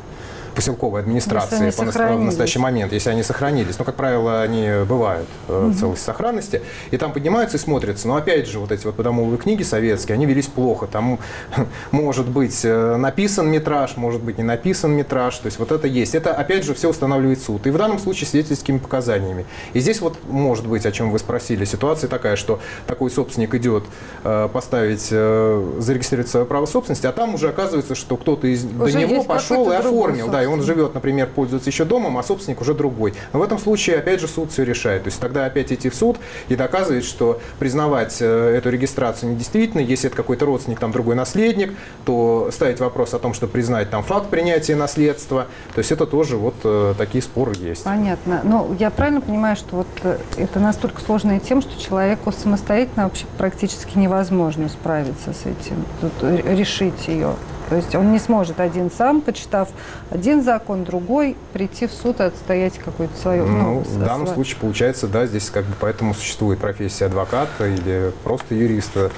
поселковой 0.54 1.00
администрации 1.00 1.70
по 1.70 1.84
в 1.84 2.20
настоящий 2.20 2.58
момент, 2.58 2.92
если 2.92 3.10
они 3.10 3.22
сохранились. 3.22 3.78
Но, 3.78 3.84
как 3.84 3.94
правило, 3.96 4.42
они 4.42 4.84
бывают 4.86 5.28
угу. 5.48 5.66
в 5.66 5.78
целости 5.78 6.04
сохранности. 6.04 6.62
И 6.90 6.96
там 6.96 7.12
поднимаются 7.12 7.56
и 7.56 7.60
смотрятся. 7.60 8.08
Но, 8.08 8.16
опять 8.16 8.46
же, 8.46 8.58
вот 8.58 8.72
эти 8.72 8.84
вот 8.86 8.94
подомовые 8.94 9.38
книги 9.38 9.62
советские, 9.62 10.14
они 10.14 10.26
велись 10.26 10.46
плохо. 10.46 10.86
Там 10.86 11.18
может 11.90 12.28
быть 12.28 12.64
э, 12.64 12.96
написан 12.96 13.50
метраж, 13.50 13.96
может 13.96 14.22
быть 14.22 14.38
не 14.38 14.44
написан 14.44 14.92
метраж. 14.92 15.36
То 15.38 15.46
есть 15.46 15.58
вот 15.58 15.72
это 15.72 15.86
есть. 15.86 16.14
Это, 16.14 16.32
опять 16.32 16.64
же, 16.64 16.74
все 16.74 16.90
устанавливает 16.90 17.42
суд. 17.42 17.66
И 17.66 17.70
в 17.70 17.76
данном 17.76 17.98
случае 17.98 18.28
свидетельскими 18.28 18.78
показаниями. 18.78 19.46
И 19.72 19.80
здесь 19.80 20.00
вот 20.00 20.16
может 20.28 20.66
быть, 20.66 20.86
о 20.86 20.92
чем 20.92 21.10
вы 21.10 21.18
спросили, 21.18 21.64
ситуация 21.64 22.08
такая, 22.08 22.36
что 22.36 22.60
такой 22.86 23.10
собственник 23.10 23.54
идет 23.54 23.84
э, 24.22 24.48
поставить, 24.52 25.08
зарегистрировать 25.08 26.30
свое 26.30 26.46
право 26.46 26.66
собственности, 26.66 27.06
а 27.06 27.12
там 27.12 27.34
уже 27.34 27.48
оказывается, 27.48 27.94
что 27.94 28.16
кто-то 28.16 28.46
из, 28.46 28.62
до 28.62 28.90
него 28.92 29.24
пошел 29.24 29.70
и 29.72 29.74
оформил. 29.74 30.28
Да, 30.28 30.43
и 30.44 30.46
он 30.46 30.62
живет, 30.62 30.94
например, 30.94 31.28
пользуется 31.34 31.70
еще 31.70 31.84
домом, 31.84 32.18
а 32.18 32.22
собственник 32.22 32.60
уже 32.60 32.74
другой. 32.74 33.14
Но 33.32 33.40
в 33.40 33.42
этом 33.42 33.58
случае, 33.58 33.98
опять 33.98 34.20
же, 34.20 34.28
суд 34.28 34.52
все 34.52 34.62
решает. 34.64 35.04
То 35.04 35.08
есть 35.08 35.20
тогда 35.20 35.46
опять 35.46 35.72
идти 35.72 35.88
в 35.88 35.94
суд 35.94 36.18
и 36.48 36.56
доказывать, 36.56 37.04
что 37.04 37.40
признавать 37.58 38.18
э, 38.20 38.54
эту 38.56 38.70
регистрацию 38.70 39.32
недействительной, 39.32 39.84
если 39.84 40.08
это 40.08 40.16
какой-то 40.16 40.46
родственник, 40.46 40.78
там 40.78 40.92
другой 40.92 41.14
наследник, 41.14 41.74
то 42.04 42.50
ставить 42.52 42.80
вопрос 42.80 43.14
о 43.14 43.18
том, 43.18 43.34
что 43.34 43.46
признать 43.46 43.90
там 43.90 44.02
факт 44.02 44.28
принятия 44.28 44.76
наследства. 44.76 45.46
То 45.74 45.78
есть 45.78 45.90
это 45.90 46.06
тоже 46.06 46.36
вот 46.36 46.54
э, 46.64 46.94
такие 46.96 47.22
споры 47.22 47.54
есть. 47.58 47.84
Понятно. 47.84 48.42
Но 48.44 48.74
я 48.78 48.90
правильно 48.90 49.20
понимаю, 49.20 49.56
что 49.56 49.76
вот 49.76 49.86
э, 50.02 50.18
это 50.36 50.60
настолько 50.60 51.00
сложная 51.00 51.40
тема, 51.40 51.62
что 51.62 51.80
человеку 51.80 52.32
самостоятельно 52.32 53.04
вообще 53.04 53.24
практически 53.38 53.98
невозможно 53.98 54.68
справиться 54.68 55.32
с 55.32 55.46
этим, 55.46 55.84
тут, 56.00 56.12
решить 56.22 57.08
ее? 57.08 57.34
То 57.74 57.78
есть 57.78 57.94
он 57.96 58.12
не 58.12 58.20
сможет 58.20 58.60
один 58.60 58.88
сам, 58.88 59.20
почитав 59.20 59.68
один 60.08 60.44
закон, 60.44 60.84
другой, 60.84 61.36
прийти 61.52 61.88
в 61.88 61.92
суд 61.92 62.20
и 62.20 62.22
отстоять 62.22 62.78
какую-то 62.78 63.18
свою... 63.18 63.46
Ну, 63.46 63.58
ну 63.58 63.78
в 63.80 63.98
данном 63.98 64.26
свою... 64.28 64.34
случае 64.34 64.60
получается, 64.60 65.08
да, 65.08 65.26
здесь 65.26 65.50
как 65.50 65.64
бы 65.64 65.74
поэтому 65.80 66.14
существует 66.14 66.60
профессия 66.60 67.06
адвоката 67.06 67.66
или 67.66 68.12
просто 68.22 68.54
юриста, 68.54 69.10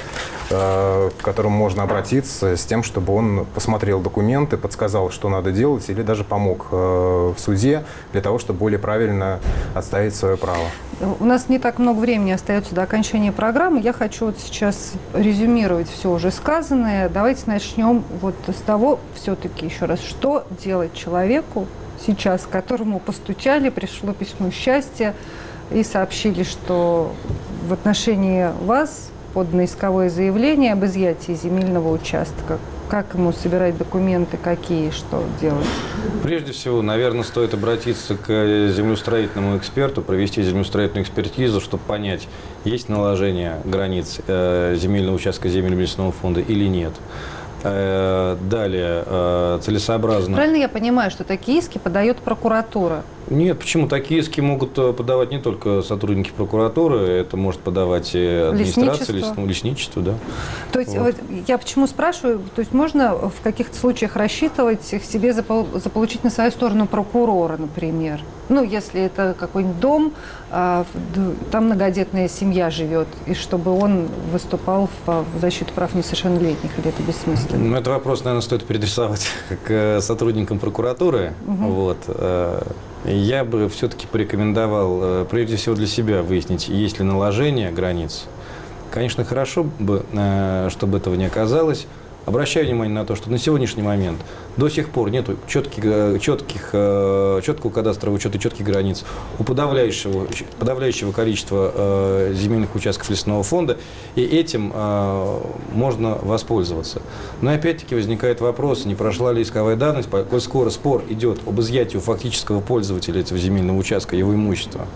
э, 0.48 1.10
к 1.18 1.22
которому 1.22 1.54
можно 1.54 1.82
обратиться 1.82 2.56
с 2.56 2.64
тем, 2.64 2.82
чтобы 2.82 3.12
он 3.12 3.46
посмотрел 3.54 4.00
документы, 4.00 4.56
подсказал, 4.56 5.10
что 5.10 5.28
надо 5.28 5.52
делать, 5.52 5.90
или 5.90 6.00
даже 6.00 6.24
помог 6.24 6.68
э, 6.72 7.34
в 7.36 7.38
суде 7.38 7.84
для 8.12 8.22
того, 8.22 8.38
чтобы 8.38 8.60
более 8.60 8.78
правильно 8.78 9.38
отстоять 9.74 10.16
свое 10.16 10.38
право. 10.38 10.64
У 11.00 11.24
нас 11.24 11.50
не 11.50 11.58
так 11.58 11.78
много 11.78 11.98
времени 11.98 12.32
остается 12.32 12.74
до 12.74 12.82
окончания 12.82 13.30
программы. 13.30 13.80
Я 13.80 13.92
хочу 13.92 14.26
вот 14.26 14.38
сейчас 14.38 14.94
резюмировать 15.12 15.90
все 15.90 16.10
уже 16.10 16.30
сказанное. 16.30 17.10
Давайте 17.10 17.42
начнем 17.46 18.02
вот 18.22 18.34
с 18.48 18.62
того, 18.62 18.98
все-таки 19.14 19.66
еще 19.66 19.84
раз, 19.84 20.00
что 20.00 20.46
делать 20.64 20.94
человеку 20.94 21.66
сейчас, 22.04 22.46
которому 22.50 22.98
постучали, 22.98 23.68
пришло 23.68 24.14
письмо 24.14 24.50
счастья 24.50 25.14
и 25.70 25.84
сообщили, 25.84 26.44
что 26.44 27.12
в 27.68 27.74
отношении 27.74 28.50
вас 28.62 29.10
подано 29.36 29.66
исковое 29.66 30.08
заявление 30.08 30.72
об 30.72 30.86
изъятии 30.86 31.32
земельного 31.32 31.92
участка. 31.92 32.58
Как 32.88 33.12
ему 33.12 33.34
собирать 33.34 33.76
документы, 33.76 34.38
какие, 34.42 34.88
что 34.88 35.22
делать? 35.42 35.66
Прежде 36.22 36.52
всего, 36.52 36.80
наверное, 36.80 37.22
стоит 37.22 37.52
обратиться 37.52 38.16
к 38.16 38.28
землеустроительному 38.70 39.58
эксперту, 39.58 40.00
провести 40.00 40.42
землеустроительную 40.42 41.04
экспертизу, 41.04 41.60
чтобы 41.60 41.82
понять, 41.86 42.28
есть 42.64 42.88
наложение 42.88 43.60
границ 43.66 44.20
э, 44.26 44.74
земельного 44.78 45.16
участка 45.16 45.50
земельного 45.50 45.82
лесного 45.82 46.12
фонда 46.12 46.40
или 46.40 46.64
нет. 46.64 46.94
Э, 47.68 48.36
далее, 48.48 49.02
э, 49.06 49.58
целесообразно. 49.62 50.36
Правильно 50.36 50.56
я 50.56 50.68
понимаю, 50.68 51.10
что 51.10 51.24
такие 51.24 51.58
иски 51.58 51.78
подает 51.78 52.18
прокуратура? 52.18 53.02
Нет, 53.28 53.58
почему? 53.58 53.88
Такие 53.88 54.20
иски 54.20 54.40
могут 54.40 54.78
э, 54.78 54.92
подавать 54.92 55.30
не 55.30 55.38
только 55.38 55.82
сотрудники 55.82 56.30
прокуратуры, 56.36 56.98
это 56.98 57.36
может 57.36 57.60
подавать 57.60 58.14
и 58.14 58.24
администрация, 58.24 59.14
лесничество, 59.14 59.44
лесничество 59.44 60.02
да. 60.02 60.14
То 60.72 60.78
есть 60.78 60.96
вот. 60.96 61.14
я 61.48 61.58
почему 61.58 61.86
спрашиваю, 61.86 62.40
то 62.54 62.60
есть 62.60 62.72
можно 62.72 63.14
в 63.14 63.42
каких-то 63.42 63.76
случаях 63.76 64.16
рассчитывать 64.16 64.84
себе 64.84 65.32
заполучить 65.32 66.22
на 66.22 66.30
свою 66.30 66.50
сторону 66.50 66.86
прокурора, 66.86 67.56
например? 67.56 68.20
Ну, 68.48 68.62
если 68.62 69.02
это 69.02 69.34
какой-нибудь 69.38 69.80
дом, 69.80 70.12
а, 70.50 70.84
там 71.50 71.66
многодетная 71.66 72.28
семья 72.28 72.70
живет, 72.70 73.08
и 73.26 73.34
чтобы 73.34 73.72
он 73.72 74.08
выступал 74.32 74.88
в 75.06 75.24
защиту 75.40 75.72
прав 75.74 75.94
несовершеннолетних, 75.94 76.78
или 76.78 76.88
это 76.88 77.02
бессмысленно? 77.02 77.64
Ну, 77.64 77.76
это 77.76 77.90
вопрос, 77.90 78.24
наверное, 78.24 78.42
стоит 78.42 78.64
переадресовать 78.64 79.28
к 79.64 79.70
э, 79.70 80.00
сотрудникам 80.00 80.58
прокуратуры. 80.58 81.34
Угу. 81.46 81.66
Вот. 81.66 81.98
Э, 82.08 82.62
я 83.04 83.44
бы 83.44 83.68
все-таки 83.68 84.06
порекомендовал, 84.06 84.98
э, 85.02 85.26
прежде 85.28 85.56
всего 85.56 85.74
для 85.74 85.86
себя, 85.86 86.22
выяснить, 86.22 86.68
есть 86.68 86.98
ли 86.98 87.04
наложение 87.04 87.70
границ. 87.72 88.26
Конечно, 88.90 89.24
хорошо 89.24 89.66
бы, 89.78 90.04
чтобы 90.70 90.98
этого 90.98 91.16
не 91.16 91.26
оказалось. 91.26 91.86
Обращаю 92.24 92.66
внимание 92.66 92.94
на 92.94 93.04
то, 93.04 93.14
что 93.14 93.30
на 93.30 93.38
сегодняшний 93.38 93.82
момент 93.82 94.20
до 94.56 94.68
сих 94.68 94.88
пор 94.90 95.10
нет 95.10 95.28
четких, 95.46 95.84
э, 95.84 96.18
четких, 96.20 96.70
э, 96.72 97.40
четкого 97.44 97.70
кадастрового 97.70 98.16
учета, 98.16 98.38
четких 98.38 98.64
границ 98.64 99.04
у 99.38 99.44
подавляющего, 99.44 100.26
подавляющего 100.58 101.12
количества 101.12 101.72
э, 101.74 102.34
земельных 102.34 102.74
участков 102.74 103.10
лесного 103.10 103.42
фонда, 103.42 103.78
и 104.14 104.22
этим 104.22 104.72
можно 105.72 106.18
воспользоваться. 106.22 107.02
Но 107.40 107.52
опять-таки 107.52 107.94
возникает 107.94 108.40
вопрос, 108.40 108.84
не 108.84 108.94
прошла 108.94 109.32
ли 109.32 109.42
исковая 109.42 109.76
давность, 109.76 110.08
коль 110.08 110.40
скоро 110.40 110.70
спор 110.70 111.04
идет 111.08 111.40
об 111.46 111.60
изъятии 111.60 111.96
у 111.96 112.00
фактического 112.00 112.60
пользователя 112.60 113.20
этого 113.20 113.38
земельного 113.38 113.76
участка 113.76 114.16
его 114.16 114.34
имущества. 114.34 114.86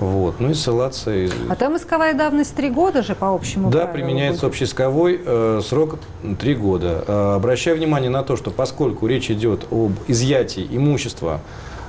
Вот. 0.00 0.40
Ну 0.40 0.50
и 0.50 0.54
ссылаться. 0.54 1.12
А 1.48 1.54
там 1.56 1.76
исковая 1.76 2.14
давность 2.14 2.54
три 2.54 2.70
года 2.70 3.02
же 3.02 3.14
по 3.14 3.34
общему 3.34 3.70
Да, 3.70 3.86
применяется 3.86 4.42
будет. 4.42 4.54
общеисковой 4.54 5.20
э, 5.24 5.60
срок 5.62 5.98
три 6.40 6.54
года. 6.54 7.04
Э, 7.06 7.34
обращаю 7.36 7.76
внимание 7.76 8.10
на 8.10 8.22
то, 8.22 8.36
что 8.36 8.50
поскольку 8.50 9.06
речь 9.06 9.30
идет 9.30 9.66
об 9.70 9.92
изъятии 10.08 10.66
имущества, 10.70 11.40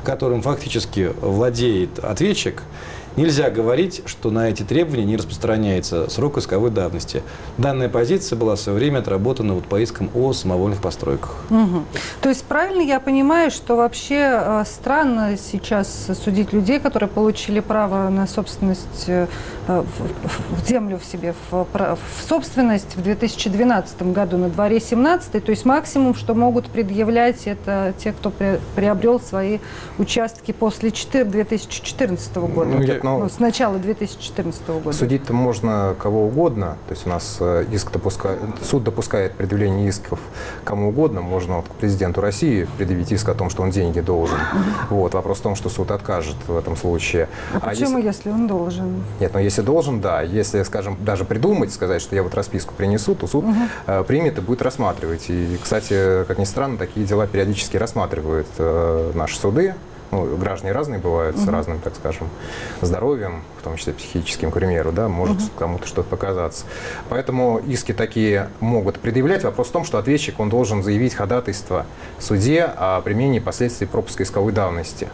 которым 0.03 0.41
фактически 0.41 1.11
владеет 1.21 1.99
ответчик, 1.99 2.63
Нельзя 3.17 3.49
говорить, 3.49 4.01
что 4.05 4.31
на 4.31 4.49
эти 4.49 4.63
требования 4.63 5.05
не 5.05 5.17
распространяется 5.17 6.09
срок 6.09 6.37
исковой 6.37 6.71
давности. 6.71 7.23
Данная 7.57 7.89
позиция 7.89 8.37
была 8.37 8.55
в 8.55 8.59
свое 8.59 8.77
время 8.77 8.99
отработана 8.99 9.53
вот 9.53 9.65
по 9.65 9.79
искам 9.81 10.09
о 10.15 10.33
самовольных 10.33 10.81
постройках. 10.81 11.35
Угу. 11.49 11.83
То 12.21 12.29
есть 12.29 12.45
правильно 12.45 12.81
я 12.81 12.99
понимаю, 12.99 13.51
что 13.51 13.75
вообще 13.75 14.39
э, 14.41 14.63
странно 14.65 15.37
сейчас 15.37 16.09
судить 16.23 16.53
людей, 16.53 16.79
которые 16.79 17.09
получили 17.09 17.59
право 17.59 18.09
на 18.09 18.27
собственность 18.27 19.05
э, 19.07 19.27
в, 19.67 20.61
в 20.61 20.67
землю 20.67 20.97
в 20.97 21.05
себе, 21.05 21.33
в, 21.49 21.65
в 21.73 22.27
собственность 22.27 22.95
в 22.95 23.01
2012 23.01 24.01
году, 24.13 24.37
на 24.37 24.49
дворе 24.49 24.79
17 24.79 25.43
то 25.43 25.49
есть 25.49 25.65
максимум, 25.65 26.15
что 26.15 26.33
могут 26.35 26.67
предъявлять, 26.67 27.47
это 27.47 27.93
те, 27.97 28.11
кто 28.11 28.29
при, 28.29 28.59
приобрел 28.75 29.19
свои 29.19 29.59
участки 29.97 30.51
после 30.51 30.91
4, 30.91 31.25
2014 31.25 32.35
года. 32.37 32.69
Ну, 32.69 32.81
я, 32.81 33.00
но 33.03 33.19
ну, 33.19 33.29
с 33.29 33.39
начала 33.39 33.77
2014 33.77 34.67
года. 34.67 34.93
Судить-то 34.93 35.33
можно 35.33 35.95
кого 35.99 36.25
угодно. 36.25 36.77
То 36.87 36.93
есть 36.93 37.05
у 37.05 37.09
нас 37.09 37.37
э, 37.39 37.65
иск 37.71 37.91
допускает, 37.91 38.39
суд 38.63 38.83
допускает 38.83 39.33
предъявление 39.33 39.89
исков 39.89 40.19
кому 40.63 40.89
угодно. 40.89 41.21
Можно 41.21 41.57
вот, 41.57 41.65
к 41.65 41.71
президенту 41.71 42.21
России 42.21 42.67
предъявить 42.77 43.11
иск 43.11 43.29
о 43.29 43.33
том, 43.33 43.49
что 43.49 43.63
он 43.63 43.71
деньги 43.71 43.99
должен. 43.99 44.37
Вот. 44.89 45.13
Вопрос 45.13 45.39
в 45.39 45.41
том, 45.41 45.55
что 45.55 45.69
суд 45.69 45.91
откажет 45.91 46.35
в 46.47 46.57
этом 46.57 46.75
случае. 46.75 47.27
А, 47.53 47.57
а 47.57 47.59
почему, 47.69 47.97
если... 47.97 48.07
если 48.07 48.29
он 48.29 48.47
должен? 48.47 49.03
Нет, 49.19 49.33
но 49.33 49.39
ну, 49.39 49.45
если 49.45 49.61
должен, 49.61 50.01
да. 50.01 50.21
Если, 50.21 50.63
скажем, 50.63 50.97
даже 51.01 51.25
придумать, 51.25 51.73
сказать, 51.73 52.01
что 52.01 52.15
я 52.15 52.23
вот 52.23 52.35
расписку 52.35 52.73
принесу, 52.73 53.15
то 53.15 53.27
суд 53.27 53.45
угу. 53.45 54.03
примет 54.05 54.37
и 54.37 54.41
будет 54.41 54.61
рассматривать. 54.61 55.29
И, 55.29 55.57
кстати, 55.61 56.25
как 56.25 56.37
ни 56.37 56.45
странно, 56.45 56.77
такие 56.77 57.05
дела 57.05 57.27
периодически 57.27 57.77
рассматривают 57.77 58.47
э, 58.57 59.11
наши 59.13 59.37
суды 59.37 59.75
ну, 60.11 60.37
граждане 60.37 60.73
разные 60.73 60.99
бывают, 60.99 61.35
угу. 61.35 61.45
с 61.45 61.47
разным, 61.47 61.79
так 61.79 61.95
скажем, 61.95 62.27
здоровьем, 62.81 63.41
в 63.59 63.63
том 63.63 63.77
числе 63.77 63.93
психическим, 63.93 64.51
к 64.51 64.53
примеру, 64.53 64.91
да, 64.91 65.07
может 65.07 65.37
угу. 65.37 65.49
кому-то 65.57 65.87
что-то 65.87 66.09
показаться. 66.09 66.65
Поэтому 67.09 67.59
иски 67.59 67.93
такие 67.93 68.49
могут 68.59 68.99
предъявлять. 68.99 69.43
Вопрос 69.43 69.69
в 69.69 69.71
том, 69.71 69.85
что 69.85 69.97
ответчик, 69.97 70.39
он 70.39 70.49
должен 70.49 70.83
заявить 70.83 71.13
ходатайство 71.13 71.85
в 72.17 72.23
суде 72.23 72.63
о 72.63 73.01
применении 73.01 73.39
последствий 73.39 73.87
пропуска 73.87 74.23
исковой 74.23 74.53
давности. 74.53 75.07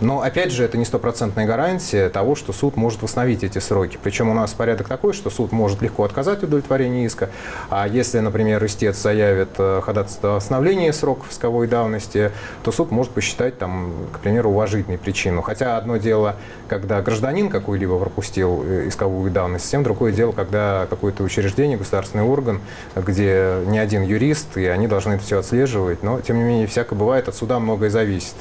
Но, 0.00 0.22
опять 0.22 0.52
же, 0.52 0.64
это 0.64 0.78
не 0.78 0.84
стопроцентная 0.84 1.46
гарантия 1.46 2.08
того, 2.08 2.34
что 2.34 2.52
суд 2.52 2.76
может 2.76 3.02
восстановить 3.02 3.42
эти 3.42 3.58
сроки. 3.58 3.98
Причем 4.02 4.28
у 4.28 4.34
нас 4.34 4.52
порядок 4.52 4.88
такой, 4.88 5.12
что 5.12 5.30
суд 5.30 5.50
может 5.52 5.82
легко 5.82 6.04
отказать 6.04 6.42
в 6.42 7.04
иска. 7.04 7.30
А 7.70 7.88
если, 7.88 8.20
например, 8.20 8.64
истец 8.64 8.96
заявит 8.96 9.50
э, 9.58 9.80
ходатайство 9.82 10.32
о 10.32 10.34
восстановлении 10.36 10.90
сроков 10.92 11.32
исковой 11.32 11.66
давности, 11.66 12.30
то 12.62 12.70
суд 12.70 12.90
может 12.90 13.12
посчитать, 13.12 13.58
там, 13.58 13.92
к 14.12 14.20
примеру, 14.20 14.50
уважительной 14.50 14.98
причину. 14.98 15.42
Хотя 15.42 15.76
одно 15.76 15.96
дело, 15.96 16.36
когда 16.68 17.02
гражданин 17.02 17.48
какой-либо 17.48 17.98
пропустил 17.98 18.62
э, 18.64 18.88
исковую 18.88 19.30
давность, 19.30 19.64
совсем 19.64 19.82
другое 19.82 20.12
дело, 20.12 20.32
когда 20.32 20.86
какое-то 20.88 21.24
учреждение, 21.24 21.76
государственный 21.76 22.24
орган, 22.24 22.60
где 22.94 23.56
не 23.66 23.78
один 23.78 24.02
юрист, 24.02 24.56
и 24.56 24.66
они 24.66 24.86
должны 24.86 25.14
это 25.14 25.24
все 25.24 25.38
отслеживать. 25.38 26.02
Но, 26.02 26.20
тем 26.20 26.36
не 26.36 26.44
менее, 26.44 26.66
всякое 26.66 26.96
бывает, 26.96 27.28
от 27.28 27.34
суда 27.34 27.58
многое 27.58 27.90
зависит. 27.90 28.34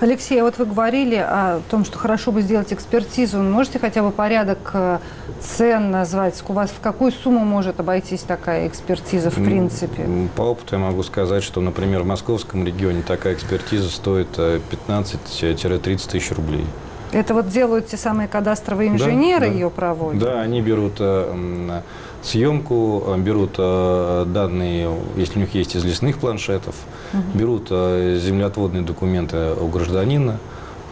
Алексей, 0.00 0.40
а 0.40 0.44
вот 0.44 0.58
вы 0.58 0.66
говорили 0.66 0.97
о 1.06 1.60
том, 1.70 1.84
что 1.84 1.98
хорошо 1.98 2.32
бы 2.32 2.42
сделать 2.42 2.72
экспертизу. 2.72 3.38
Можете 3.38 3.78
хотя 3.78 4.02
бы 4.02 4.10
порядок 4.10 4.70
э, 4.72 4.98
цен 5.40 5.90
назвать? 5.90 6.42
У 6.48 6.52
вас 6.52 6.70
в 6.70 6.80
какую 6.80 7.12
сумму 7.12 7.40
может 7.44 7.80
обойтись 7.80 8.20
такая 8.20 8.66
экспертиза 8.66 9.30
в 9.30 9.34
принципе? 9.34 10.06
По 10.36 10.42
опыту 10.42 10.76
я 10.76 10.82
могу 10.82 11.02
сказать, 11.02 11.42
что, 11.42 11.60
например, 11.60 12.02
в 12.02 12.06
московском 12.06 12.64
регионе 12.64 13.02
такая 13.02 13.34
экспертиза 13.34 13.88
стоит 13.90 14.36
15-30 14.38 15.14
э, 15.40 15.78
тысяч 15.78 16.32
рублей. 16.32 16.66
Это 17.12 17.34
вот 17.34 17.48
делают 17.48 17.86
те 17.86 17.96
самые 17.96 18.28
кадастровые 18.28 18.90
инженеры 18.90 19.46
да, 19.46 19.46
да. 19.46 19.52
ее 19.52 19.70
проводят? 19.70 20.22
Да, 20.22 20.40
они 20.40 20.60
берут 20.60 20.96
э, 20.98 21.80
съемку, 22.22 23.04
э, 23.06 23.18
берут 23.18 23.54
э, 23.58 24.24
данные, 24.28 24.90
если 25.16 25.38
у 25.38 25.40
них 25.40 25.54
есть 25.54 25.74
из 25.76 25.84
лесных 25.84 26.18
планшетов, 26.18 26.74
угу. 27.12 27.22
берут 27.38 27.68
э, 27.70 28.18
землеотводные 28.20 28.82
документы 28.82 29.54
у 29.54 29.68
гражданина, 29.68 30.38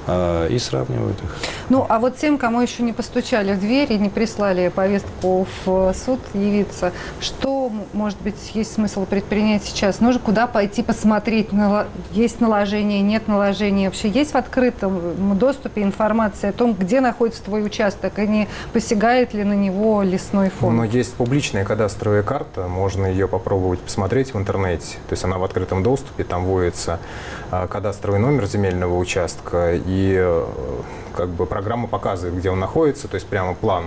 а, 0.07 0.47
и 0.47 0.59
сравнивают 0.59 1.19
их. 1.23 1.37
Ну, 1.69 1.87
а 1.89 1.99
вот 1.99 2.17
тем, 2.17 2.39
кому 2.39 2.61
еще 2.61 2.83
не 2.83 2.93
постучали 2.93 3.55
в 3.55 3.61
дверь 3.61 3.93
и 3.93 3.99
не 3.99 4.09
прислали 4.09 4.69
повестку 4.69 5.47
в 5.65 5.95
суд 5.95 6.21
явиться, 6.35 6.93
что, 7.21 7.56
может 7.93 8.21
быть, 8.21 8.37
есть 8.55 8.75
смысл 8.75 9.07
предпринять 9.07 9.65
сейчас? 9.65 10.01
Нужно 10.01 10.21
куда 10.21 10.47
пойти 10.47 10.83
посмотреть, 10.83 11.49
есть 12.13 12.41
наложение, 12.41 13.01
нет 13.01 13.29
наложения? 13.29 13.87
Вообще 13.87 14.09
есть 14.09 14.33
в 14.33 14.37
открытом 14.37 15.39
доступе 15.39 15.83
информация 15.83 16.51
о 16.51 16.53
том, 16.53 16.75
где 16.75 17.01
находится 17.01 17.43
твой 17.43 17.65
участок, 17.65 18.19
и 18.19 18.27
не 18.27 18.49
посягает 18.73 19.35
ли 19.35 19.45
на 19.45 19.55
него 19.55 20.03
лесной 20.03 20.51
фонд? 20.51 20.77
Но 20.77 20.85
есть 20.85 21.15
публичная 21.15 21.65
кадастровая 21.65 22.23
карта, 22.23 22.69
можно 22.69 23.07
ее 23.07 23.29
попробовать 23.29 23.81
посмотреть 23.81 24.35
в 24.35 24.39
интернете. 24.39 24.97
То 25.09 25.13
есть 25.13 25.25
она 25.25 25.39
в 25.39 25.45
открытом 25.45 25.83
доступе, 25.83 26.25
там 26.25 26.45
вводится 26.45 26.99
а, 27.51 27.67
кадастровый 27.67 28.21
номер 28.21 28.47
земельного 28.47 28.97
участка 28.97 29.75
и 29.75 30.15
э, 30.17 30.47
как 31.15 31.29
бы 31.31 31.47
программа 31.47 31.89
показывает, 31.89 32.37
где 32.37 32.51
он 32.51 32.61
находится, 32.61 33.09
то 33.09 33.15
есть 33.15 33.27
прямо 33.27 33.55
план 33.55 33.87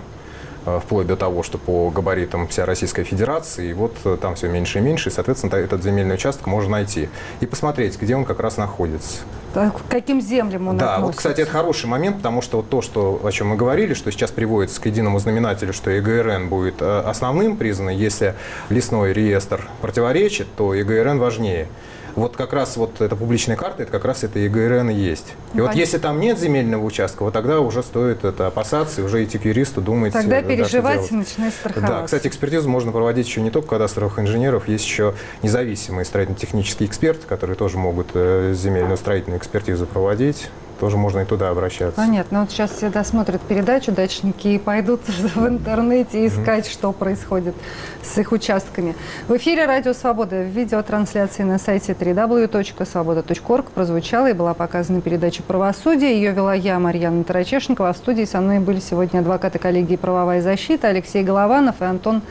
вплоть 0.84 1.08
до 1.08 1.16
того, 1.16 1.44
что 1.44 1.58
по 1.58 1.90
габаритам 1.90 2.48
вся 2.48 2.66
Российская 2.66 3.04
Федерация, 3.04 3.66
и 3.66 3.74
вот 3.74 3.96
э, 4.06 4.18
там 4.22 4.36
все 4.36 4.48
меньше 4.48 4.80
и 4.80 4.82
меньше, 4.82 5.10
и, 5.10 5.12
соответственно, 5.12 5.56
этот 5.56 5.84
земельный 5.84 6.16
участок 6.16 6.48
можно 6.48 6.72
найти 6.72 7.10
и 7.40 7.46
посмотреть, 7.46 8.00
где 8.00 8.16
он 8.16 8.26
как 8.26 8.40
раз 8.40 8.58
находится. 8.58 9.20
К 9.54 9.72
каким 9.90 10.22
землям 10.22 10.68
он 10.68 10.78
Да, 10.78 10.96
относится? 10.96 11.06
вот, 11.08 11.16
кстати, 11.16 11.42
это 11.42 11.52
хороший 11.52 11.88
момент, 11.88 12.18
потому 12.18 12.42
что 12.42 12.58
вот 12.58 12.70
то, 12.70 12.82
что, 12.82 13.20
о 13.24 13.32
чем 13.32 13.48
мы 13.48 13.56
говорили, 13.56 13.94
что 13.96 14.12
сейчас 14.12 14.32
приводится 14.32 14.80
к 14.80 14.86
единому 14.86 15.18
знаменателю, 15.20 15.74
что 15.74 15.90
ЕГРН 15.90 16.50
будет 16.50 16.82
основным 16.82 17.58
признан, 17.58 17.90
если 17.90 18.36
лесной 18.70 19.12
реестр 19.14 19.68
противоречит, 19.82 20.48
то 20.56 20.74
ЕГРН 20.74 21.20
важнее. 21.20 21.68
Вот 22.16 22.36
как 22.36 22.54
раз 22.54 22.78
вот 22.78 23.02
эта 23.02 23.16
публичная 23.16 23.56
карта, 23.56 23.84
это 23.84 23.92
как 23.92 24.06
раз 24.06 24.24
это 24.24 24.40
ЕГРН 24.40 24.90
есть. 24.90 25.28
И 25.28 25.52
Понятно. 25.52 25.64
вот 25.64 25.76
если 25.76 25.98
там 25.98 26.20
нет 26.20 26.40
земельного 26.40 26.84
участка, 26.84 27.24
вот 27.24 27.34
тогда 27.34 27.60
уже 27.60 27.84
стоит 27.84 28.24
это 28.24 28.48
опасаться 28.48 29.02
и 29.02 29.04
уже 29.04 29.24
идти 29.24 29.38
к 29.38 29.46
юристу, 29.46 29.82
думать. 29.82 30.14
Тогда 30.14 30.42
переживать 30.42 31.02
да, 31.02 31.16
и 31.16 31.20
начинать 31.20 31.54
страховаться. 31.54 31.98
Да, 32.00 32.06
кстати, 32.06 32.28
экспертизу 32.28 32.70
можно 32.70 32.92
проводить 32.92 33.28
еще 33.28 33.42
не 33.42 33.52
только 33.52 33.70
кадастровых 33.70 34.20
инженеров, 34.20 34.68
есть 34.68 34.86
еще 34.86 35.14
независимые 35.44 36.06
строительно-технические 36.06 36.88
эксперты, 36.88 37.26
которые 37.28 37.56
тоже 37.56 37.78
могут 37.78 38.08
э, 38.14 38.54
земельную 38.56 38.98
строительную 38.98 39.40
экспертизу 39.40 39.86
проводить 39.86 40.50
тоже 40.80 40.98
можно 40.98 41.20
и 41.20 41.26
туда 41.26 41.50
обращаться. 41.50 41.96
Понятно. 41.96 42.42
Вот 42.42 42.52
сейчас 42.52 42.72
все 42.72 42.90
досмотрят 42.90 43.42
передачу 43.42 43.92
дачники 43.92 44.48
и 44.48 44.58
пойдут 44.58 45.02
в 45.08 45.48
интернете 45.48 46.26
искать, 46.26 46.66
mm-hmm. 46.66 46.72
что 46.72 46.92
происходит 46.92 47.56
с 48.02 48.18
их 48.18 48.32
участками. 48.32 48.96
В 49.28 49.36
эфире 49.38 49.66
«Радио 49.66 49.94
Свобода» 49.94 50.38
в 50.38 50.48
видеотрансляции 50.48 51.44
на 51.44 51.60
сайте 51.60 51.94
www.svoboda.org 51.94 53.66
прозвучала 53.72 54.30
и 54.30 54.34
была 54.34 54.54
показана 54.54 55.02
передача 55.02 55.44
«Правосудие». 55.44 56.14
Ее 56.14 56.32
вела 56.32 56.54
я, 56.54 56.80
Марьяна 56.80 57.24
Тарачешникова. 57.24 57.90
А 57.90 57.94
в 57.94 57.98
студии 57.98 58.26
со 58.26 58.40
мной 58.40 58.60
были 58.60 58.80
сегодня 58.80 59.20
адвокаты 59.20 59.60
коллегии 59.60 59.96
«Правовая 59.96 60.42
защита» 60.42 60.88
Алексей 60.88 61.24
Голованов 61.24 61.82
и 61.82 61.86
Антон 61.86 62.22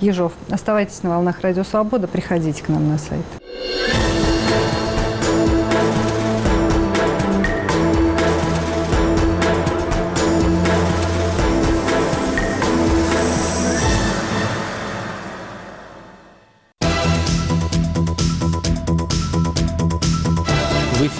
Ежов. 0.00 0.32
Оставайтесь 0.50 1.02
на 1.02 1.10
волнах 1.10 1.40
«Радио 1.40 1.64
Свобода», 1.64 2.06
приходите 2.06 2.62
к 2.62 2.68
нам 2.68 2.88
на 2.88 2.98
сайт. 2.98 4.05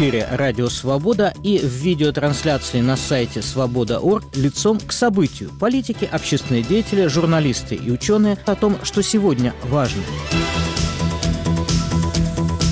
Эфире 0.06 0.28
«Радио 0.30 0.68
Свобода» 0.68 1.34
и 1.42 1.58
в 1.58 1.64
видеотрансляции 1.64 2.80
на 2.80 2.96
сайте 2.96 3.42
свобода.орг 3.42 4.24
лицом 4.36 4.78
к 4.78 4.92
событию. 4.92 5.50
Политики, 5.58 6.08
общественные 6.10 6.62
деятели, 6.62 7.06
журналисты 7.06 7.74
и 7.74 7.90
ученые 7.90 8.38
о 8.46 8.54
том, 8.54 8.78
что 8.84 9.02
сегодня 9.02 9.52
важно. 9.64 10.02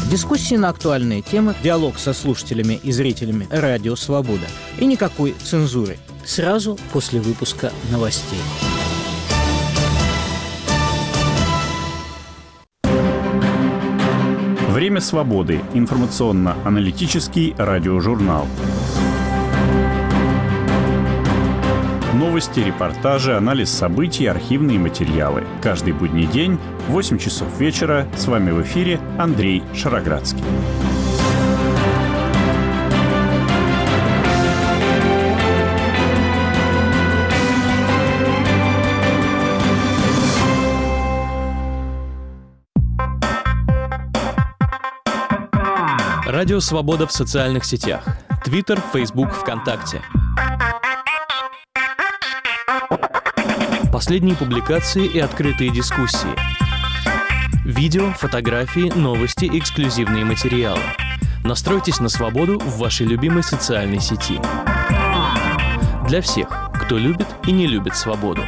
Дискуссии 0.08 0.54
на 0.54 0.68
актуальные 0.68 1.22
темы, 1.22 1.56
диалог 1.60 1.98
со 1.98 2.12
слушателями 2.12 2.78
и 2.84 2.92
зрителями 2.92 3.48
«Радио 3.50 3.96
Свобода» 3.96 4.46
и 4.78 4.86
никакой 4.86 5.34
цензуры. 5.42 5.98
Сразу 6.24 6.78
после 6.92 7.20
выпуска 7.20 7.72
новостей. 7.90 8.38
Время 14.84 15.00
свободы. 15.00 15.62
Информационно-аналитический 15.72 17.54
радиожурнал. 17.56 18.46
Новости, 22.12 22.60
репортажи, 22.60 23.34
анализ 23.34 23.70
событий, 23.70 24.26
архивные 24.26 24.78
материалы. 24.78 25.44
Каждый 25.62 25.94
будний 25.94 26.26
день 26.26 26.58
в 26.86 26.92
8 26.92 27.16
часов 27.16 27.48
вечера. 27.58 28.06
С 28.14 28.28
вами 28.28 28.50
в 28.50 28.60
эфире 28.60 29.00
Андрей 29.18 29.62
Шароградский. 29.74 30.44
Радио 46.44 46.60
«Свобода» 46.60 47.06
в 47.06 47.10
социальных 47.10 47.64
сетях. 47.64 48.04
Твиттер, 48.44 48.78
Фейсбук, 48.92 49.32
ВКонтакте. 49.32 50.02
Последние 53.90 54.36
публикации 54.36 55.06
и 55.06 55.18
открытые 55.20 55.70
дискуссии. 55.70 56.28
Видео, 57.64 58.12
фотографии, 58.12 58.92
новости, 58.94 59.50
эксклюзивные 59.54 60.26
материалы. 60.26 60.82
Настройтесь 61.44 62.00
на 62.00 62.10
свободу 62.10 62.58
в 62.58 62.76
вашей 62.76 63.06
любимой 63.06 63.42
социальной 63.42 64.00
сети. 64.00 64.38
Для 66.06 66.20
всех, 66.20 66.48
кто 66.74 66.98
любит 66.98 67.26
и 67.46 67.52
не 67.52 67.66
любит 67.66 67.96
свободу. 67.96 68.42